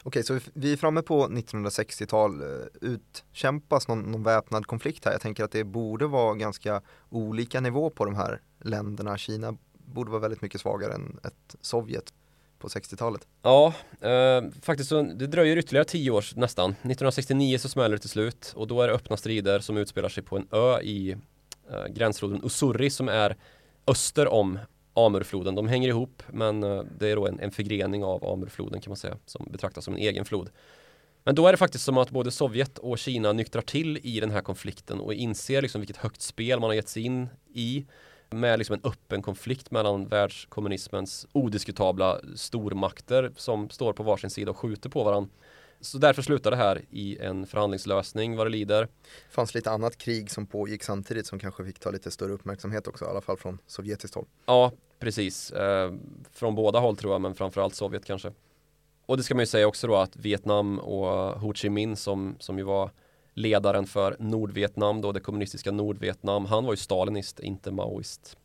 Okej, 0.04 0.24
så 0.24 0.40
vi 0.54 0.74
är 0.74 0.78
framme 0.78 1.02
på 1.02 1.28
1960-tal. 1.28 2.44
Utkämpas 2.82 3.88
någon, 3.88 4.12
någon 4.12 4.24
väpnad 4.24 4.68
konflikt 4.68 5.06
här? 5.06 5.12
Jag 5.12 5.22
tänker 5.22 5.44
att 5.44 5.52
det 5.52 5.64
borde 5.64 6.08
vara 6.08 6.36
ganska 6.36 6.82
olika 7.10 7.62
nivå 7.62 7.90
på 7.90 8.06
de 8.06 8.16
här 8.16 8.42
länderna. 8.60 9.18
Kina 9.18 9.58
borde 9.74 10.12
vara 10.12 10.22
väldigt 10.22 10.42
mycket 10.42 10.62
svagare 10.62 10.94
än 10.94 11.20
ett 11.24 11.56
Sovjet 11.62 12.14
på 12.62 12.68
60-talet. 12.68 13.28
Ja, 13.42 13.74
eh, 14.02 14.44
faktiskt 14.62 14.90
så 14.90 15.02
det 15.02 15.28
dröjer 15.28 15.58
ytterligare 15.58 15.86
tio 15.86 16.12
år 16.12 16.26
nästan. 16.36 16.72
1969 16.72 17.58
så 17.58 17.70
smäller 17.70 17.96
det 17.96 18.02
till 18.02 18.10
slut 18.10 18.54
och 18.56 18.68
då 18.68 18.82
är 18.82 18.88
det 18.88 18.94
öppna 18.94 19.18
strider 19.18 19.60
som 19.60 19.78
utspelar 19.78 20.10
sig 20.10 20.24
på 20.24 20.38
en 20.38 20.48
ö 20.52 20.82
i 20.82 21.12
eh, 21.72 21.88
gränsfloden 21.90 22.42
Usurri 22.44 22.90
som 22.90 23.10
är 23.10 23.36
öster 23.88 24.28
om 24.28 24.60
Amurfloden. 24.94 25.56
De 25.56 25.68
hänger 25.68 25.90
ihop 25.90 26.24
men 26.28 26.64
eh, 26.64 26.84
det 27.00 27.10
är 27.10 27.16
då 27.16 27.28
en, 27.28 27.40
en 27.40 27.52
förgrening 27.52 28.04
av 28.04 28.26
Amurfloden 28.26 28.82
kan 28.82 28.92
man 28.92 28.98
säga 28.98 29.18
som 29.26 29.48
betraktas 29.52 29.86
som 29.86 29.94
en 29.94 30.00
egen 30.00 30.26
flod. 30.26 30.50
Men 31.24 31.36
då 31.36 31.48
är 31.48 31.52
det 31.52 31.58
faktiskt 31.58 31.86
som 31.86 31.98
att 31.98 32.10
både 32.10 32.32
Sovjet 32.32 32.78
och 32.78 33.00
Kina 33.00 33.34
nyktrar 33.34 33.62
till 33.62 34.00
i 34.04 34.20
den 34.20 34.32
här 34.32 34.42
konflikten 34.42 35.00
och 35.00 35.14
inser 35.14 35.62
liksom 35.62 35.82
vilket 35.82 35.98
högt 35.98 36.22
spel 36.22 36.60
man 36.60 36.70
har 36.70 36.76
gett 36.76 36.90
sig 36.90 37.04
in 37.04 37.30
i 37.54 37.86
med 38.32 38.60
liksom 38.60 38.74
en 38.74 38.92
öppen 38.92 39.22
konflikt 39.22 39.72
mellan 39.72 40.08
världskommunismens 40.08 41.28
odiskutabla 41.32 42.20
stormakter 42.36 43.32
som 43.36 43.70
står 43.70 43.94
på 43.94 44.04
varsin 44.04 44.30
sida 44.30 44.52
och 44.52 44.58
skjuter 44.58 44.90
på 44.90 45.04
varandra. 45.04 45.30
Så 45.82 45.98
därför 45.98 46.22
slutar 46.22 46.52
det 46.52 46.58
här 46.58 46.82
i 46.90 47.18
en 47.18 47.48
förhandlingslösning 47.48 48.36
vad 48.36 48.46
det 48.46 48.52
lider. 48.52 48.82
Det 48.82 49.34
fanns 49.34 49.54
lite 49.54 49.72
annat 49.72 49.98
krig 49.98 50.32
som 50.32 50.46
pågick 50.46 50.84
samtidigt 50.84 51.28
som 51.28 51.40
kanske 51.40 51.66
fick 51.66 51.80
ta 51.80 51.92
lite 51.92 52.12
större 52.12 52.32
uppmärksamhet 52.32 52.88
också, 52.88 53.06
i 53.06 53.08
alla 53.08 53.22
fall 53.22 53.38
från 53.38 53.58
sovjetiskt 53.68 54.16
håll. 54.16 54.26
Ja, 54.46 54.72
precis. 55.00 55.52
Eh, 55.52 55.94
från 56.32 56.56
båda 56.56 56.80
håll 56.80 56.98
tror 56.98 57.14
jag, 57.14 57.22
men 57.22 57.36
framförallt 57.36 57.76
Sovjet 57.76 58.06
kanske. 58.06 58.32
Och 59.06 59.18
det 59.18 59.24
ska 59.24 59.36
man 59.36 59.42
ju 59.42 59.48
säga 59.48 59.68
också 59.68 59.88
då 59.88 59.96
att 59.96 60.16
Vietnam 60.16 60.80
och 60.80 61.40
Ho 61.40 61.54
Chi 61.54 61.70
Minh 61.70 61.96
som, 61.96 62.36
som 62.40 62.58
ju 62.58 62.64
var 62.64 62.92
ledaren 63.34 63.86
för 63.86 64.16
Nordvietnam 64.20 65.02
då, 65.02 65.12
det 65.12 65.20
kommunistiska 65.20 65.72
Nordvietnam. 65.72 66.46
Han 66.46 66.66
var 66.66 66.74
ju 66.74 66.78
stalinist, 66.78 67.40
inte 67.40 67.72
maoist. 67.72 68.38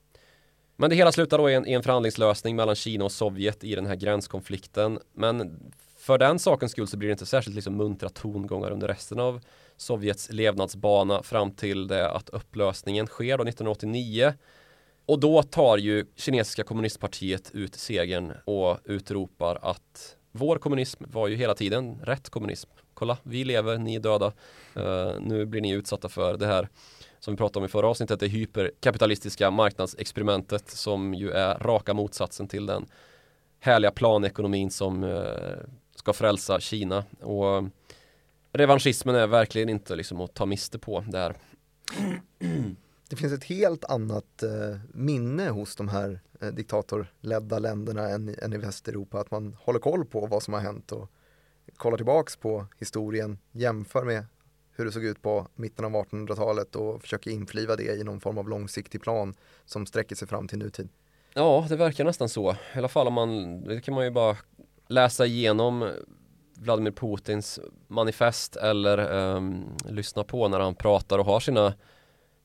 Men 0.77 0.91
det 0.91 0.97
hela 0.97 1.13
slutar 1.13 1.39
då 1.39 1.51
i 1.51 1.55
en, 1.55 1.67
i 1.67 1.73
en 1.73 1.83
förhandlingslösning 1.83 2.57
mellan 2.57 2.75
Kina 2.75 3.05
och 3.05 3.13
Sovjet 3.13 3.65
i 3.65 3.75
den 3.75 3.87
här 3.87 3.97
gränskonflikten. 3.97 4.99
Men 5.13 5.61
för 5.97 6.19
den 6.19 6.39
sakens 6.39 6.73
skull 6.73 6.87
så 6.87 6.97
blir 6.97 7.09
det 7.09 7.13
inte 7.13 7.27
särskilt 7.27 7.55
liksom 7.55 7.77
muntra 7.77 8.09
tongångar 8.09 8.71
under 8.71 8.89
resten 8.89 9.21
av 9.21 9.41
Sovjets 9.77 10.33
levnadsbana 10.33 11.23
fram 11.23 11.51
till 11.51 11.87
det 11.87 12.11
att 12.11 12.29
upplösningen 12.29 13.07
sker 13.07 13.39
då 13.39 13.45
1989. 13.45 14.35
Och 15.07 15.21
då 15.21 15.43
tar 15.43 15.79
ju 15.79 16.07
kinesiska 16.17 16.65
kommunistpartiet 16.65 17.51
ut 17.55 17.75
segern 17.75 18.33
och 18.45 18.79
utropar 18.85 19.59
att 19.63 20.17
vår 20.33 20.57
kommunism 20.59 21.05
var 21.09 21.29
ju 21.29 21.37
hela 21.37 21.55
tiden 21.55 22.01
rätt 22.03 22.31
kommunism. 22.31 22.71
Kolla, 22.97 23.19
vi 23.23 23.45
lever, 23.45 23.79
ni 23.79 23.95
är 23.95 24.01
döda. 24.01 24.33
Uh, 24.77 25.21
nu 25.21 25.47
blir 25.47 25.61
ni 25.61 25.71
utsatta 25.71 26.09
för 26.09 26.37
det 26.37 26.47
här 26.47 26.69
som 27.19 27.35
vi 27.35 27.39
pratade 27.39 27.59
om 27.59 27.65
i 27.65 27.69
förra 27.69 27.89
avsnittet, 27.89 28.21
det 28.21 28.27
hyperkapitalistiska 28.27 29.51
marknadsexperimentet 29.51 30.71
som 30.71 31.15
ju 31.15 31.31
är 31.31 31.59
raka 31.59 31.95
motsatsen 31.95 32.49
till 32.49 32.67
den 32.67 32.87
härliga 33.61 33.91
planekonomin 33.91 34.71
som 34.71 35.05
uh, 35.05 35.57
ska 35.95 36.13
frälsa 36.13 36.61
Kina. 36.61 37.05
Och 37.21 37.65
revanschismen 38.53 39.15
är 39.15 39.27
verkligen 39.27 39.69
inte 39.69 39.97
liksom 39.97 40.21
att 40.21 40.35
ta 40.35 40.47
miste 40.47 40.79
på 40.79 41.05
där. 41.09 41.37
Det 43.09 43.17
finns 43.17 43.33
ett 43.33 43.45
helt 43.45 43.85
annat 43.85 44.43
eh, 44.43 44.79
minne 44.93 45.49
hos 45.49 45.77
de 45.77 45.89
här 45.89 46.21
eh, 46.41 46.49
diktatorledda 46.49 47.59
länderna 47.59 48.09
än, 48.09 48.35
än, 48.43 48.53
i 48.53 48.57
Västeuropa. 48.57 49.21
Att 49.21 49.31
man 49.31 49.57
håller 49.61 49.81
koll 49.81 50.05
på 50.05 50.27
vad 50.27 50.43
som 50.43 50.55
har 50.55 50.61
hänt 50.61 50.93
och 50.93 51.11
kollar 51.77 51.97
tillbaks 51.97 52.37
på 52.37 52.67
historien, 52.79 53.39
jämför 53.53 54.05
med 54.05 54.25
hur 54.73 54.85
det 54.85 54.93
såg 54.93 55.05
ut 55.05 55.23
på 55.23 55.49
mitten 55.55 55.85
av 55.85 55.93
1800-talet 55.93 56.77
och 56.77 57.03
försöker 57.03 57.31
infliva 57.31 57.77
det 57.77 57.95
i 57.95 58.05
någon 58.05 58.21
form 58.21 58.39
av 58.39 58.49
långsiktig 58.49 59.03
plan 59.03 59.35
som 59.65 59.87
sträcker 59.87 60.17
sig 60.17 60.29
fram 60.29 60.49
till 60.49 60.59
nutid. 60.59 60.89
Ja, 61.35 61.67
det 61.69 61.77
verkar 61.77 62.05
nästan 62.05 62.29
så. 62.29 62.53
I 62.53 62.79
alla 62.79 62.89
fall 62.89 63.07
om 63.07 63.13
man, 63.13 63.61
det 63.65 63.81
kan 63.81 63.95
man 63.95 64.05
ju 64.05 64.11
bara 64.11 64.37
läsa 64.89 65.27
igenom 65.27 65.93
Vladimir 66.55 66.91
Putins 66.91 67.61
manifest 67.89 68.57
eller 68.57 69.13
um, 69.13 69.65
lyssna 69.89 70.25
på 70.25 70.49
när 70.49 70.61
han 70.61 70.75
pratar 70.75 71.19
och 71.19 71.25
har 71.25 71.41
sina 71.41 71.75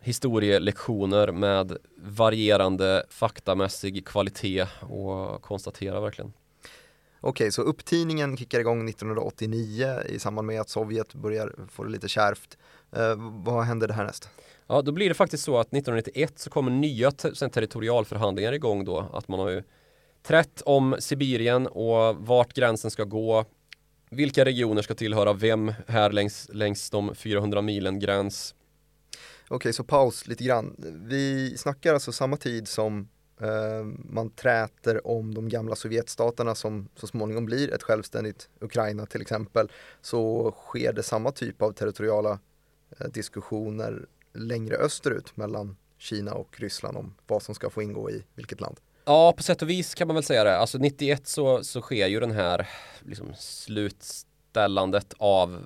historielektioner 0.01 1.31
med 1.31 1.77
varierande 1.97 3.05
faktamässig 3.09 4.07
kvalitet 4.07 4.67
och 4.81 5.41
konstatera 5.41 5.99
verkligen. 5.99 6.33
Okej, 7.23 7.51
så 7.51 7.61
upptiningen 7.61 8.37
kickar 8.37 8.59
igång 8.59 8.89
1989 8.89 9.95
i 10.09 10.19
samband 10.19 10.47
med 10.47 10.61
att 10.61 10.69
Sovjet 10.69 11.13
börjar 11.13 11.55
få 11.69 11.83
det 11.83 11.89
lite 11.89 12.07
kärvt. 12.07 12.57
Eh, 12.91 13.15
vad 13.17 13.63
händer 13.63 13.87
det 13.87 13.93
härnäst? 13.93 14.29
Ja, 14.67 14.81
då 14.81 14.91
blir 14.91 15.09
det 15.09 15.15
faktiskt 15.15 15.43
så 15.43 15.57
att 15.57 15.67
1991 15.67 16.39
så 16.39 16.49
kommer 16.49 16.71
nya 16.71 17.11
te 17.11 17.49
territorialförhandlingar 17.49 18.53
igång 18.53 18.85
då. 18.85 19.09
Att 19.13 19.27
man 19.27 19.39
har 19.39 19.49
ju 19.49 19.63
trätt 20.23 20.61
om 20.65 20.95
Sibirien 20.99 21.67
och 21.67 22.15
vart 22.15 22.53
gränsen 22.53 22.91
ska 22.91 23.03
gå. 23.03 23.45
Vilka 24.09 24.45
regioner 24.45 24.81
ska 24.81 24.95
tillhöra 24.95 25.33
vem 25.33 25.73
här 25.87 26.11
längs, 26.11 26.49
längs 26.53 26.89
de 26.89 27.15
400 27.15 27.61
milen 27.61 27.99
gräns. 27.99 28.55
Okej, 29.47 29.73
så 29.73 29.83
paus 29.83 30.27
lite 30.27 30.43
grann. 30.43 30.75
Vi 31.09 31.57
snackar 31.57 31.93
alltså 31.93 32.11
samma 32.11 32.37
tid 32.37 32.67
som 32.67 33.07
Eh, 33.41 33.85
man 34.09 34.29
träter 34.29 35.07
om 35.07 35.33
de 35.33 35.49
gamla 35.49 35.75
Sovjetstaterna 35.75 36.55
som 36.55 36.87
så 36.95 37.07
småningom 37.07 37.45
blir 37.45 37.73
ett 37.73 37.83
självständigt 37.83 38.49
Ukraina 38.59 39.05
till 39.05 39.21
exempel. 39.21 39.71
Så 40.01 40.51
sker 40.51 40.93
det 40.93 41.03
samma 41.03 41.31
typ 41.31 41.61
av 41.61 41.71
territoriala 41.71 42.39
eh, 42.99 43.07
diskussioner 43.07 44.05
längre 44.33 44.75
österut 44.75 45.37
mellan 45.37 45.75
Kina 45.97 46.33
och 46.33 46.59
Ryssland 46.59 46.97
om 46.97 47.15
vad 47.27 47.43
som 47.43 47.55
ska 47.55 47.69
få 47.69 47.81
ingå 47.81 48.11
i 48.11 48.23
vilket 48.35 48.61
land. 48.61 48.77
Ja, 49.05 49.33
på 49.37 49.43
sätt 49.43 49.61
och 49.61 49.69
vis 49.69 49.95
kan 49.95 50.07
man 50.07 50.15
väl 50.15 50.23
säga 50.23 50.43
det. 50.43 50.57
Alltså 50.57 50.77
91 50.77 51.27
så, 51.27 51.63
så 51.63 51.81
sker 51.81 52.07
ju 52.07 52.19
den 52.19 52.31
här 52.31 52.69
liksom, 52.99 53.27
slutställandet 53.37 55.13
av 55.17 55.63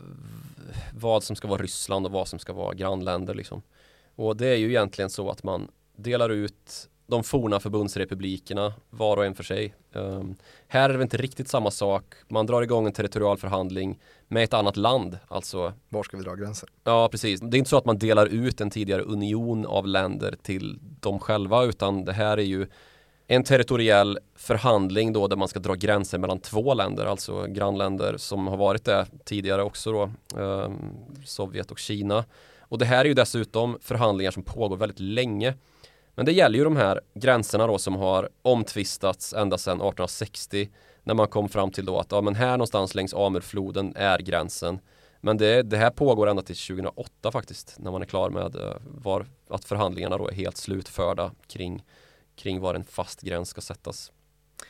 vad 0.93 1.23
som 1.23 1.36
ska 1.36 1.47
vara 1.47 1.61
Ryssland 1.61 2.05
och 2.05 2.11
vad 2.11 2.28
som 2.28 2.39
ska 2.39 2.53
vara 2.53 2.73
grannländer 2.73 3.34
liksom. 3.34 3.61
Och 4.15 4.38
det 4.38 4.47
är 4.47 4.55
ju 4.55 4.69
egentligen 4.69 5.09
så 5.09 5.30
att 5.30 5.43
man 5.43 5.67
delar 5.95 6.30
ut 6.30 6.89
de 7.08 7.24
forna 7.24 7.60
förbundsrepublikerna 7.60 8.74
var 8.89 9.18
och 9.18 9.26
en 9.26 9.36
för 9.36 9.43
sig. 9.43 9.74
Um, 9.93 10.36
här 10.68 10.89
är 10.89 10.97
det 10.97 11.03
inte 11.03 11.18
riktigt 11.18 11.47
samma 11.47 11.72
sak. 11.72 12.03
Man 12.28 12.45
drar 12.45 12.62
igång 12.62 12.86
en 12.86 12.93
territorialförhandling 12.93 13.99
med 14.28 14.43
ett 14.43 14.53
annat 14.53 14.78
land. 14.78 15.18
Alltså, 15.28 15.74
var 15.89 16.03
ska 16.03 16.18
vi 16.18 16.24
dra 16.24 16.36
gränsen? 16.36 16.70
Ja, 16.84 17.10
precis. 17.12 17.39
Det 17.39 17.58
är 17.58 17.60
inte 17.60 17.70
så 17.70 17.78
att 17.78 17.86
man 17.86 17.97
delar 17.97 18.26
ut 18.26 18.62
en 18.62 18.70
tidigare 18.70 19.01
union 19.01 19.66
av 19.66 19.88
länder 19.88 20.36
till 20.41 20.80
dem 20.82 21.20
själva, 21.20 21.64
utan 21.64 22.06
det 22.06 22.14
här 22.14 22.38
är 22.38 22.43
ju 22.43 22.68
en 23.28 23.43
territoriell 23.43 24.20
förhandling 24.36 25.14
då 25.14 25.28
där 25.28 25.36
man 25.36 25.47
ska 25.47 25.60
dra 25.60 25.74
gränser 25.74 26.18
mellan 26.18 26.39
två 26.39 26.74
länder, 26.74 27.06
alltså 27.06 27.45
grannländer 27.45 28.18
som 28.18 28.47
har 28.47 28.58
varit 28.58 28.86
det 28.86 29.08
tidigare 29.24 29.64
också 29.64 29.91
då, 29.91 30.12
um, 30.39 30.78
Sovjet 31.26 31.72
och 31.72 31.80
Kina. 31.80 32.26
Och 32.60 32.78
det 32.78 32.86
här 32.86 32.99
är 32.99 33.06
ju 33.06 33.14
dessutom 33.14 33.78
förhandlingar 33.82 34.32
som 34.32 34.43
pågår 34.43 34.78
väldigt 34.78 34.99
länge. 34.99 35.53
Men 36.16 36.26
det 36.26 36.32
gäller 36.32 36.57
ju 36.57 36.63
de 36.63 36.76
här 36.76 37.01
gränserna 37.13 37.68
då 37.68 37.78
som 37.78 37.95
har 37.95 38.30
omtvistats 38.41 39.34
ända 39.34 39.57
sedan 39.57 39.78
1860 39.78 40.70
när 41.03 41.13
man 41.13 41.28
kom 41.28 41.49
fram 41.49 41.72
till 41.72 41.86
då 41.86 41.99
att 41.99 42.11
ja, 42.11 42.22
men 42.22 42.36
här 42.36 42.51
någonstans 42.51 42.95
längs 42.95 43.13
Amurfloden 43.13 43.93
är 43.95 44.20
gränsen. 44.20 44.80
Men 45.22 45.38
det, 45.38 45.61
det 45.61 45.78
här 45.78 45.89
pågår 45.89 46.28
ända 46.28 46.41
till 46.41 46.55
2008 46.55 47.32
faktiskt 47.32 47.76
när 47.80 47.91
man 47.91 48.01
är 48.01 48.05
klar 48.05 48.30
med 48.30 48.55
eh, 48.55 48.76
var, 48.86 49.26
att 49.49 49.66
förhandlingarna 49.66 50.18
då 50.18 50.28
är 50.28 50.34
helt 50.34 50.57
slutförda 50.57 51.32
kring, 51.47 51.84
kring 52.36 52.59
var 52.59 52.76
en 52.76 52.84
fast 52.84 53.22
gräns 53.22 53.49
ska 53.49 53.61
sättas. 53.61 54.11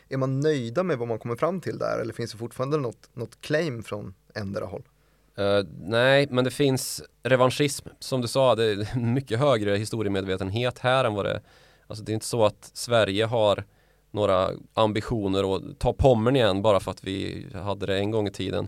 Är 0.10 0.18
man 0.18 0.40
nöjda 0.40 0.84
med 0.84 0.98
vad 0.98 1.08
man 1.08 1.20
kommer 1.20 1.36
fram 1.36 1.62
till 1.62 1.78
där 1.78 2.00
eller 2.02 2.14
finns 2.14 2.32
det 2.32 2.38
fortfarande 2.38 2.78
något, 2.78 3.10
något 3.14 3.42
claim 3.42 3.84
från 3.84 4.14
ändra 4.36 4.66
håll? 4.66 4.84
Uh, 5.40 5.66
nej, 5.80 6.28
men 6.30 6.44
det 6.44 6.52
finns 6.52 7.04
revanschism. 7.24 7.88
Som 8.00 8.22
du 8.22 8.28
sa, 8.28 8.56
det 8.56 8.64
är 8.66 9.00
mycket 9.00 9.40
högre 9.40 9.78
historiemedvetenhet 9.78 10.80
här 10.80 11.06
än 11.06 11.14
vad 11.14 11.26
det 11.26 11.42
Alltså 11.88 12.04
det 12.04 12.12
är 12.12 12.14
inte 12.14 12.26
så 12.26 12.46
att 12.46 12.72
Sverige 12.74 13.26
har 13.26 13.64
några 14.12 14.50
ambitioner 14.74 15.56
att 15.56 15.80
ta 15.80 15.94
Pommern 15.94 16.36
igen 16.36 16.62
bara 16.62 16.80
för 16.80 16.92
att 16.92 17.04
vi 17.04 17.48
hade 17.54 17.86
det 17.86 17.98
en 17.98 18.12
gång 18.12 18.28
i 18.28 18.32
tiden. 18.32 18.68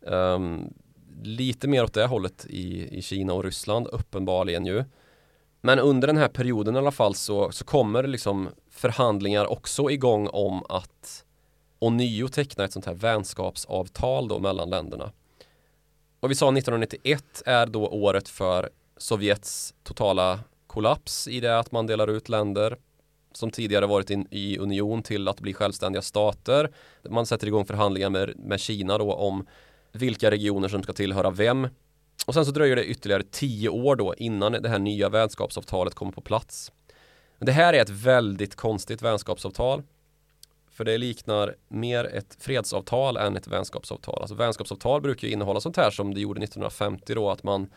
Um, 0.00 0.74
lite 1.22 1.68
mer 1.68 1.84
åt 1.84 1.94
det 1.94 2.06
hållet 2.06 2.46
i, 2.48 2.98
i 2.98 3.02
Kina 3.02 3.32
och 3.32 3.44
Ryssland 3.44 3.86
uppenbarligen 3.86 4.66
ju. 4.66 4.84
Men 5.60 5.78
under 5.78 6.06
den 6.06 6.16
här 6.16 6.28
perioden 6.28 6.74
i 6.74 6.78
alla 6.78 6.90
fall 6.90 7.14
så, 7.14 7.52
så 7.52 7.64
kommer 7.64 8.06
liksom 8.06 8.48
förhandlingar 8.70 9.46
också 9.46 9.90
igång 9.90 10.28
om 10.28 10.62
att 10.68 11.24
ånyo 11.78 12.28
teckna 12.28 12.64
ett 12.64 12.72
sånt 12.72 12.86
här 12.86 12.94
vänskapsavtal 12.94 14.28
då 14.28 14.38
mellan 14.38 14.70
länderna. 14.70 15.12
Och 16.20 16.30
vi 16.30 16.34
sa 16.34 16.46
1991 16.46 17.42
är 17.46 17.66
då 17.66 17.88
året 17.88 18.28
för 18.28 18.70
Sovjets 18.96 19.74
totala 19.82 20.40
kollaps 20.66 21.28
i 21.28 21.40
det 21.40 21.58
att 21.58 21.72
man 21.72 21.86
delar 21.86 22.10
ut 22.10 22.28
länder 22.28 22.76
som 23.32 23.50
tidigare 23.50 23.86
varit 23.86 24.10
in, 24.10 24.26
i 24.30 24.58
union 24.58 25.02
till 25.02 25.28
att 25.28 25.40
bli 25.40 25.54
självständiga 25.54 26.02
stater. 26.02 26.70
Man 27.10 27.26
sätter 27.26 27.46
igång 27.46 27.66
förhandlingar 27.66 28.10
med, 28.10 28.32
med 28.36 28.60
Kina 28.60 28.98
då 28.98 29.12
om 29.12 29.46
vilka 29.92 30.30
regioner 30.30 30.68
som 30.68 30.82
ska 30.82 30.92
tillhöra 30.92 31.30
vem. 31.30 31.68
Och 32.26 32.34
sen 32.34 32.46
så 32.46 32.50
dröjer 32.52 32.76
det 32.76 32.84
ytterligare 32.84 33.22
tio 33.22 33.68
år 33.68 33.96
då 33.96 34.14
innan 34.14 34.52
det 34.52 34.68
här 34.68 34.78
nya 34.78 35.08
vänskapsavtalet 35.08 35.94
kommer 35.94 36.12
på 36.12 36.20
plats. 36.20 36.72
Det 37.38 37.52
här 37.52 37.72
är 37.72 37.82
ett 37.82 37.90
väldigt 37.90 38.56
konstigt 38.56 39.02
vänskapsavtal. 39.02 39.82
För 40.76 40.84
det 40.84 40.98
liknar 40.98 41.54
mer 41.68 42.04
ett 42.04 42.36
fredsavtal 42.38 43.16
än 43.16 43.36
ett 43.36 43.46
vänskapsavtal. 43.46 44.18
Alltså 44.20 44.34
vänskapsavtal 44.34 45.00
brukar 45.00 45.28
ju 45.28 45.32
innehålla 45.32 45.60
sånt 45.60 45.76
här 45.76 45.90
som 45.90 46.14
det 46.14 46.20
gjorde 46.20 46.42
1950 46.42 47.14
då 47.14 47.30
att 47.30 47.42
man 47.42 47.70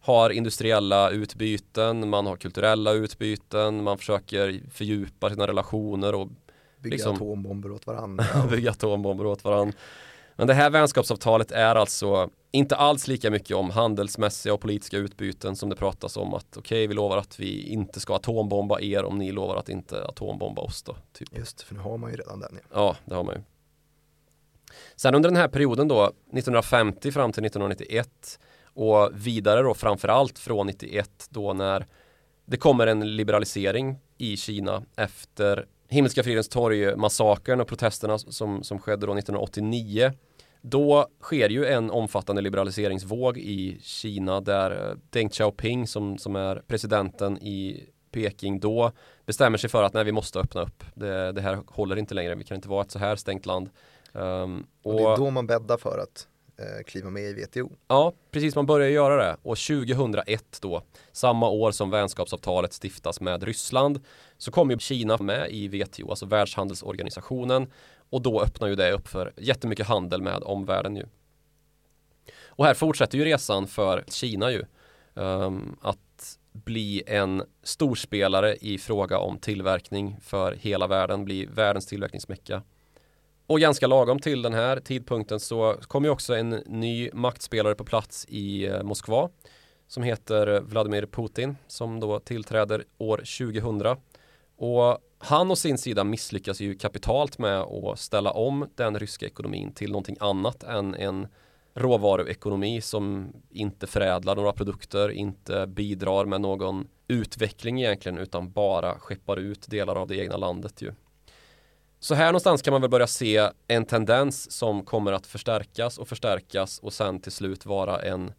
har 0.00 0.30
industriella 0.30 1.10
utbyten, 1.10 2.08
man 2.08 2.26
har 2.26 2.36
kulturella 2.36 2.92
utbyten, 2.92 3.82
man 3.82 3.98
försöker 3.98 4.60
fördjupa 4.70 5.30
sina 5.30 5.46
relationer 5.46 6.14
och 6.14 6.28
bygga 6.78 6.94
liksom, 6.94 7.16
atombomber 7.16 7.72
åt 7.72 7.86
varandra. 7.86 8.24
bygga 8.50 8.70
atombomber 8.70 9.26
åt 9.26 9.44
varandra. 9.44 9.78
Men 10.40 10.46
det 10.46 10.54
här 10.54 10.70
vänskapsavtalet 10.70 11.50
är 11.50 11.74
alltså 11.74 12.30
inte 12.50 12.76
alls 12.76 13.08
lika 13.08 13.30
mycket 13.30 13.56
om 13.56 13.70
handelsmässiga 13.70 14.54
och 14.54 14.60
politiska 14.60 14.96
utbyten 14.96 15.56
som 15.56 15.68
det 15.68 15.76
pratas 15.76 16.16
om 16.16 16.34
att 16.34 16.46
okej, 16.56 16.60
okay, 16.60 16.86
vi 16.86 16.94
lovar 16.94 17.16
att 17.16 17.40
vi 17.40 17.62
inte 17.62 18.00
ska 18.00 18.14
atombomba 18.14 18.80
er 18.80 19.04
om 19.04 19.18
ni 19.18 19.32
lovar 19.32 19.56
att 19.56 19.68
inte 19.68 20.04
atombomba 20.04 20.62
oss 20.62 20.82
då. 20.82 20.96
Typ. 21.12 21.38
Just 21.38 21.62
för 21.62 21.74
nu 21.74 21.80
har 21.80 21.98
man 21.98 22.10
ju 22.10 22.16
redan 22.16 22.40
den. 22.40 22.58
Ja. 22.62 22.68
ja, 22.74 22.96
det 23.04 23.14
har 23.14 23.24
man 23.24 23.34
ju. 23.34 23.40
Sen 24.96 25.14
under 25.14 25.28
den 25.28 25.36
här 25.36 25.48
perioden 25.48 25.88
då, 25.88 26.04
1950 26.04 27.12
fram 27.12 27.32
till 27.32 27.44
1991 27.44 28.38
och 28.64 29.10
vidare 29.12 29.62
då 29.62 29.74
framförallt 29.74 30.38
från 30.38 30.66
91 30.66 31.26
då 31.30 31.52
när 31.52 31.86
det 32.44 32.56
kommer 32.56 32.86
en 32.86 33.16
liberalisering 33.16 33.98
i 34.18 34.36
Kina 34.36 34.82
efter 34.96 35.66
Himmelska 35.88 36.22
fridens 36.22 36.48
torg 36.48 36.96
massakern 36.96 37.60
och 37.60 37.68
protesterna 37.68 38.18
som, 38.18 38.62
som 38.64 38.78
skedde 38.78 39.06
då 39.06 39.12
1989 39.12 40.12
Då 40.60 41.06
sker 41.20 41.48
ju 41.48 41.66
en 41.66 41.90
omfattande 41.90 42.42
liberaliseringsvåg 42.42 43.38
i 43.38 43.78
Kina 43.82 44.40
där 44.40 44.96
Deng 45.10 45.28
Xiaoping 45.28 45.86
som, 45.86 46.18
som 46.18 46.36
är 46.36 46.62
presidenten 46.66 47.38
i 47.38 47.86
Peking 48.10 48.60
då 48.60 48.92
bestämmer 49.26 49.58
sig 49.58 49.70
för 49.70 49.82
att 49.82 49.94
nej, 49.94 50.04
vi 50.04 50.12
måste 50.12 50.38
öppna 50.38 50.62
upp. 50.62 50.84
Det, 50.94 51.32
det 51.32 51.40
här 51.40 51.58
håller 51.66 51.96
inte 51.96 52.14
längre. 52.14 52.34
Vi 52.34 52.44
kan 52.44 52.54
inte 52.54 52.68
vara 52.68 52.82
ett 52.82 52.90
så 52.90 52.98
här 52.98 53.16
stängt 53.16 53.46
land. 53.46 53.70
Um, 54.12 54.66
och, 54.82 54.94
och, 54.94 55.00
det 55.00 55.06
är 55.06 55.16
då 55.16 55.30
man 55.30 55.46
bäddar 55.46 55.76
för 55.76 55.98
att 55.98 56.28
eh, 56.58 56.84
kliva 56.86 57.10
med 57.10 57.22
i 57.22 57.32
WTO. 57.32 57.72
Ja, 57.88 58.12
precis. 58.30 58.54
Man 58.54 58.66
börjar 58.66 58.88
göra 58.88 59.16
det. 59.16 59.36
Och 59.42 59.58
2001 59.58 60.58
då, 60.62 60.82
samma 61.12 61.48
år 61.48 61.70
som 61.70 61.90
vänskapsavtalet 61.90 62.72
stiftas 62.82 63.20
med 63.20 63.42
Ryssland, 63.42 64.00
så 64.38 64.50
kommer 64.50 64.78
Kina 64.78 65.18
med 65.20 65.50
i 65.50 65.68
WTO, 65.68 66.10
alltså 66.10 66.26
Världshandelsorganisationen. 66.26 67.66
Och 68.10 68.22
då 68.22 68.42
öppnar 68.42 68.68
ju 68.68 68.74
det 68.74 68.92
upp 68.92 69.08
för 69.08 69.32
jättemycket 69.36 69.86
handel 69.86 70.22
med 70.22 70.42
omvärlden 70.42 70.96
ju. 70.96 71.06
Och 72.44 72.64
här 72.64 72.74
fortsätter 72.74 73.18
ju 73.18 73.24
resan 73.24 73.66
för 73.66 74.04
Kina 74.08 74.50
ju. 74.50 74.64
Um, 75.14 75.76
att 75.82 76.38
bli 76.52 77.02
en 77.06 77.42
storspelare 77.62 78.56
i 78.56 78.78
fråga 78.78 79.18
om 79.18 79.38
tillverkning 79.38 80.16
för 80.22 80.52
hela 80.52 80.86
världen, 80.86 81.24
bli 81.24 81.46
världens 81.46 81.86
tillverkningsmecka. 81.86 82.62
Och 83.46 83.60
ganska 83.60 83.86
lagom 83.86 84.18
till 84.18 84.42
den 84.42 84.54
här 84.54 84.80
tidpunkten 84.80 85.40
så 85.40 85.76
kom 85.82 86.04
ju 86.04 86.10
också 86.10 86.34
en 86.34 86.50
ny 86.50 87.10
maktspelare 87.12 87.74
på 87.74 87.84
plats 87.84 88.26
i 88.28 88.66
eh, 88.66 88.82
Moskva 88.82 89.30
som 89.88 90.02
heter 90.02 90.60
Vladimir 90.60 91.06
Putin 91.06 91.56
som 91.66 92.00
då 92.00 92.20
tillträder 92.20 92.84
år 92.98 93.16
2000. 93.16 93.96
Och 94.56 94.98
han 95.22 95.50
och 95.50 95.58
sin 95.58 95.78
sida 95.78 96.04
misslyckas 96.04 96.60
ju 96.60 96.74
kapitalt 96.74 97.38
med 97.38 97.60
att 97.60 97.98
ställa 97.98 98.30
om 98.30 98.68
den 98.74 98.98
ryska 98.98 99.26
ekonomin 99.26 99.72
till 99.72 99.90
någonting 99.90 100.16
annat 100.20 100.62
än 100.62 100.94
en 100.94 101.28
råvaruekonomi 101.74 102.80
som 102.80 103.32
inte 103.50 103.86
förädlar 103.86 104.36
några 104.36 104.52
produkter, 104.52 105.10
inte 105.10 105.66
bidrar 105.66 106.24
med 106.24 106.40
någon 106.40 106.88
utveckling 107.08 107.82
egentligen 107.82 108.18
utan 108.18 108.50
bara 108.52 108.98
skeppar 108.98 109.36
ut 109.36 109.70
delar 109.70 109.96
av 109.96 110.08
det 110.08 110.16
egna 110.16 110.36
landet 110.36 110.82
ju. 110.82 110.92
Så 111.98 112.14
här 112.14 112.26
någonstans 112.26 112.62
kan 112.62 112.72
man 112.72 112.80
väl 112.80 112.90
börja 112.90 113.06
se 113.06 113.50
en 113.68 113.84
tendens 113.84 114.50
som 114.50 114.84
kommer 114.84 115.12
att 115.12 115.26
förstärkas 115.26 115.98
och 115.98 116.08
förstärkas 116.08 116.78
och 116.78 116.92
sen 116.92 117.20
till 117.20 117.32
slut 117.32 117.66
vara 117.66 118.02
en 118.02 118.32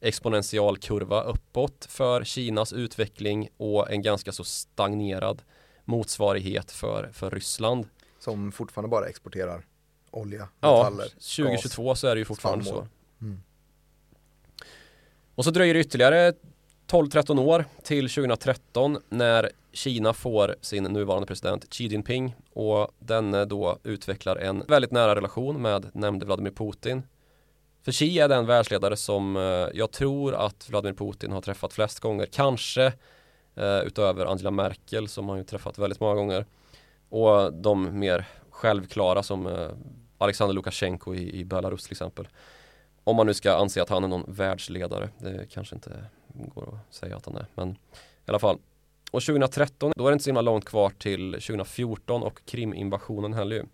exponential 0.00 0.78
kurva 0.78 1.22
uppåt 1.22 1.86
för 1.90 2.24
Kinas 2.24 2.72
utveckling 2.72 3.48
och 3.56 3.90
en 3.90 4.02
ganska 4.02 4.32
så 4.32 4.44
stagnerad 4.44 5.42
motsvarighet 5.90 6.70
för, 6.70 7.10
för 7.12 7.30
Ryssland. 7.30 7.86
Som 8.18 8.52
fortfarande 8.52 8.88
bara 8.88 9.06
exporterar 9.06 9.66
olja, 10.10 10.48
metaller, 10.60 11.04
Ja, 11.04 11.36
2022 11.36 11.84
gas, 11.84 12.00
så 12.00 12.06
är 12.06 12.14
det 12.14 12.18
ju 12.18 12.24
fortfarande 12.24 12.64
spannmål. 12.64 12.86
så. 13.18 13.24
Mm. 13.24 13.42
Och 15.34 15.44
så 15.44 15.50
dröjer 15.50 15.74
det 15.74 15.80
ytterligare 15.80 16.32
12-13 16.86 17.40
år 17.40 17.64
till 17.82 18.08
2013 18.08 18.98
när 19.08 19.50
Kina 19.72 20.12
får 20.12 20.56
sin 20.60 20.84
nuvarande 20.84 21.26
president 21.26 21.70
Xi 21.70 21.84
Jinping 21.86 22.34
och 22.52 22.88
denne 22.98 23.44
då 23.44 23.78
utvecklar 23.84 24.36
en 24.36 24.64
väldigt 24.68 24.90
nära 24.90 25.14
relation 25.14 25.62
med 25.62 25.90
nämnde 25.92 26.26
Vladimir 26.26 26.50
Putin. 26.50 27.02
För 27.82 27.92
Xi 27.92 28.18
är 28.18 28.28
den 28.28 28.46
världsledare 28.46 28.96
som 28.96 29.36
eh, 29.36 29.42
jag 29.74 29.90
tror 29.90 30.34
att 30.34 30.68
Vladimir 30.70 30.94
Putin 30.94 31.32
har 31.32 31.40
träffat 31.40 31.72
flest 31.72 32.00
gånger, 32.00 32.26
kanske 32.26 32.92
eh, 33.60 33.86
utöver 33.86 34.26
Angela 34.26 34.50
Merkel 34.50 35.08
som 35.08 35.28
han 35.28 35.38
ju 35.38 35.44
träffat 35.44 35.78
väldigt 35.78 36.00
många 36.00 36.14
gånger. 36.14 36.46
Och 37.08 37.52
de 37.52 37.98
mer 37.98 38.26
självklara 38.50 39.22
som 39.22 39.46
eh, 39.46 39.68
Alexander 40.18 40.54
Lukasjenko 40.54 41.14
i, 41.14 41.40
i 41.40 41.44
Belarus 41.44 41.84
till 41.84 41.92
exempel. 41.92 42.28
Om 43.04 43.16
man 43.16 43.26
nu 43.26 43.34
ska 43.34 43.54
anse 43.54 43.82
att 43.82 43.88
han 43.88 44.04
är 44.04 44.08
någon 44.08 44.24
världsledare. 44.28 45.08
Det 45.18 45.46
kanske 45.50 45.74
inte 45.74 46.04
går 46.28 46.74
att 46.74 46.94
säga 46.94 47.16
att 47.16 47.26
han 47.26 47.36
är. 47.36 47.46
Men 47.54 47.70
i 47.70 47.76
alla 48.26 48.38
fall. 48.38 48.58
Och 49.10 49.22
2013, 49.22 49.92
då 49.96 50.06
är 50.06 50.10
det 50.10 50.12
inte 50.12 50.24
så 50.24 50.28
himla 50.30 50.42
långt 50.42 50.64
kvar 50.64 50.90
till 50.90 51.32
2014 51.32 52.22
och 52.22 52.40
Kriminvasionen 52.44 53.32
heller 53.32 53.56
ju. 53.56 53.64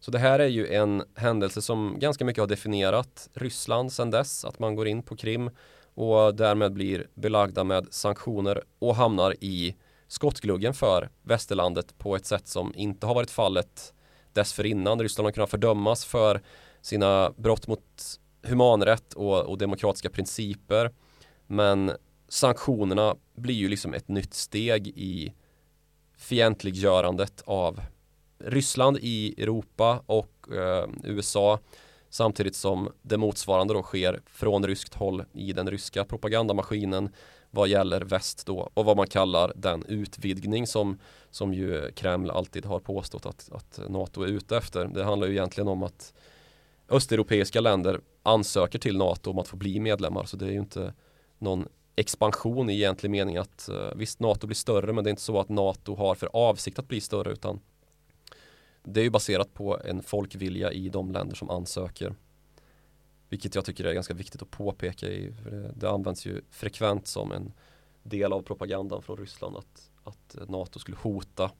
Så 0.00 0.10
det 0.10 0.18
här 0.18 0.38
är 0.38 0.46
ju 0.46 0.74
en 0.74 1.02
händelse 1.14 1.62
som 1.62 1.96
ganska 1.98 2.24
mycket 2.24 2.40
har 2.42 2.48
definierat 2.48 3.28
Ryssland 3.34 3.92
sedan 3.92 4.10
dess. 4.10 4.44
Att 4.44 4.58
man 4.58 4.74
går 4.74 4.88
in 4.88 5.02
på 5.02 5.16
Krim 5.16 5.50
och 5.94 6.34
därmed 6.34 6.72
blir 6.72 7.06
belagda 7.14 7.64
med 7.64 7.86
sanktioner 7.90 8.62
och 8.78 8.96
hamnar 8.96 9.44
i 9.44 9.76
skottgluggen 10.08 10.74
för 10.74 11.10
västerlandet 11.22 11.98
på 11.98 12.16
ett 12.16 12.26
sätt 12.26 12.48
som 12.48 12.72
inte 12.76 13.06
har 13.06 13.14
varit 13.14 13.30
fallet 13.30 13.94
dessförinnan. 14.32 15.00
Ryssland 15.00 15.26
har 15.26 15.32
kunnat 15.32 15.50
fördömas 15.50 16.04
för 16.04 16.42
sina 16.80 17.32
brott 17.36 17.66
mot 17.66 18.18
humanrätt 18.42 19.14
och, 19.14 19.40
och 19.42 19.58
demokratiska 19.58 20.10
principer. 20.10 20.90
Men 21.46 21.92
sanktionerna 22.28 23.16
blir 23.34 23.54
ju 23.54 23.68
liksom 23.68 23.94
ett 23.94 24.08
nytt 24.08 24.34
steg 24.34 24.88
i 24.88 25.34
fientliggörandet 26.16 27.42
av 27.46 27.80
Ryssland 28.38 28.98
i 29.00 29.42
Europa 29.42 30.02
och 30.06 30.48
eh, 30.52 30.88
USA 31.04 31.58
samtidigt 32.12 32.56
som 32.56 32.92
det 33.02 33.16
motsvarande 33.16 33.74
då 33.74 33.82
sker 33.82 34.20
från 34.26 34.66
ryskt 34.66 34.94
håll 34.94 35.24
i 35.32 35.52
den 35.52 35.70
ryska 35.70 36.04
propagandamaskinen 36.04 37.10
vad 37.50 37.68
gäller 37.68 38.00
väst 38.00 38.46
då 38.46 38.70
och 38.74 38.84
vad 38.84 38.96
man 38.96 39.06
kallar 39.06 39.52
den 39.56 39.84
utvidgning 39.88 40.66
som, 40.66 40.98
som 41.30 41.54
ju 41.54 41.90
Kreml 41.90 42.30
alltid 42.30 42.64
har 42.64 42.80
påstått 42.80 43.26
att, 43.26 43.48
att 43.52 43.80
NATO 43.88 44.22
är 44.22 44.26
ute 44.26 44.56
efter. 44.56 44.84
Det 44.84 45.04
handlar 45.04 45.26
ju 45.26 45.32
egentligen 45.32 45.68
om 45.68 45.82
att 45.82 46.12
östeuropeiska 46.88 47.60
länder 47.60 48.00
ansöker 48.22 48.78
till 48.78 48.96
NATO 48.96 49.30
om 49.30 49.38
att 49.38 49.48
få 49.48 49.56
bli 49.56 49.80
medlemmar 49.80 50.24
så 50.24 50.36
det 50.36 50.46
är 50.46 50.50
ju 50.50 50.58
inte 50.58 50.94
någon 51.38 51.68
expansion 51.96 52.70
i 52.70 52.72
egentlig 52.72 53.10
mening 53.10 53.36
att 53.36 53.68
eh, 53.68 53.94
visst 53.96 54.20
NATO 54.20 54.46
blir 54.46 54.54
större 54.54 54.92
men 54.92 55.04
det 55.04 55.08
är 55.08 55.12
inte 55.12 55.22
så 55.22 55.40
att 55.40 55.48
NATO 55.48 55.94
har 55.94 56.14
för 56.14 56.28
avsikt 56.32 56.78
att 56.78 56.88
bli 56.88 57.00
större 57.00 57.32
utan 57.32 57.60
det 58.82 59.00
är 59.00 59.04
ju 59.04 59.10
baserat 59.10 59.54
på 59.54 59.80
en 59.84 60.02
folkvilja 60.02 60.72
i 60.72 60.88
de 60.88 61.12
länder 61.12 61.36
som 61.36 61.50
ansöker. 61.50 62.14
Vilket 63.28 63.54
jag 63.54 63.64
tycker 63.64 63.84
är 63.84 63.92
ganska 63.92 64.14
viktigt 64.14 64.42
att 64.42 64.50
påpeka. 64.50 65.08
I, 65.08 65.32
för 65.42 65.50
det, 65.50 65.72
det 65.76 65.90
används 65.90 66.26
ju 66.26 66.40
frekvent 66.50 67.06
som 67.06 67.32
en 67.32 67.52
del 68.02 68.32
av 68.32 68.42
propagandan 68.42 69.02
från 69.02 69.16
Ryssland 69.16 69.56
att, 69.56 69.90
att 70.04 70.48
NATO 70.48 70.78
skulle 70.78 70.96
hota 70.96 71.50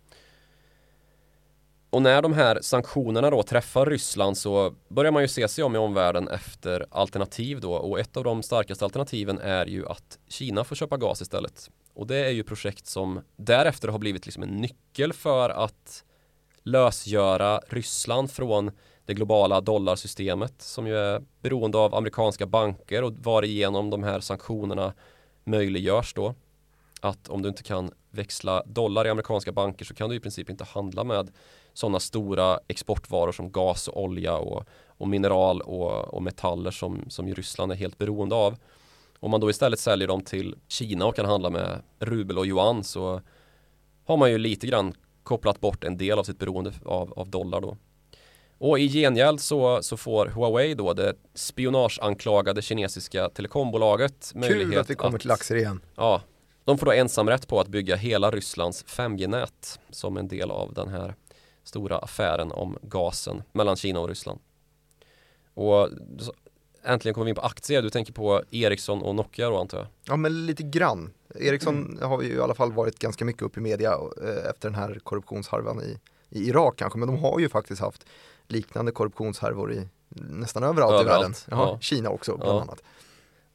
och 1.92 2.02
när 2.02 2.22
de 2.22 2.32
här 2.32 2.58
sanktionerna 2.62 3.30
då 3.30 3.42
träffar 3.42 3.86
Ryssland 3.86 4.38
så 4.38 4.74
börjar 4.88 5.12
man 5.12 5.22
ju 5.22 5.28
se 5.28 5.48
sig 5.48 5.64
om 5.64 5.74
i 5.74 5.78
omvärlden 5.78 6.28
efter 6.28 6.86
alternativ 6.90 7.60
då 7.60 7.74
och 7.74 8.00
ett 8.00 8.16
av 8.16 8.24
de 8.24 8.42
starkaste 8.42 8.84
alternativen 8.84 9.38
är 9.38 9.66
ju 9.66 9.88
att 9.88 10.18
Kina 10.28 10.64
får 10.64 10.76
köpa 10.76 10.96
gas 10.96 11.22
istället. 11.22 11.70
Och 11.94 12.06
det 12.06 12.16
är 12.16 12.30
ju 12.30 12.42
projekt 12.42 12.86
som 12.86 13.20
därefter 13.36 13.88
har 13.88 13.98
blivit 13.98 14.26
liksom 14.26 14.42
en 14.42 14.56
nyckel 14.56 15.12
för 15.12 15.50
att 15.50 16.04
lösgöra 16.62 17.60
Ryssland 17.68 18.30
från 18.30 18.70
det 19.06 19.14
globala 19.14 19.60
dollarsystemet 19.60 20.62
som 20.62 20.86
ju 20.86 20.96
är 20.96 21.22
beroende 21.40 21.78
av 21.78 21.94
amerikanska 21.94 22.46
banker 22.46 23.02
och 23.02 23.12
varigenom 23.12 23.90
de 23.90 24.02
här 24.02 24.20
sanktionerna 24.20 24.94
möjliggörs 25.44 26.14
då. 26.14 26.34
Att 27.00 27.28
om 27.28 27.42
du 27.42 27.48
inte 27.48 27.62
kan 27.62 27.90
växla 28.10 28.62
dollar 28.66 29.06
i 29.06 29.10
amerikanska 29.10 29.52
banker 29.52 29.84
så 29.84 29.94
kan 29.94 30.10
du 30.10 30.16
i 30.16 30.20
princip 30.20 30.50
inte 30.50 30.64
handla 30.64 31.04
med 31.04 31.30
sådana 31.72 32.00
stora 32.00 32.58
exportvaror 32.68 33.32
som 33.32 33.52
gas 33.52 33.88
och 33.88 34.02
olja 34.02 34.36
och, 34.36 34.64
och 34.86 35.08
mineral 35.08 35.60
och, 35.60 36.14
och, 36.14 36.22
metaller 36.22 36.70
som, 36.70 37.04
som 37.08 37.28
ju 37.28 37.34
Ryssland 37.34 37.72
är 37.72 37.76
helt 37.76 37.98
beroende 37.98 38.34
av. 38.34 38.56
Om 39.20 39.30
man 39.30 39.40
då 39.40 39.50
istället 39.50 39.78
säljer 39.78 40.08
dem 40.08 40.20
till 40.20 40.54
Kina 40.68 41.06
och 41.06 41.16
kan 41.16 41.26
handla 41.26 41.50
med 41.50 41.82
rubel 41.98 42.38
och 42.38 42.46
yuan 42.46 42.84
så 42.84 43.20
har 44.04 44.16
man 44.16 44.30
ju 44.30 44.38
lite 44.38 44.66
grann 44.66 44.94
kopplat 45.22 45.60
bort 45.60 45.84
en 45.84 45.96
del 45.96 46.18
av 46.18 46.24
sitt 46.24 46.38
beroende 46.38 46.72
av, 46.84 47.12
av 47.12 47.30
dollar 47.30 47.60
då. 47.60 47.76
Och 48.58 48.78
i 48.78 48.88
gengäld 48.88 49.40
så, 49.40 49.82
så 49.82 49.96
får 49.96 50.26
Huawei 50.26 50.74
då 50.74 50.92
det 50.92 51.14
spionageanklagade 51.34 52.62
kinesiska 52.62 53.28
telekombolaget 53.28 54.32
möjlighet 54.34 54.70
Kul 54.70 54.78
att 54.78 54.90
vi 54.90 54.94
kommer 54.94 55.16
att, 55.16 55.20
till 55.22 55.30
aktier 55.30 55.58
igen. 55.58 55.80
Ja, 55.96 56.22
de 56.64 56.78
får 56.78 56.86
då 56.86 56.92
ensamrätt 56.92 57.48
på 57.48 57.60
att 57.60 57.68
bygga 57.68 57.96
hela 57.96 58.30
Rysslands 58.30 58.84
5G-nät 58.84 59.80
som 59.90 60.16
en 60.16 60.28
del 60.28 60.50
av 60.50 60.74
den 60.74 60.88
här 60.88 61.14
stora 61.64 61.98
affären 61.98 62.52
om 62.52 62.78
gasen 62.82 63.42
mellan 63.52 63.76
Kina 63.76 64.00
och 64.00 64.08
Ryssland. 64.08 64.40
Och 65.54 65.88
äntligen 66.84 67.14
kommer 67.14 67.24
vi 67.24 67.28
in 67.28 67.34
på 67.34 67.42
aktier. 67.42 67.82
Du 67.82 67.90
tänker 67.90 68.12
på 68.12 68.42
Ericsson 68.50 69.02
och 69.02 69.14
Nokia 69.14 69.50
då 69.50 69.60
antar 69.60 69.78
jag? 69.78 69.86
Ja 70.04 70.16
men 70.16 70.46
lite 70.46 70.62
grann. 70.62 71.12
Ericsson 71.34 71.86
mm. 71.86 72.08
har 72.08 72.22
ju 72.22 72.34
i 72.34 72.40
alla 72.40 72.54
fall 72.54 72.72
varit 72.72 72.98
ganska 72.98 73.24
mycket 73.24 73.42
upp 73.42 73.56
i 73.56 73.60
media 73.60 73.90
eh, 74.22 74.50
efter 74.50 74.68
den 74.70 74.74
här 74.74 75.00
korruptionshärvan 75.04 75.82
i, 75.82 75.98
i 76.28 76.48
Irak 76.48 76.76
kanske. 76.76 76.98
Men 76.98 77.08
de 77.08 77.18
har 77.18 77.38
ju 77.38 77.48
faktiskt 77.48 77.80
haft 77.80 78.06
liknande 78.48 78.92
korruptionshärvor 78.92 79.72
i 79.72 79.88
nästan 80.14 80.62
överallt, 80.62 81.00
överallt. 81.00 81.06
i 81.06 81.22
världen. 81.22 81.34
Jaha, 81.50 81.68
ja. 81.72 81.78
Kina 81.80 82.10
också 82.10 82.36
bland 82.36 82.52
ja. 82.52 82.62
annat. 82.62 82.82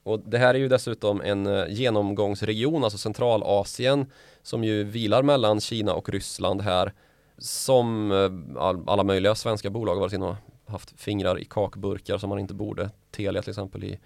Och 0.03 0.19
det 0.19 0.38
här 0.38 0.53
är 0.53 0.59
ju 0.59 0.67
dessutom 0.67 1.21
en 1.21 1.47
eh, 1.47 1.65
genomgångsregion, 1.69 2.84
alltså 2.84 2.97
Centralasien, 2.97 4.05
som 4.43 4.63
ju 4.63 4.84
vilar 4.84 5.23
mellan 5.23 5.61
Kina 5.61 5.93
och 5.93 6.09
Ryssland 6.09 6.61
här 6.61 6.93
som 7.38 8.11
eh, 8.11 8.91
alla 8.93 9.03
möjliga 9.03 9.36
svenska 9.36 9.69
bolag 9.69 9.93
har 9.93 10.01
varit 10.01 10.13
inne 10.13 10.25
och 10.25 10.36
haft 10.68 11.01
fingrar 11.01 11.39
i 11.39 11.45
kakburkar 11.45 12.18
som 12.18 12.30
man 12.30 12.39
inte 12.39 12.53
borde. 12.53 12.89
Telia 13.11 13.41
till 13.41 13.49
exempel 13.49 13.84
i 13.84 13.99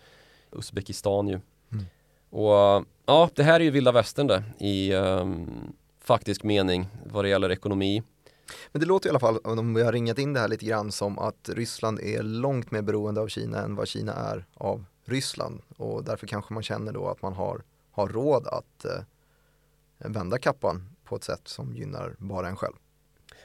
Uzbekistan 0.51 1.27
ju. 1.27 1.39
Mm. 1.71 1.85
Och 2.29 2.85
ja, 3.05 3.29
det 3.35 3.43
här 3.43 3.59
är 3.59 3.63
ju 3.63 3.71
vilda 3.71 3.91
västern 3.91 4.27
det 4.27 4.43
i 4.59 4.93
um, 4.93 5.73
faktisk 5.99 6.43
mening 6.43 6.87
vad 7.05 7.25
det 7.25 7.29
gäller 7.29 7.51
ekonomi. 7.51 8.03
Men 8.71 8.79
det 8.79 8.85
låter 8.85 9.07
i 9.07 9.09
alla 9.09 9.19
fall, 9.19 9.37
om 9.37 9.73
vi 9.73 9.83
har 9.83 9.91
ringat 9.91 10.19
in 10.19 10.33
det 10.33 10.39
här 10.39 10.47
lite 10.47 10.65
grann, 10.65 10.91
som 10.91 11.19
att 11.19 11.49
Ryssland 11.49 11.99
är 11.99 12.23
långt 12.23 12.71
mer 12.71 12.81
beroende 12.81 13.21
av 13.21 13.27
Kina 13.27 13.63
än 13.63 13.75
vad 13.75 13.87
Kina 13.87 14.13
är 14.13 14.45
av 14.53 14.85
Ryssland. 15.05 15.61
Och 15.77 16.03
därför 16.03 16.27
kanske 16.27 16.53
man 16.53 16.63
känner 16.63 16.91
då 16.91 17.07
att 17.07 17.21
man 17.21 17.33
har, 17.33 17.63
har 17.91 18.07
råd 18.07 18.47
att 18.47 18.85
eh, 18.85 19.01
vända 19.97 20.37
kappan 20.37 20.89
på 21.03 21.15
ett 21.15 21.23
sätt 21.23 21.41
som 21.47 21.75
gynnar 21.75 22.15
bara 22.17 22.47
en 22.47 22.55
själv. 22.55 22.75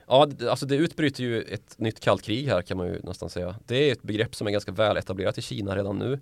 Ja, 0.09 0.29
alltså 0.49 0.67
det 0.67 0.77
utbryter 0.77 1.23
ju 1.23 1.43
ett 1.43 1.79
nytt 1.79 2.01
kallt 2.01 2.23
krig 2.23 2.49
här 2.49 2.63
kan 2.63 2.77
man 2.77 2.87
ju 2.87 3.01
nästan 3.03 3.31
säga. 3.31 3.57
Det 3.67 3.77
är 3.77 3.93
ett 3.93 4.03
begrepp 4.03 4.35
som 4.35 4.47
är 4.47 4.51
ganska 4.51 4.73
väl 4.73 4.97
etablerat 4.97 5.39
i 5.39 5.43
Kina 5.43 5.77
redan 5.77 5.99
nu. 5.99 6.21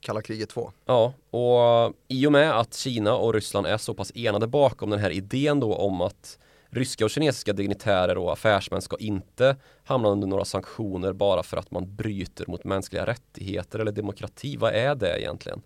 Kalla 0.00 0.22
kriget 0.22 0.48
2. 0.48 0.72
Ja, 0.84 1.12
och 1.30 1.94
i 2.08 2.26
och 2.26 2.32
med 2.32 2.58
att 2.58 2.74
Kina 2.74 3.16
och 3.16 3.34
Ryssland 3.34 3.66
är 3.66 3.76
så 3.76 3.94
pass 3.94 4.12
enade 4.14 4.46
bakom 4.46 4.90
den 4.90 4.98
här 5.00 5.10
idén 5.10 5.60
då 5.60 5.74
om 5.74 6.00
att 6.00 6.38
ryska 6.70 7.04
och 7.04 7.10
kinesiska 7.10 7.52
dignitärer 7.52 8.18
och 8.18 8.32
affärsmän 8.32 8.82
ska 8.82 8.96
inte 8.96 9.56
hamna 9.84 10.08
under 10.08 10.26
några 10.26 10.44
sanktioner 10.44 11.12
bara 11.12 11.42
för 11.42 11.56
att 11.56 11.70
man 11.70 11.96
bryter 11.96 12.46
mot 12.46 12.64
mänskliga 12.64 13.06
rättigheter 13.06 13.78
eller 13.78 13.92
demokrati. 13.92 14.56
Vad 14.56 14.74
är 14.74 14.94
det 14.94 15.20
egentligen? 15.20 15.62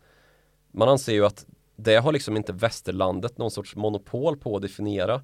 Man 0.72 0.88
anser 0.88 1.12
ju 1.12 1.26
att 1.26 1.46
det 1.76 1.96
har 1.96 2.12
liksom 2.12 2.36
inte 2.36 2.52
västerlandet 2.52 3.38
någon 3.38 3.50
sorts 3.50 3.76
monopol 3.76 4.36
på 4.36 4.56
att 4.56 4.62
definiera. 4.62 5.22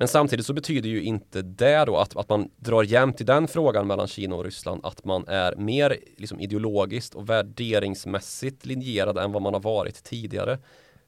Men 0.00 0.08
samtidigt 0.08 0.46
så 0.46 0.52
betyder 0.52 0.88
ju 0.88 1.02
inte 1.02 1.42
det 1.42 1.84
då 1.84 1.96
att, 1.96 2.16
att 2.16 2.28
man 2.28 2.50
drar 2.56 2.82
jämnt 2.82 3.20
i 3.20 3.24
den 3.24 3.48
frågan 3.48 3.86
mellan 3.86 4.06
Kina 4.06 4.34
och 4.34 4.44
Ryssland 4.44 4.86
att 4.86 5.04
man 5.04 5.24
är 5.28 5.56
mer 5.56 5.96
liksom 6.16 6.40
ideologiskt 6.40 7.14
och 7.14 7.28
värderingsmässigt 7.28 8.66
linjerad 8.66 9.18
än 9.18 9.32
vad 9.32 9.42
man 9.42 9.54
har 9.54 9.60
varit 9.60 10.04
tidigare. 10.04 10.58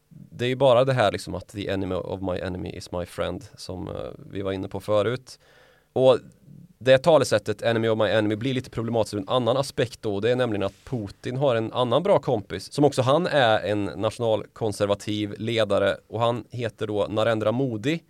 Det 0.09 0.45
är 0.45 0.49
ju 0.49 0.57
bara 0.57 0.85
det 0.85 0.93
här 0.93 1.13
liksom 1.13 1.35
att 1.35 1.49
the 1.49 1.69
enemy 1.69 1.95
of 1.95 2.21
my 2.21 2.39
enemy 2.39 2.71
is 2.71 2.93
my 2.93 3.07
friend 3.07 3.45
som 3.57 3.89
eh, 3.89 3.95
vi 4.31 4.43
var 4.43 4.53
inne 4.53 4.69
på 4.69 4.81
förut. 4.81 5.39
Och 5.93 6.19
det 6.79 6.99
talesättet 6.99 7.63
enemy 7.63 7.89
of 7.89 7.99
my 7.99 8.09
enemy 8.09 8.37
blir 8.37 8.55
lite 8.55 8.71
problematiskt 8.71 9.15
ur 9.15 9.19
en 9.19 9.29
annan 9.29 9.57
aspekt 9.57 10.03
då. 10.03 10.21
Det 10.21 10.31
är 10.31 10.37
nämligen 10.37 10.63
att 10.63 10.85
Putin 10.85 11.37
har 11.37 11.57
en 11.57 11.73
annan 11.73 12.03
bra 12.03 12.19
kompis 12.19 12.73
som 12.73 12.85
också 12.85 13.03
han 13.03 13.27
är 13.27 13.61
en 13.61 13.85
nationalkonservativ 13.85 15.35
ledare 15.39 15.97
och 16.09 16.21
han 16.21 16.45
heter 16.51 16.87
då 16.87 17.07
Narendra 17.11 17.53
Modi. 17.53 18.01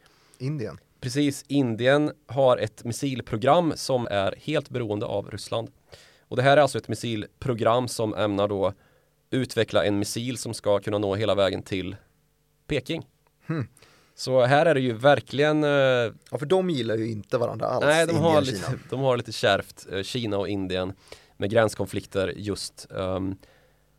Indien. 0.43 0.79
Precis, 1.01 1.45
Indien 1.49 2.13
har 2.27 2.57
ett 2.57 2.85
missilprogram 2.85 3.73
som 3.77 4.09
är 4.11 4.35
helt 4.39 4.71
beroende 4.71 5.07
av 5.07 5.31
Ryssland. 5.31 5.71
Och 6.29 6.37
det 6.37 6.43
här 6.43 6.57
är 6.57 6.61
alltså 6.61 6.79
ett 6.79 6.89
missilprogram 6.89 7.89
som 7.89 8.15
ämnar 8.15 8.49
då 8.49 8.73
utveckla 9.31 9.85
en 9.85 9.99
missil 9.99 10.39
som 10.39 10.55
ska 10.55 10.79
kunna 10.79 10.99
nå 10.99 11.15
hela 11.15 11.35
vägen 11.35 11.63
till 11.63 11.97
Peking. 12.67 13.07
Hmm. 13.47 13.67
Så 14.15 14.45
här 14.45 14.67
är 14.67 14.75
det 14.75 14.81
ju 14.81 14.93
verkligen 14.93 15.65
eh, 15.65 15.71
Ja 16.31 16.39
för 16.39 16.47
de 16.47 16.71
gillar 16.71 16.97
ju 16.97 17.11
inte 17.11 17.39
varandra 17.39 17.67
alls 17.67 17.85
Nej 17.85 18.07
de 18.07 18.17
har, 18.17 18.41
lite, 18.41 18.79
de 18.91 19.01
har 19.01 19.17
lite 19.17 19.33
kärvt 19.33 19.87
eh, 19.93 20.03
Kina 20.03 20.39
och 20.39 20.49
Indien 20.49 20.93
Med 21.37 21.51
gränskonflikter 21.51 22.33
just 22.37 22.87
um, 22.91 23.37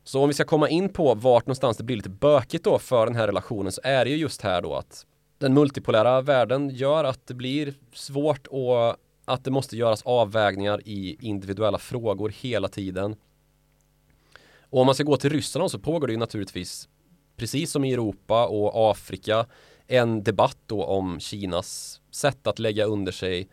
Så 0.03 0.21
om 0.21 0.27
vi 0.27 0.33
ska 0.33 0.43
komma 0.43 0.69
in 0.69 0.89
på 0.89 1.15
vart 1.15 1.45
någonstans 1.45 1.77
det 1.77 1.83
blir 1.83 1.95
lite 1.95 2.09
bökigt 2.09 2.63
då 2.63 2.79
för 2.79 3.05
den 3.05 3.15
här 3.15 3.27
relationen 3.27 3.71
så 3.71 3.81
är 3.83 4.05
det 4.05 4.11
ju 4.11 4.17
just 4.17 4.41
här 4.41 4.61
då 4.61 4.75
att 4.75 5.05
den 5.43 5.53
multipolära 5.53 6.21
världen 6.21 6.69
gör 6.69 7.03
att 7.03 7.27
det 7.27 7.33
blir 7.33 7.73
svårt 7.93 8.47
och 8.47 8.95
att 9.25 9.43
det 9.43 9.51
måste 9.51 9.77
göras 9.77 10.01
avvägningar 10.01 10.81
i 10.85 11.17
individuella 11.21 11.77
frågor 11.77 12.29
hela 12.29 12.67
tiden 12.67 13.15
och 14.59 14.79
om 14.79 14.85
man 14.85 14.95
ska 14.95 15.03
gå 15.03 15.17
till 15.17 15.29
Ryssland 15.29 15.71
så 15.71 15.79
pågår 15.79 16.07
det 16.07 16.13
ju 16.13 16.19
naturligtvis 16.19 16.89
precis 17.35 17.71
som 17.71 17.83
i 17.83 17.93
Europa 17.93 18.47
och 18.47 18.91
Afrika 18.91 19.45
en 19.87 20.23
debatt 20.23 20.57
då 20.65 20.83
om 20.83 21.19
Kinas 21.19 22.01
sätt 22.11 22.47
att 22.47 22.59
lägga 22.59 22.85
under 22.85 23.11
sig 23.11 23.49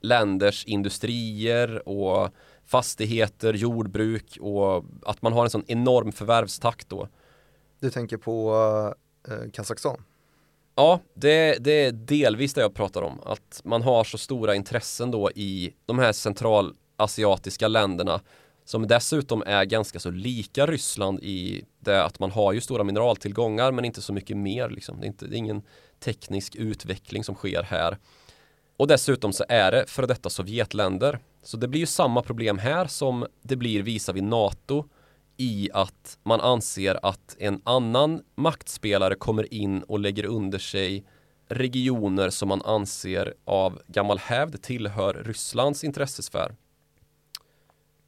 länders 0.00 0.64
industrier 0.64 1.88
och 1.88 2.30
fastigheter, 2.64 3.54
jordbruk 3.54 4.38
och 4.40 4.84
att 5.02 5.22
man 5.22 5.32
har 5.32 5.44
en 5.44 5.50
sån 5.50 5.64
enorm 5.66 6.12
förvärvstakt 6.12 6.88
då. 6.88 7.08
Du 7.80 7.90
tänker 7.90 8.16
på 8.16 8.94
eh, 9.28 9.50
Kazakstan? 9.52 10.02
Ja, 10.78 11.00
det, 11.14 11.64
det, 11.64 11.84
är 11.84 11.92
delvis 11.92 12.54
det 12.54 12.60
jag 12.60 12.74
pratar 12.74 13.02
om. 13.02 13.20
Att 13.24 13.60
man 13.64 13.82
har 13.82 14.04
så 14.04 14.18
stora 14.18 14.54
intressen 14.54 15.10
då 15.10 15.30
i 15.30 15.74
de 15.86 15.98
här 15.98 16.12
centralasiatiska 16.12 17.68
länderna 17.68 18.20
som 18.64 18.86
dessutom 18.86 19.42
är 19.46 19.64
ganska 19.64 19.98
så 19.98 20.10
lika 20.10 20.66
Ryssland 20.66 21.20
i 21.22 21.64
det 21.80 22.04
att 22.04 22.18
man 22.18 22.30
har 22.30 22.52
ju 22.52 22.60
stora 22.60 22.84
mineraltillgångar 22.84 23.72
men 23.72 23.84
inte 23.84 24.02
så 24.02 24.12
mycket 24.12 24.36
mer. 24.36 24.68
Liksom. 24.68 25.00
Det, 25.00 25.06
är 25.06 25.08
inte, 25.08 25.26
det 25.26 25.36
är 25.36 25.38
ingen 25.38 25.62
teknisk 26.00 26.56
utveckling 26.56 27.24
som 27.24 27.34
sker 27.34 27.62
här. 27.62 27.98
Och 28.76 28.86
dessutom 28.86 29.32
så 29.32 29.44
är 29.48 29.72
det 29.72 29.84
för 29.90 30.06
detta 30.06 30.30
Sovjetländer. 30.30 31.18
Så 31.42 31.56
det 31.56 31.68
blir 31.68 31.80
ju 31.80 31.86
samma 31.86 32.22
problem 32.22 32.58
här 32.58 32.86
som 32.86 33.26
det 33.42 33.56
blir 33.56 33.82
visar 33.82 34.12
vi 34.12 34.20
NATO 34.20 34.84
i 35.38 35.70
att 35.72 36.18
man 36.22 36.40
anser 36.40 36.98
att 37.02 37.36
en 37.38 37.60
annan 37.64 38.22
maktspelare 38.34 39.14
kommer 39.14 39.54
in 39.54 39.82
och 39.82 39.98
lägger 39.98 40.24
under 40.24 40.58
sig 40.58 41.04
regioner 41.48 42.30
som 42.30 42.48
man 42.48 42.62
anser 42.62 43.34
av 43.44 43.80
gammal 43.86 44.18
hävd 44.18 44.62
tillhör 44.62 45.14
Rysslands 45.14 45.84
intressesfär. 45.84 46.54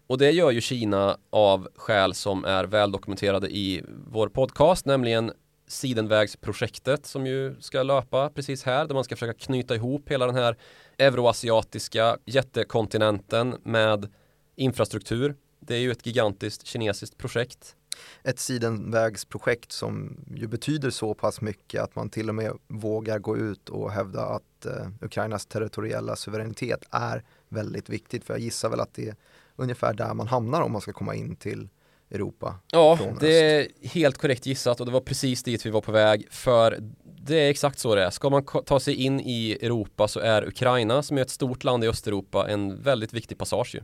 Och 0.06 0.18
det 0.18 0.30
gör 0.30 0.50
ju 0.50 0.60
Kina 0.60 1.16
av 1.30 1.68
skäl 1.76 2.14
som 2.14 2.44
är 2.44 2.64
väldokumenterade 2.64 3.48
i 3.48 3.82
vår 4.06 4.28
podcast, 4.28 4.86
nämligen 4.86 5.32
Sidenvägsprojektet 5.66 7.06
som 7.06 7.26
ju 7.26 7.56
ska 7.60 7.82
löpa 7.82 8.30
precis 8.30 8.64
här, 8.64 8.86
där 8.86 8.94
man 8.94 9.04
ska 9.04 9.16
försöka 9.16 9.38
knyta 9.38 9.74
ihop 9.74 10.10
hela 10.10 10.26
den 10.26 10.34
här 10.34 10.56
euroasiatiska 10.98 12.16
jättekontinenten 12.24 13.56
med 13.62 14.08
infrastruktur. 14.56 15.36
Det 15.60 15.74
är 15.74 15.78
ju 15.78 15.90
ett 15.90 16.06
gigantiskt 16.06 16.66
kinesiskt 16.66 17.18
projekt. 17.18 17.76
Ett 18.22 18.38
sidenvägsprojekt 18.38 19.72
som 19.72 20.16
ju 20.34 20.46
betyder 20.46 20.90
så 20.90 21.14
pass 21.14 21.40
mycket 21.40 21.82
att 21.82 21.96
man 21.96 22.10
till 22.10 22.28
och 22.28 22.34
med 22.34 22.52
vågar 22.68 23.18
gå 23.18 23.36
ut 23.36 23.68
och 23.68 23.92
hävda 23.92 24.22
att 24.24 24.66
eh, 24.66 24.88
Ukrainas 25.00 25.46
territoriella 25.46 26.16
suveränitet 26.16 26.84
är 26.90 27.24
väldigt 27.48 27.88
viktigt. 27.88 28.24
För 28.24 28.34
jag 28.34 28.40
gissar 28.40 28.68
väl 28.68 28.80
att 28.80 28.94
det 28.94 29.08
är 29.08 29.16
ungefär 29.56 29.94
där 29.94 30.14
man 30.14 30.28
hamnar 30.28 30.62
om 30.62 30.72
man 30.72 30.80
ska 30.80 30.92
komma 30.92 31.14
in 31.14 31.36
till 31.36 31.68
Europa. 32.10 32.54
Ja, 32.70 32.98
det 33.20 33.40
är 33.40 33.68
helt 33.82 34.18
korrekt 34.18 34.46
gissat 34.46 34.80
och 34.80 34.86
det 34.86 34.92
var 34.92 35.00
precis 35.00 35.42
dit 35.42 35.66
vi 35.66 35.70
var 35.70 35.80
på 35.80 35.92
väg. 35.92 36.28
För 36.30 36.78
det 37.04 37.36
är 37.36 37.50
exakt 37.50 37.78
så 37.78 37.94
det 37.94 38.04
är. 38.04 38.10
Ska 38.10 38.30
man 38.30 38.44
ta 38.44 38.80
sig 38.80 38.94
in 38.94 39.20
i 39.20 39.58
Europa 39.62 40.08
så 40.08 40.20
är 40.20 40.48
Ukraina, 40.48 41.02
som 41.02 41.18
är 41.18 41.22
ett 41.22 41.30
stort 41.30 41.64
land 41.64 41.84
i 41.84 41.88
Östeuropa, 41.88 42.48
en 42.48 42.82
väldigt 42.82 43.12
viktig 43.12 43.38
passage. 43.38 43.76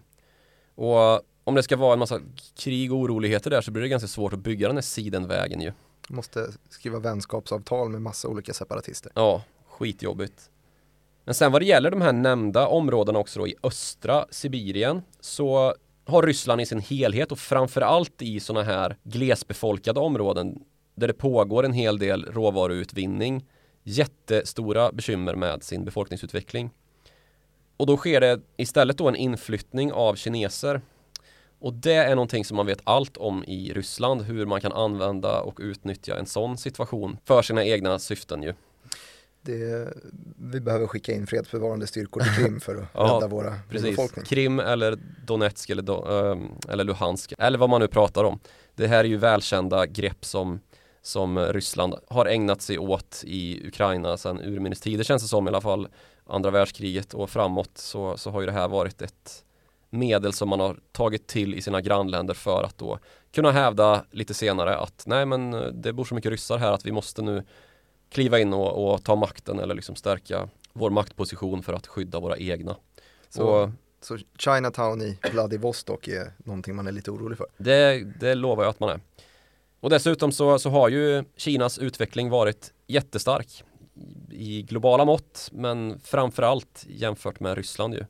Och 0.74 1.22
om 1.46 1.54
det 1.54 1.62
ska 1.62 1.76
vara 1.76 1.92
en 1.92 1.98
massa 1.98 2.20
krig 2.56 2.92
och 2.92 2.98
oroligheter 2.98 3.50
där 3.50 3.60
så 3.60 3.70
blir 3.70 3.82
det 3.82 3.88
ganska 3.88 4.08
svårt 4.08 4.32
att 4.32 4.38
bygga 4.38 4.66
den 4.66 4.76
här 4.76 4.82
sidenvägen 4.82 5.60
ju. 5.60 5.72
Måste 6.08 6.48
skriva 6.68 6.98
vänskapsavtal 6.98 7.88
med 7.88 8.02
massa 8.02 8.28
olika 8.28 8.54
separatister. 8.54 9.12
Ja, 9.14 9.42
skitjobbigt. 9.68 10.50
Men 11.24 11.34
sen 11.34 11.52
vad 11.52 11.62
det 11.62 11.66
gäller 11.66 11.90
de 11.90 12.00
här 12.00 12.12
nämnda 12.12 12.66
områdena 12.66 13.18
också 13.18 13.40
då 13.40 13.48
i 13.48 13.54
östra 13.62 14.26
Sibirien 14.30 15.02
så 15.20 15.74
har 16.04 16.22
Ryssland 16.22 16.60
i 16.60 16.66
sin 16.66 16.80
helhet 16.80 17.32
och 17.32 17.38
framförallt 17.38 18.22
i 18.22 18.40
sådana 18.40 18.64
här 18.64 18.96
glesbefolkade 19.02 20.00
områden 20.00 20.64
där 20.94 21.08
det 21.08 21.14
pågår 21.14 21.64
en 21.64 21.72
hel 21.72 21.98
del 21.98 22.24
råvaruutvinning 22.24 23.44
jättestora 23.82 24.92
bekymmer 24.92 25.34
med 25.34 25.62
sin 25.62 25.84
befolkningsutveckling. 25.84 26.70
Och 27.76 27.86
då 27.86 27.96
sker 27.96 28.20
det 28.20 28.40
istället 28.56 28.98
då 28.98 29.08
en 29.08 29.16
inflyttning 29.16 29.92
av 29.92 30.14
kineser. 30.14 30.80
Och 31.58 31.72
det 31.72 31.94
är 31.94 32.14
någonting 32.14 32.44
som 32.44 32.56
man 32.56 32.66
vet 32.66 32.80
allt 32.84 33.16
om 33.16 33.44
i 33.44 33.72
Ryssland, 33.72 34.22
hur 34.22 34.46
man 34.46 34.60
kan 34.60 34.72
använda 34.72 35.40
och 35.40 35.58
utnyttja 35.60 36.18
en 36.18 36.26
sån 36.26 36.58
situation 36.58 37.18
för 37.24 37.42
sina 37.42 37.64
egna 37.64 37.98
syften 37.98 38.42
ju 38.42 38.54
det, 39.46 39.92
vi 40.38 40.60
behöver 40.60 40.86
skicka 40.86 41.12
in 41.12 41.26
fredsbevarande 41.26 41.86
styrkor 41.86 42.20
till 42.20 42.32
Krim 42.32 42.60
för 42.60 42.76
att 42.76 42.88
ja, 42.94 43.16
rädda 43.16 43.28
våra 43.28 43.54
precis. 43.70 43.90
befolkning. 43.90 44.24
Krim 44.24 44.60
eller 44.60 44.98
Donetsk 45.26 45.70
eller, 45.70 45.82
Do, 45.82 46.06
ähm, 46.10 46.48
eller 46.68 46.84
Luhansk 46.84 47.32
eller 47.38 47.58
vad 47.58 47.70
man 47.70 47.80
nu 47.80 47.88
pratar 47.88 48.24
om. 48.24 48.38
Det 48.74 48.86
här 48.86 48.98
är 48.98 49.08
ju 49.08 49.16
välkända 49.16 49.86
grepp 49.86 50.24
som, 50.24 50.60
som 51.02 51.38
Ryssland 51.38 51.94
har 52.08 52.26
ägnat 52.26 52.62
sig 52.62 52.78
åt 52.78 53.22
i 53.26 53.68
Ukraina 53.68 54.16
sedan 54.16 54.40
urminnes 54.40 54.80
tider 54.80 55.04
känns 55.04 55.22
det 55.22 55.28
som 55.28 55.46
i 55.46 55.48
alla 55.48 55.60
fall. 55.60 55.88
Andra 56.26 56.50
världskriget 56.50 57.14
och 57.14 57.30
framåt 57.30 57.78
så, 57.78 58.16
så 58.16 58.30
har 58.30 58.40
ju 58.40 58.46
det 58.46 58.52
här 58.52 58.68
varit 58.68 59.02
ett 59.02 59.44
medel 59.90 60.32
som 60.32 60.48
man 60.48 60.60
har 60.60 60.76
tagit 60.92 61.26
till 61.26 61.54
i 61.54 61.62
sina 61.62 61.80
grannländer 61.80 62.34
för 62.34 62.62
att 62.62 62.78
då 62.78 62.98
kunna 63.32 63.50
hävda 63.50 64.04
lite 64.10 64.34
senare 64.34 64.76
att 64.76 65.04
nej 65.06 65.26
men 65.26 65.50
det 65.82 65.92
bor 65.92 66.04
så 66.04 66.14
mycket 66.14 66.30
ryssar 66.30 66.58
här 66.58 66.72
att 66.72 66.86
vi 66.86 66.92
måste 66.92 67.22
nu 67.22 67.42
kliva 68.10 68.38
in 68.38 68.52
och, 68.52 68.92
och, 68.92 69.04
ta 69.04 69.16
makten 69.16 69.58
eller 69.58 69.74
liksom 69.74 69.96
stärka 69.96 70.48
vår 70.72 70.90
maktposition 70.90 71.62
för 71.62 71.72
att 71.72 71.86
skydda 71.86 72.20
våra 72.20 72.36
egna. 72.36 72.76
Så 73.28 73.46
och, 73.46 73.70
Så 74.00 74.18
Chinatown 74.38 75.02
i 75.02 75.18
Vladivostok 75.32 76.08
är 76.08 76.32
någonting 76.38 76.76
man 76.76 76.86
är 76.86 76.92
lite 76.92 77.10
orolig 77.10 77.38
för. 77.38 77.46
Det, 77.56 78.04
det 78.20 78.34
lovar 78.34 78.62
jag 78.62 78.70
att 78.70 78.80
man 78.80 78.88
är. 78.88 79.00
Och 79.80 79.90
dessutom 79.90 80.32
så, 80.32 80.58
så 80.58 80.70
har 80.70 80.88
ju 80.88 81.24
Kinas 81.36 81.78
utveckling 81.78 82.30
varit 82.30 82.72
jättestark 82.86 83.64
i 84.30 84.62
globala 84.62 85.04
mått 85.04 85.48
men 85.52 86.00
framförallt 86.00 86.84
jämfört 86.88 87.40
med 87.40 87.56
Ryssland 87.56 87.94
ju. 87.94 88.04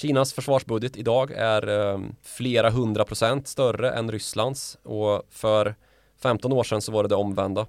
Kinas 0.00 0.32
försvarsbudget 0.32 0.96
idag 0.96 1.30
är 1.30 1.68
eh, 1.68 2.00
flera 2.22 2.70
hundra 2.70 3.04
procent 3.04 3.48
större 3.48 3.90
än 3.90 4.12
Rysslands 4.12 4.78
och 4.82 5.22
för 5.30 5.74
15 6.22 6.52
år 6.52 6.64
sedan 6.64 6.82
så 6.82 6.92
var 6.92 7.02
det 7.02 7.08
det 7.08 7.14
omvända. 7.14 7.66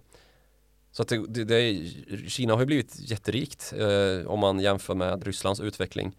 Så 0.91 1.01
att 1.01 1.07
det, 1.07 1.27
det, 1.27 1.43
det, 1.43 1.89
Kina 2.27 2.53
har 2.53 2.59
ju 2.59 2.65
blivit 2.65 2.95
jätterikt 2.99 3.73
eh, 3.77 4.27
om 4.27 4.39
man 4.39 4.59
jämför 4.59 4.95
med 4.95 5.23
Rysslands 5.23 5.59
utveckling. 5.59 6.17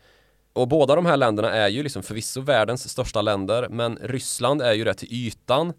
Och 0.52 0.68
båda 0.68 0.94
de 0.94 1.06
här 1.06 1.16
länderna 1.16 1.50
är 1.50 1.68
ju 1.68 1.82
liksom 1.82 2.02
förvisso 2.02 2.40
världens 2.40 2.88
största 2.88 3.22
länder 3.22 3.68
men 3.68 3.98
Ryssland 4.02 4.62
är 4.62 4.72
ju 4.72 4.84
det 4.84 4.94
till 4.94 5.12
ytan 5.12 5.72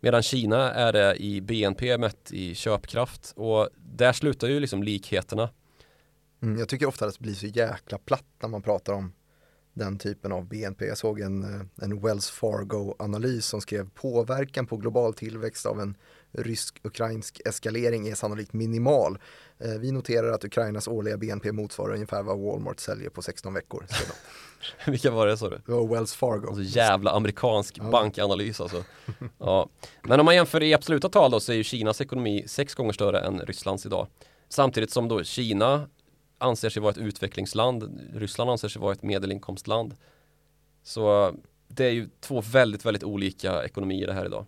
medan 0.00 0.22
Kina 0.22 0.72
är 0.72 0.92
det 0.92 1.16
i 1.16 1.40
BNP 1.40 1.98
mätt 1.98 2.32
i 2.32 2.54
köpkraft 2.54 3.32
och 3.36 3.68
där 3.76 4.12
slutar 4.12 4.48
ju 4.48 4.60
liksom 4.60 4.82
likheterna. 4.82 5.48
Mm, 6.42 6.58
jag 6.58 6.68
tycker 6.68 6.86
ofta 6.86 7.06
att 7.06 7.14
det 7.14 7.20
blir 7.20 7.34
så 7.34 7.46
jäkla 7.46 7.98
platt 7.98 8.26
när 8.40 8.48
man 8.48 8.62
pratar 8.62 8.92
om 8.92 9.12
den 9.76 9.98
typen 9.98 10.32
av 10.32 10.48
BNP. 10.48 10.86
Jag 10.86 10.98
såg 10.98 11.20
en, 11.20 11.42
eh, 11.42 11.84
en 11.84 12.00
Wells 12.00 12.30
Fargo-analys 12.30 13.46
som 13.46 13.60
skrev 13.60 13.90
påverkan 13.90 14.66
på 14.66 14.76
global 14.76 15.14
tillväxt 15.14 15.66
av 15.66 15.80
en 15.80 15.96
rysk-ukrainsk 16.32 17.40
eskalering 17.44 18.08
är 18.08 18.14
sannolikt 18.14 18.52
minimal. 18.52 19.18
Eh, 19.58 19.70
vi 19.70 19.92
noterar 19.92 20.32
att 20.32 20.44
Ukrainas 20.44 20.88
årliga 20.88 21.16
BNP 21.16 21.52
motsvarar 21.52 21.94
ungefär 21.94 22.22
vad 22.22 22.38
Walmart 22.38 22.80
säljer 22.80 23.10
på 23.10 23.22
16 23.22 23.54
veckor. 23.54 23.86
Vilka 24.86 25.10
var 25.10 25.26
det 25.26 25.36
sa 25.36 25.50
du? 25.50 25.60
Det 25.66 25.72
var 25.72 25.86
Wells 25.88 26.14
Fargo. 26.14 26.48
Alltså 26.48 26.62
jävla 26.62 27.10
amerikansk 27.10 27.78
ja. 27.78 27.90
bankanalys 27.90 28.60
alltså. 28.60 28.84
ja. 29.38 29.68
Men 30.02 30.20
om 30.20 30.26
man 30.26 30.34
jämför 30.34 30.62
i 30.62 30.74
absoluta 30.74 31.08
tal 31.08 31.30
då 31.30 31.40
så 31.40 31.52
är 31.52 31.56
ju 31.56 31.64
Kinas 31.64 32.00
ekonomi 32.00 32.44
sex 32.46 32.74
gånger 32.74 32.92
större 32.92 33.20
än 33.20 33.40
Rysslands 33.40 33.86
idag. 33.86 34.06
Samtidigt 34.48 34.90
som 34.90 35.08
då 35.08 35.24
Kina 35.24 35.88
anser 36.38 36.68
sig 36.68 36.82
vara 36.82 36.90
ett 36.90 36.98
utvecklingsland. 36.98 38.00
Ryssland 38.14 38.50
anser 38.50 38.68
sig 38.68 38.82
vara 38.82 38.92
ett 38.92 39.02
medelinkomstland. 39.02 39.94
Så 40.82 41.34
det 41.68 41.84
är 41.84 41.90
ju 41.90 42.08
två 42.20 42.40
väldigt, 42.40 42.84
väldigt 42.84 43.04
olika 43.04 43.64
ekonomier 43.64 44.06
det 44.06 44.12
här 44.12 44.26
idag. 44.26 44.46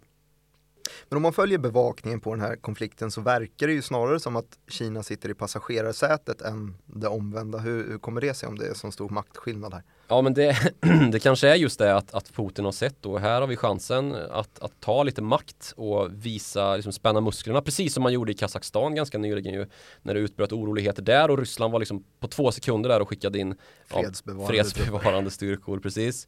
Men 1.09 1.17
om 1.17 1.23
man 1.23 1.33
följer 1.33 1.59
bevakningen 1.59 2.21
på 2.21 2.35
den 2.35 2.41
här 2.41 2.57
konflikten 2.57 3.11
så 3.11 3.21
verkar 3.21 3.67
det 3.67 3.73
ju 3.73 3.83
snarare 3.83 4.21
som 4.21 4.37
att 4.37 4.59
Kina 4.69 5.03
sitter 5.03 5.29
i 5.29 5.35
passagerarsätet 5.35 6.43
än 6.43 6.75
det 6.87 7.09
omvända. 7.09 7.59
Hur, 7.59 7.91
hur 7.91 7.99
kommer 7.99 8.21
det 8.21 8.35
sig 8.35 8.49
om 8.49 8.59
det 8.59 8.67
är 8.67 8.75
så 8.75 8.91
stor 8.91 9.09
maktskillnad 9.09 9.75
här? 9.75 9.83
Ja 10.09 10.23
men 10.23 10.35
det, 10.35 10.59
det 11.13 11.21
kanske 11.21 11.49
är 11.49 11.55
just 11.55 11.79
det 11.79 11.97
att, 11.97 12.15
att 12.15 12.33
Putin 12.35 12.65
har 12.65 12.73
sett 12.73 13.07
och 13.07 13.21
här 13.21 13.41
har 13.41 13.49
vi 13.49 13.57
chansen 13.57 14.15
att, 14.31 14.59
att 14.59 14.81
ta 14.81 15.03
lite 15.03 15.23
makt 15.23 15.75
och 15.77 16.09
visa, 16.13 16.77
liksom 16.77 16.93
spänna 16.93 17.21
musklerna 17.21 17.61
precis 17.61 17.95
som 17.95 18.03
man 18.03 18.13
gjorde 18.13 18.33
i 18.33 18.35
Kazakstan 18.35 18.95
ganska 18.95 19.19
nyligen 19.19 19.55
ju 19.55 19.67
när 20.03 20.15
det 20.15 20.21
utbröt 20.21 20.53
oroligheter 20.53 21.03
där 21.03 21.31
och 21.31 21.39
Ryssland 21.39 21.73
var 21.73 21.79
liksom 21.79 22.05
på 22.21 22.29
två 22.29 22.53
sekunder 22.53 22.89
där 22.89 23.01
och 23.01 23.09
skickade 23.09 23.39
in 23.39 23.55
fredsbevarande, 23.87 24.57
ja, 24.57 24.65
fredsbevarande 24.65 25.31
styrkor 25.31 25.79
precis. 25.79 26.27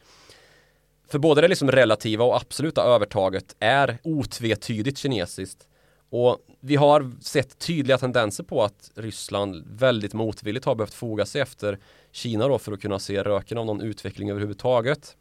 För 1.10 1.18
både 1.18 1.40
det 1.40 1.48
liksom 1.48 1.70
relativa 1.70 2.24
och 2.24 2.36
absoluta 2.36 2.82
övertaget 2.82 3.56
är 3.60 3.98
otvetydigt 4.02 4.98
kinesiskt. 4.98 5.68
Och 6.10 6.38
vi 6.60 6.76
har 6.76 7.12
sett 7.20 7.58
tydliga 7.58 7.98
tendenser 7.98 8.44
på 8.44 8.62
att 8.62 8.90
Ryssland 8.94 9.64
väldigt 9.66 10.14
motvilligt 10.14 10.64
har 10.64 10.74
behövt 10.74 10.94
foga 10.94 11.26
sig 11.26 11.40
efter 11.40 11.78
Kina 12.12 12.48
då 12.48 12.58
för 12.58 12.72
att 12.72 12.80
kunna 12.80 12.98
se 12.98 13.22
röken 13.22 13.58
av 13.58 13.66
någon 13.66 13.80
utveckling 13.80 14.30
överhuvudtaget. 14.30 15.16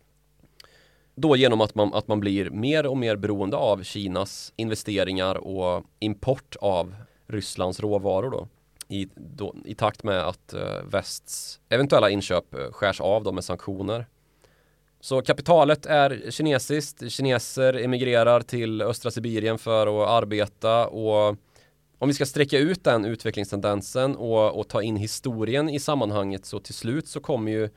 Då 1.16 1.36
genom 1.36 1.62
att 1.62 1.76
man, 1.76 1.94
att 1.94 2.08
man 2.08 2.20
blir 2.20 2.50
mer 2.50 2.86
och 2.86 2.98
mer 2.98 3.16
beroende 3.16 3.58
av 3.58 3.84
Kinas 3.84 4.54
investeringar 4.56 5.36
och 5.36 5.86
import 6.00 6.56
av 6.62 6.96
Rysslands 7.28 7.80
råvaror 7.80 8.30
då. 8.30 8.48
I, 8.88 9.08
då, 9.16 9.56
i 9.66 9.76
takt 9.76 10.04
med 10.04 10.28
att 10.28 10.54
eh, 10.54 10.84
västs 10.92 11.60
eventuella 11.70 12.10
inköp 12.10 12.54
eh, 12.54 12.72
skärs 12.72 13.02
av 13.02 13.24
då 13.24 13.32
med 13.32 13.44
sanktioner. 13.44 14.06
Så 15.02 15.22
kapitalet 15.22 15.86
är 15.86 16.32
kinesiskt. 16.32 17.12
Kineser 17.12 17.74
emigrerar 17.74 18.42
till 18.42 18.82
östra 18.82 19.12
Sibirien 19.12 19.58
för 19.58 20.04
att 20.04 20.10
arbeta 20.10 20.88
och 20.88 21.36
om 22.02 22.08
vi 22.08 22.14
ska 22.14 22.26
sträcka 22.26 22.58
ut 22.58 22.84
den 22.84 23.06
utvecklingstendensen 23.06 24.16
och, 24.16 24.60
och, 24.60 24.68
ta 24.68 24.82
in 24.82 24.96
historien 24.96 25.70
i 25.70 25.80
sammanhanget 25.80 26.46
så 26.46 26.60
till 26.60 26.74
slut 26.74 27.08
så 27.08 27.20
kommer 27.20 27.52
ju 27.52 27.70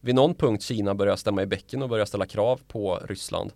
vid 0.00 0.14
någon 0.14 0.34
punkt 0.34 0.62
Kina 0.62 0.94
börja 0.94 1.16
stämma 1.16 1.42
i 1.42 1.46
bäcken 1.46 1.82
och 1.82 1.88
börja 1.88 2.06
ställa 2.06 2.26
krav 2.26 2.60
på 2.68 3.00
Ryssland. 3.08 3.52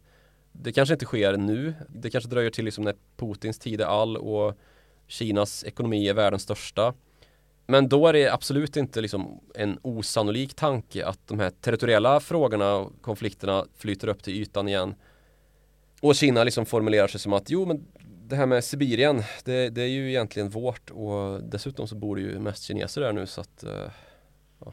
Det 0.53 0.73
kanske 0.73 0.95
inte 0.95 1.05
sker 1.05 1.37
nu. 1.37 1.75
Det 1.89 2.11
kanske 2.11 2.31
dröjer 2.31 2.51
till 2.51 2.65
liksom 2.65 2.85
när 2.85 2.95
Putins 3.17 3.59
tid 3.59 3.81
är 3.81 3.85
all 3.85 4.17
och 4.17 4.59
Kinas 5.07 5.65
ekonomi 5.65 6.09
är 6.09 6.15
världens 6.15 6.43
största. 6.43 6.95
Men 7.71 7.89
då 7.89 8.07
är 8.07 8.13
det 8.13 8.29
absolut 8.29 8.77
inte 8.77 9.01
liksom 9.01 9.41
en 9.55 9.79
osannolik 9.83 10.55
tanke 10.55 11.07
att 11.07 11.27
de 11.27 11.41
här 11.41 11.51
territoriella 11.51 12.21
frågorna 12.21 12.75
och 12.75 12.93
konflikterna 13.03 13.65
flyter 13.77 14.09
upp 14.09 14.23
till 14.23 14.43
ytan 14.43 14.69
igen. 14.69 14.95
Och 16.01 16.15
Kina 16.15 16.45
liksom 16.45 16.67
formulerar 16.67 17.07
sig 17.07 17.21
som 17.21 17.33
att 17.33 17.51
jo 17.51 17.67
men 17.67 17.87
det 18.29 18.37
här 18.37 18.47
med 18.47 18.65
Sibirien 18.65 19.23
det, 19.45 19.69
det 19.69 19.83
är 19.83 19.87
ju 19.87 20.09
egentligen 20.09 20.51
vårt 20.51 20.91
och 20.91 21.43
dessutom 21.43 21.89
så 21.89 21.95
bor 21.95 22.17
det 22.17 22.23
ju 22.23 22.39
mest 22.39 22.63
kineser 22.63 23.01
där 23.01 23.13
nu 23.13 23.27
så 23.27 23.41
att 23.41 23.65
uh, 23.65 23.91
ja, 24.65 24.73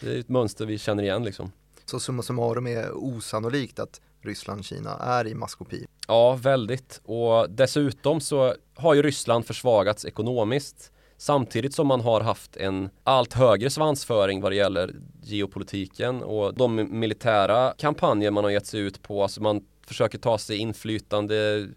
Det 0.00 0.14
är 0.14 0.18
ett 0.18 0.28
mönster 0.28 0.66
vi 0.66 0.78
känner 0.78 1.02
igen 1.02 1.24
liksom. 1.24 1.52
Så 1.84 2.00
summa 2.00 2.22
summarum 2.22 2.66
är 2.66 2.90
osannolikt 2.92 3.78
att 3.78 4.00
Ryssland-Kina 4.20 4.96
är 4.96 5.26
i 5.26 5.34
maskopi? 5.34 5.86
Ja, 6.08 6.34
väldigt. 6.34 7.00
Och 7.04 7.50
dessutom 7.50 8.20
så 8.20 8.54
har 8.74 8.94
ju 8.94 9.02
Ryssland 9.02 9.46
försvagats 9.46 10.04
ekonomiskt 10.04 10.92
Samtidigt 11.20 11.74
som 11.74 11.86
man 11.86 12.00
har 12.00 12.20
haft 12.20 12.56
en 12.56 12.90
allt 13.04 13.32
högre 13.32 13.70
svansföring 13.70 14.40
vad 14.40 14.52
det 14.52 14.56
gäller 14.56 14.94
geopolitiken 15.22 16.22
och 16.22 16.54
de 16.54 16.88
militära 17.00 17.74
kampanjer 17.78 18.30
man 18.30 18.44
har 18.44 18.50
gett 18.50 18.66
sig 18.66 18.80
ut 18.80 19.02
på. 19.02 19.22
Alltså 19.22 19.42
man 19.42 19.64
försöker 19.86 20.18
ta 20.18 20.38
sig 20.38 20.56
inflytande 20.56 21.68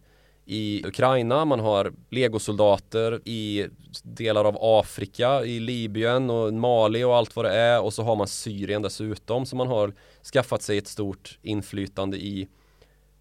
i 0.46 0.86
Ukraina, 0.86 1.46
man 1.46 1.60
har 1.60 1.94
legosoldater 2.10 3.28
i 3.28 3.68
delar 4.04 4.46
av 4.46 4.58
Afrika, 4.62 5.44
i 5.46 5.60
Libyen 5.60 6.30
och 6.30 6.54
Mali 6.54 7.04
och 7.04 7.16
allt 7.16 7.36
vad 7.36 7.46
det 7.46 7.54
är 7.54 7.82
och 7.82 7.94
så 7.94 8.04
har 8.04 8.16
man 8.16 8.28
Syrien 8.28 8.82
dessutom 8.82 9.46
som 9.46 9.58
man 9.58 9.68
har 9.68 9.94
skaffat 10.34 10.62
sig 10.62 10.78
ett 10.78 10.88
stort 10.88 11.40
inflytande 11.42 12.18
i. 12.18 12.48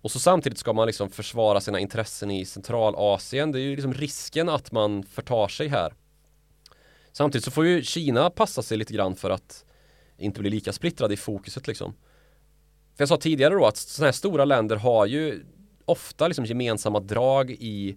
Och 0.03 0.11
så 0.11 0.19
samtidigt 0.19 0.59
ska 0.59 0.73
man 0.73 0.87
liksom 0.87 1.11
försvara 1.11 1.61
sina 1.61 1.81
intressen 1.81 2.31
i 2.31 2.45
Centralasien. 2.45 3.53
Det 3.53 3.59
är 3.59 3.63
ju 3.63 3.75
liksom 3.75 3.95
risken 3.95 4.49
att 4.49 4.73
man 4.73 5.03
förtar 5.03 5.49
sig 5.49 5.69
här. 5.69 5.93
Samtidigt 7.13 7.45
så 7.45 7.51
får 7.51 7.67
ju 7.67 7.83
Kina 7.83 8.31
passa 8.31 8.63
sig 8.63 8.79
lite 8.79 8.95
grann 8.95 9.17
för 9.17 9.31
att 9.31 9.65
inte 10.19 10.41
bli 10.41 10.51
lika 10.51 10.73
splittrad 10.73 11.13
i 11.13 11.17
fokuset 11.17 11.67
liksom. 11.67 11.93
För 12.97 13.03
jag 13.03 13.09
sa 13.09 13.17
tidigare 13.17 13.55
då 13.55 13.67
att 13.67 13.77
sådana 13.77 14.07
här 14.07 14.13
stora 14.13 14.45
länder 14.45 14.77
har 14.77 15.07
ju 15.07 15.45
ofta 15.85 16.29
liksom 16.29 16.45
gemensamma 16.45 17.01
drag 17.01 17.51
i 17.51 17.97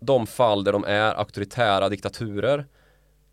de 0.00 0.26
fall 0.26 0.64
där 0.64 0.72
de 0.72 0.84
är 0.84 1.14
auktoritära 1.14 1.88
diktaturer. 1.88 2.66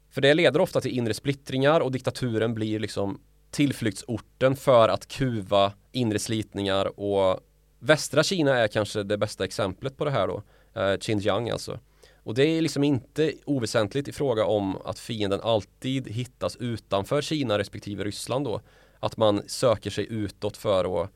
För 0.10 0.22
det 0.22 0.34
leder 0.34 0.62
ofta 0.62 0.82
till 0.82 0.98
inre 0.98 1.14
splittringar 1.14 1.82
och 1.82 1.92
diktaturen 1.92 2.54
blir 2.54 2.80
liksom 2.80 3.22
tillflyktsorten 3.52 4.56
för 4.56 4.90
att 4.90 5.08
kuva 5.08 5.74
inre 5.92 6.20
slitningar 6.20 7.00
och 7.00 7.40
västra 7.80 8.24
Kina 8.24 8.58
är 8.58 8.68
kanske 8.68 9.04
det 9.04 9.18
bästa 9.18 9.46
exemplet 9.46 9.98
på 9.98 10.06
det 10.06 10.12
här 10.12 10.28
då. 10.28 10.44
Eh, 10.82 10.98
Xinjiang 10.98 11.50
alltså. 11.50 11.80
Och 12.26 12.34
det 12.34 12.44
är 12.44 12.62
liksom 12.62 12.84
inte 12.84 13.34
oväsentligt 13.46 14.08
i 14.08 14.12
fråga 14.12 14.46
om 14.46 14.78
att 14.86 15.00
fienden 15.00 15.42
alltid 15.42 16.08
hittas 16.08 16.56
utanför 16.56 17.22
Kina 17.22 17.58
respektive 17.58 18.04
Ryssland 18.04 18.46
då. 18.46 18.62
Att 19.00 19.18
man 19.18 19.42
söker 19.48 19.90
sig 19.90 20.08
utåt 20.10 20.58
för 20.58 21.04
att 21.04 21.12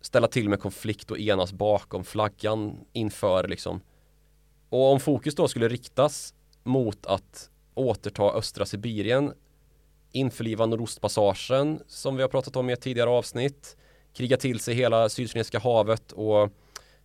ställa 0.00 0.28
till 0.28 0.48
med 0.48 0.60
konflikt 0.60 1.10
och 1.10 1.18
enas 1.18 1.52
bakom 1.52 2.04
flaggan 2.04 2.78
inför 2.92 3.48
liksom. 3.48 3.80
Och 4.68 4.92
om 4.92 5.00
fokus 5.00 5.34
då 5.34 5.48
skulle 5.48 5.68
riktas 5.68 6.34
mot 6.62 7.06
att 7.06 7.50
återta 7.74 8.22
östra 8.22 8.66
Sibirien 8.66 9.32
införliva 10.12 10.66
Nordostpassagen 10.66 11.80
som 11.86 12.16
vi 12.16 12.22
har 12.22 12.28
pratat 12.28 12.56
om 12.56 12.70
i 12.70 12.72
ett 12.72 12.80
tidigare 12.80 13.10
avsnitt 13.10 13.76
kriga 14.14 14.36
till 14.36 14.60
sig 14.60 14.74
hela 14.74 15.08
Sydkinesiska 15.08 15.58
havet 15.58 16.12
och 16.12 16.50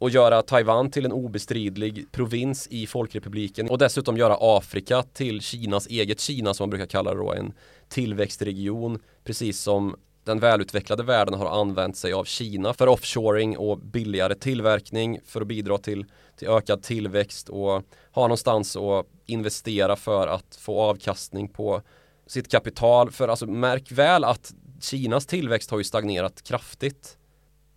och 0.01 0.09
göra 0.09 0.41
Taiwan 0.41 0.91
till 0.91 1.05
en 1.05 1.11
obestridlig 1.11 2.11
provins 2.11 2.67
i 2.67 2.87
Folkrepubliken 2.87 3.69
och 3.69 3.77
dessutom 3.77 4.17
göra 4.17 4.37
Afrika 4.39 5.03
till 5.03 5.41
Kinas 5.41 5.87
eget 5.87 6.19
Kina 6.19 6.53
som 6.53 6.63
man 6.63 6.69
brukar 6.69 6.85
kalla 6.85 7.13
det 7.13 7.17
då, 7.17 7.33
en 7.33 7.53
tillväxtregion 7.89 8.99
precis 9.23 9.61
som 9.61 9.95
den 10.23 10.39
välutvecklade 10.39 11.03
världen 11.03 11.33
har 11.33 11.61
använt 11.61 11.97
sig 11.97 12.13
av 12.13 12.23
Kina 12.23 12.73
för 12.73 12.87
offshoring 12.87 13.57
och 13.57 13.77
billigare 13.77 14.35
tillverkning 14.35 15.19
för 15.25 15.41
att 15.41 15.47
bidra 15.47 15.77
till, 15.77 16.05
till 16.37 16.47
ökad 16.47 16.83
tillväxt 16.83 17.49
och 17.49 17.83
ha 18.11 18.21
någonstans 18.21 18.75
att 18.75 19.05
investera 19.25 19.95
för 19.95 20.27
att 20.27 20.55
få 20.55 20.81
avkastning 20.81 21.47
på 21.47 21.81
sitt 22.27 22.51
kapital. 22.51 23.11
För 23.11 23.27
alltså 23.27 23.45
märk 23.45 23.91
väl 23.91 24.23
att 24.23 24.53
Kinas 24.81 25.25
tillväxt 25.25 25.71
har 25.71 25.77
ju 25.77 25.83
stagnerat 25.83 26.43
kraftigt 26.43 27.17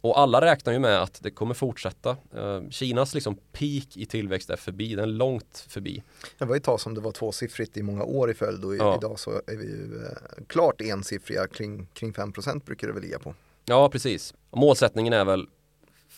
och 0.04 0.18
alla 0.18 0.40
räknar 0.40 0.72
ju 0.72 0.78
med 0.78 1.02
att 1.02 1.22
det 1.22 1.30
kommer 1.30 1.54
fortsätta. 1.54 2.10
Eh, 2.10 2.62
Kinas 2.70 3.14
liksom 3.14 3.36
peak 3.52 3.96
i 3.96 4.06
tillväxt 4.06 4.50
är 4.50 4.56
förbi, 4.56 4.94
den 4.94 5.04
är 5.04 5.12
långt 5.12 5.66
förbi. 5.68 6.02
Det 6.38 6.44
var 6.44 6.56
ett 6.56 6.64
tag 6.64 6.80
som 6.80 6.94
det 6.94 7.00
var 7.00 7.12
tvåsiffrigt 7.12 7.76
i 7.76 7.82
många 7.82 8.04
år 8.04 8.30
i 8.30 8.34
följd 8.34 8.64
och 8.64 8.76
ja. 8.76 8.96
idag 8.96 9.18
så 9.18 9.30
är 9.30 9.56
vi 9.56 9.64
ju 9.64 10.04
eh, 10.04 10.44
klart 10.46 10.80
ensiffriga, 10.80 11.46
kring, 11.46 11.86
kring 11.86 12.12
5% 12.12 12.64
brukar 12.64 12.86
det 12.86 12.92
väl 12.92 13.02
ligga 13.02 13.18
på. 13.18 13.34
Ja, 13.64 13.88
precis. 13.88 14.34
Målsättningen 14.50 15.12
är 15.12 15.24
väl 15.24 15.46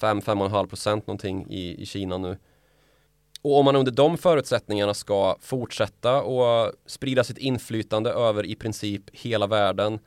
5-5,5% 0.01 0.97
någonting 0.97 1.47
i, 1.51 1.83
i 1.83 1.87
Kina 1.87 2.19
nu. 2.19 2.39
Och 3.43 3.59
om 3.59 3.65
man 3.65 3.77
under 3.77 3.93
de 3.93 4.19
förutsättningarna 4.19 4.95
ska 4.95 5.37
fortsätta 5.41 6.23
och 6.23 6.73
sprida 6.87 7.25
sitt 7.25 7.39
inflytande 7.39 8.11
över 8.11 8.47
i 8.47 8.55
princip 8.55 9.03
hela 9.13 9.47
världen 9.47 9.99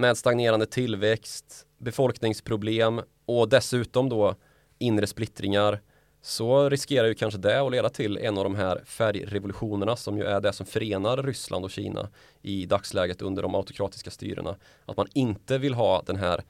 med 0.00 0.16
stagnerande 0.16 0.66
tillväxt, 0.66 1.66
befolkningsproblem 1.78 3.00
och 3.26 3.48
dessutom 3.48 4.08
då 4.08 4.34
inre 4.78 5.06
splittringar 5.06 5.80
så 6.22 6.68
riskerar 6.68 7.06
ju 7.06 7.14
kanske 7.14 7.40
det 7.40 7.60
att 7.60 7.72
leda 7.72 7.88
till 7.88 8.18
en 8.18 8.38
av 8.38 8.44
de 8.44 8.54
här 8.54 8.82
färgrevolutionerna 8.84 9.96
som 9.96 10.18
ju 10.18 10.24
är 10.24 10.40
det 10.40 10.52
som 10.52 10.66
förenar 10.66 11.22
Ryssland 11.22 11.64
och 11.64 11.70
Kina 11.70 12.08
i 12.42 12.66
dagsläget 12.66 13.22
under 13.22 13.42
de 13.42 13.54
autokratiska 13.54 14.10
styrena. 14.10 14.56
Att 14.84 14.96
man 14.96 15.06
inte 15.14 15.58
vill 15.58 15.74
ha 15.74 16.02
den 16.06 16.16
här 16.16 16.44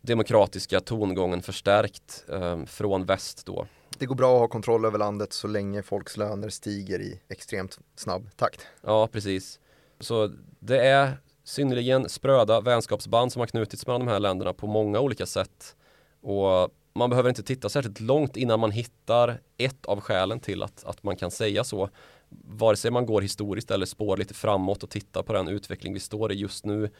demokratiska 0.00 0.80
tongången 0.80 1.42
förstärkt 1.42 2.24
eh, 2.28 2.64
från 2.64 3.04
väst 3.04 3.46
då. 3.46 3.66
Det 3.98 4.06
går 4.06 4.14
bra 4.14 4.34
att 4.34 4.40
ha 4.40 4.48
kontroll 4.48 4.84
över 4.84 4.98
landet 4.98 5.32
så 5.32 5.48
länge 5.48 5.82
folks 5.82 6.16
löner 6.16 6.48
stiger 6.48 7.00
i 7.00 7.20
extremt 7.28 7.78
snabb 7.96 8.36
takt. 8.36 8.66
Ja, 8.82 9.06
precis. 9.06 9.60
Så 10.00 10.32
det 10.58 10.78
är 10.86 11.18
synnerligen 11.44 12.08
spröda 12.08 12.60
vänskapsband 12.60 13.32
som 13.32 13.40
har 13.40 13.46
knutits 13.46 13.86
mellan 13.86 14.06
de 14.06 14.12
här 14.12 14.20
länderna 14.20 14.52
på 14.52 14.66
många 14.66 15.00
olika 15.00 15.26
sätt. 15.26 15.76
Och 16.20 16.70
man 16.94 17.10
behöver 17.10 17.28
inte 17.28 17.42
titta 17.42 17.68
särskilt 17.68 18.00
långt 18.00 18.36
innan 18.36 18.60
man 18.60 18.70
hittar 18.70 19.40
ett 19.56 19.86
av 19.86 20.00
skälen 20.00 20.40
till 20.40 20.62
att, 20.62 20.84
att 20.84 21.02
man 21.02 21.16
kan 21.16 21.30
säga 21.30 21.64
så. 21.64 21.88
Vare 22.28 22.76
sig 22.76 22.90
man 22.90 23.06
går 23.06 23.22
historiskt 23.22 23.70
eller 23.70 23.86
spår 23.86 24.16
lite 24.16 24.34
framåt 24.34 24.82
och 24.82 24.90
tittar 24.90 25.22
på 25.22 25.32
den 25.32 25.48
utveckling 25.48 25.94
vi 25.94 26.00
står 26.00 26.32
i 26.32 26.34
just 26.34 26.64
nu 26.64 26.90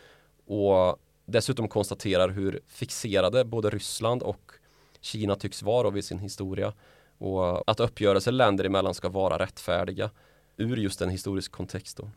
och 0.47 0.99
dessutom 1.27 1.69
konstaterar 1.69 2.29
hur 2.29 2.61
fixerade 2.67 3.45
både 3.45 3.71
Ryssland 3.71 4.23
och 4.23 4.53
Kina 5.01 5.37
tycks 5.37 5.63
vara 5.63 5.91
vid 5.91 6.05
sin 6.05 6.19
historia 6.19 6.73
och 7.19 7.71
att 7.71 7.81
uppgörelser 7.81 8.33
länder 8.33 8.65
emellan 8.65 8.95
ska 8.95 9.09
vara 9.09 9.39
rättfärdiga 9.39 10.11
ur 10.57 10.77
just 10.77 11.03
en 11.03 11.11
historisk 11.11 11.53
kontext. 11.53 11.97
Då. 11.97 12.11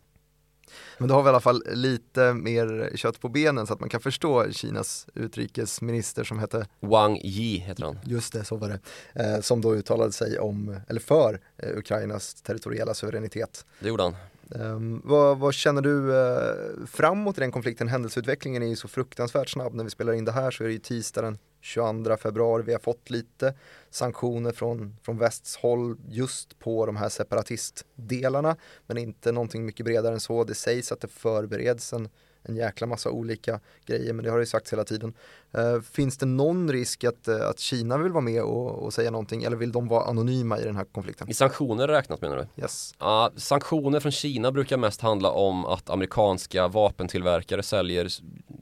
Men 0.97 1.07
då 1.07 1.15
har 1.15 1.23
vi 1.23 1.27
i 1.27 1.29
alla 1.29 1.39
fall 1.39 1.63
lite 1.67 2.33
mer 2.33 2.91
kött 2.95 3.19
på 3.19 3.29
benen 3.29 3.67
så 3.67 3.73
att 3.73 3.79
man 3.79 3.89
kan 3.89 4.01
förstå 4.01 4.51
Kinas 4.51 5.07
utrikesminister 5.13 6.23
som 6.23 6.39
hette 6.39 6.67
Wang 6.79 7.17
Yi 7.23 7.57
heter 7.57 7.83
han. 7.83 7.99
Just 8.03 8.33
det, 8.33 8.43
så 8.43 8.55
var 8.55 8.69
det. 8.69 8.79
Eh, 9.23 9.41
som 9.41 9.61
då 9.61 9.75
uttalade 9.75 10.11
sig 10.11 10.39
om, 10.39 10.79
eller 10.89 11.01
för 11.01 11.39
eh, 11.57 11.77
Ukrainas 11.77 12.33
territoriella 12.33 12.93
suveränitet. 12.93 13.65
Det 13.79 13.87
gjorde 13.87 14.03
han. 14.03 14.15
Um, 14.49 15.01
vad, 15.03 15.37
vad, 15.37 15.53
känner 15.53 15.81
du 15.81 16.11
uh, 16.11 16.85
framåt 16.87 17.37
i 17.37 17.41
den 17.41 17.51
konflikten? 17.51 17.87
Händelseutvecklingen 17.87 18.63
är 18.63 18.67
ju 18.67 18.75
så 18.75 18.87
fruktansvärt 18.87 19.49
snabb. 19.49 19.73
När 19.73 19.83
vi 19.83 19.89
spelar 19.89 20.13
in 20.13 20.25
det 20.25 20.31
här 20.31 20.51
så 20.51 20.63
är 20.63 20.67
det 20.67 20.73
ju 20.73 20.79
tisdag 20.79 21.21
den 21.21 21.37
22 21.61 22.17
februari. 22.17 22.63
Vi 22.63 22.71
har 22.71 22.79
fått 22.79 23.09
lite 23.09 23.53
sanktioner 23.89 24.51
från, 24.51 24.97
från 25.03 25.17
västs 25.17 25.57
håll 25.57 25.97
just 26.09 26.59
på 26.59 26.85
de 26.85 26.95
här 26.95 27.09
separatistdelarna. 27.09 28.55
Men 28.87 28.97
inte 28.97 29.31
någonting 29.31 29.65
mycket 29.65 29.85
bredare 29.85 30.13
än 30.13 30.19
så. 30.19 30.43
Det 30.43 30.55
sägs 30.55 30.91
att 30.91 31.01
det 31.01 31.07
förbereds 31.07 31.93
en 31.93 32.09
en 32.49 32.55
jäkla 32.55 32.87
massa 32.87 33.09
olika 33.09 33.59
grejer, 33.85 34.13
men 34.13 34.25
det 34.25 34.31
har 34.31 34.39
ju 34.39 34.45
sagts 34.45 34.73
hela 34.73 34.83
tiden. 34.83 35.13
Uh, 35.57 35.81
finns 35.81 36.17
det 36.17 36.25
någon 36.25 36.71
risk 36.71 37.03
att, 37.03 37.27
uh, 37.27 37.49
att 37.49 37.59
Kina 37.59 37.97
vill 37.97 38.11
vara 38.11 38.21
med 38.21 38.43
och, 38.43 38.83
och, 38.83 38.93
säga 38.93 39.11
någonting 39.11 39.43
eller 39.43 39.57
vill 39.57 39.71
de 39.71 39.87
vara 39.87 40.03
anonyma 40.03 40.59
i 40.59 40.63
den 40.63 40.75
här 40.75 40.85
konflikten? 40.85 41.29
I 41.29 41.33
sanktioner 41.33 41.87
räknat 41.87 42.21
menar 42.21 42.37
du? 42.37 42.61
Yes. 42.61 42.95
Uh, 43.01 43.27
sanktioner 43.35 43.99
från 43.99 44.11
Kina 44.11 44.51
brukar 44.51 44.77
mest 44.77 45.01
handla 45.01 45.31
om 45.31 45.65
att 45.65 45.89
amerikanska 45.89 46.67
vapentillverkare 46.67 47.63
säljer 47.63 48.09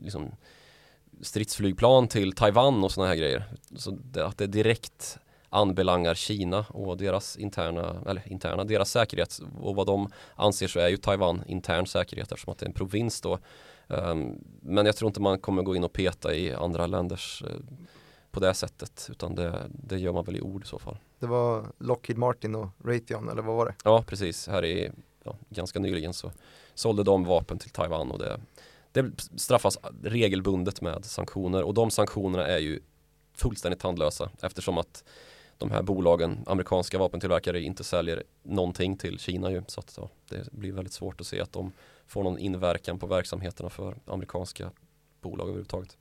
liksom, 0.01 0.31
stridsflygplan 1.22 2.07
till 2.07 2.32
Taiwan 2.32 2.84
och 2.84 2.91
sådana 2.91 3.09
här 3.09 3.18
grejer. 3.18 3.43
Så 3.76 3.91
det, 3.91 4.26
att 4.26 4.38
det 4.38 4.47
direkt 4.47 5.20
anbelangar 5.49 6.16
Kina 6.16 6.66
och 6.70 6.97
deras 6.97 7.38
interna, 7.38 8.01
eller 8.07 8.32
interna, 8.32 8.63
deras 8.63 8.91
säkerhet 8.91 9.39
och 9.59 9.76
vad 9.76 9.88
de 9.88 10.11
anser 10.36 10.68
så 10.68 10.80
är 10.80 10.88
ju 10.88 10.97
Taiwan 10.97 11.43
intern 11.47 11.88
säkerhet 11.88 12.32
eftersom 12.32 12.51
att 12.51 12.57
det 12.57 12.66
är 12.66 12.68
en 12.68 12.74
provins 12.74 13.22
då. 13.22 13.39
Um, 13.88 14.43
men 14.61 14.86
jag 14.86 14.95
tror 14.95 15.09
inte 15.09 15.22
man 15.22 15.39
kommer 15.39 15.63
gå 15.63 15.76
in 15.76 15.84
och 15.84 15.93
peta 15.93 16.34
i 16.34 16.53
andra 16.53 16.88
länders 16.88 17.43
uh, 17.43 17.49
på 18.32 18.39
det 18.39 18.53
sättet 18.53 19.07
utan 19.11 19.36
det, 19.36 19.61
det 19.70 19.97
gör 19.97 20.13
man 20.13 20.24
väl 20.24 20.36
i 20.36 20.41
ord 20.41 20.63
i 20.63 20.68
så 20.68 20.80
fall. 20.80 20.97
Det 21.20 21.28
var 21.28 21.66
Lockheed 21.78 22.18
Martin 22.18 22.55
och 22.55 22.68
Raytheon 22.84 23.30
eller 23.30 23.41
vad 23.41 23.55
var 23.55 23.66
det? 23.66 23.76
Ja 23.84 24.03
precis, 24.07 24.47
här 24.47 24.66
i 24.66 24.91
ja, 25.24 25.38
ganska 25.49 25.80
nyligen 25.80 26.13
så 26.13 26.32
sålde 26.74 27.03
de 27.03 27.24
vapen 27.24 27.59
till 27.59 27.70
Taiwan 27.70 28.11
och 28.11 28.20
det, 28.20 28.39
det 28.95 29.11
straffas 29.35 29.77
regelbundet 30.03 30.81
med 30.81 31.05
sanktioner 31.05 31.63
och 31.63 31.73
de 31.73 31.91
sanktionerna 31.91 32.47
är 32.47 32.57
ju 32.57 32.79
fullständigt 33.33 33.79
tandlösa 33.79 34.29
eftersom 34.41 34.77
att 34.77 35.03
de 35.57 35.71
här 35.71 35.81
bolagen, 35.81 36.43
amerikanska 36.45 36.97
vapentillverkare, 36.97 37.61
inte 37.61 37.83
säljer 37.83 38.23
någonting 38.43 38.97
till 38.97 39.19
Kina 39.19 39.51
ju. 39.51 39.63
Så 39.67 39.79
att, 39.79 39.93
ja, 39.97 40.09
det 40.29 40.51
blir 40.51 40.71
väldigt 40.71 40.93
svårt 40.93 41.21
att 41.21 41.27
se 41.27 41.41
att 41.41 41.53
de 41.53 41.71
får 42.07 42.23
någon 42.23 42.37
inverkan 42.37 42.99
på 42.99 43.07
verksamheterna 43.07 43.69
för 43.69 43.97
amerikanska 44.05 44.71
bolag 45.21 45.47
överhuvudtaget. 45.47 45.97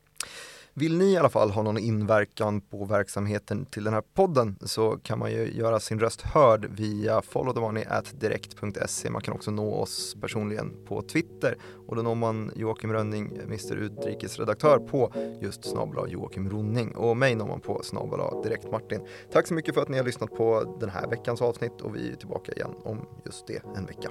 Vill 0.77 0.99
ni 0.99 1.05
i 1.05 1.16
alla 1.16 1.29
fall 1.29 1.51
ha 1.51 1.62
någon 1.62 1.79
inverkan 1.79 2.61
på 2.61 2.85
verksamheten 2.85 3.66
till 3.66 3.85
den 3.85 3.95
här 3.95 4.03
podden 4.14 4.57
så 4.61 4.91
kan 4.91 5.18
man 5.18 5.31
ju 5.31 5.53
göra 5.53 5.81
sin 5.81 6.01
röst 6.01 6.22
hörd 6.22 6.66
via 6.70 7.22
followthemoney.direkt.se. 7.22 9.11
Man 9.11 9.22
kan 9.22 9.35
också 9.35 9.51
nå 9.51 9.75
oss 9.75 10.16
personligen 10.20 10.72
på 10.87 11.03
Twitter 11.03 11.57
och 11.89 11.97
då 11.97 12.03
når 12.03 12.14
man 12.14 12.53
Joakim 12.57 12.93
Rönning, 12.93 13.39
Mr 13.45 13.77
Utrikesredaktör 13.77 14.79
på 14.79 15.12
just 15.41 15.64
snabla 15.64 16.09
Joakim 16.09 16.51
Ronning 16.51 16.97
och 16.97 17.16
mig 17.16 17.35
når 17.35 17.47
man 17.47 17.61
på 17.61 17.83
snabla 17.83 18.43
Direkt 18.43 18.70
Martin. 18.70 19.01
Tack 19.33 19.47
så 19.47 19.55
mycket 19.55 19.75
för 19.75 19.83
att 19.83 19.89
ni 19.89 19.97
har 19.97 20.05
lyssnat 20.05 20.31
på 20.31 20.77
den 20.81 20.91
här 20.91 21.07
veckans 21.07 21.43
avsnitt 21.43 21.81
och 21.81 21.97
vi 21.97 22.11
är 22.11 22.16
tillbaka 22.16 22.53
igen 22.53 22.75
om 22.85 23.07
just 23.25 23.47
det 23.47 23.62
en 23.77 23.87
vecka. 23.87 24.11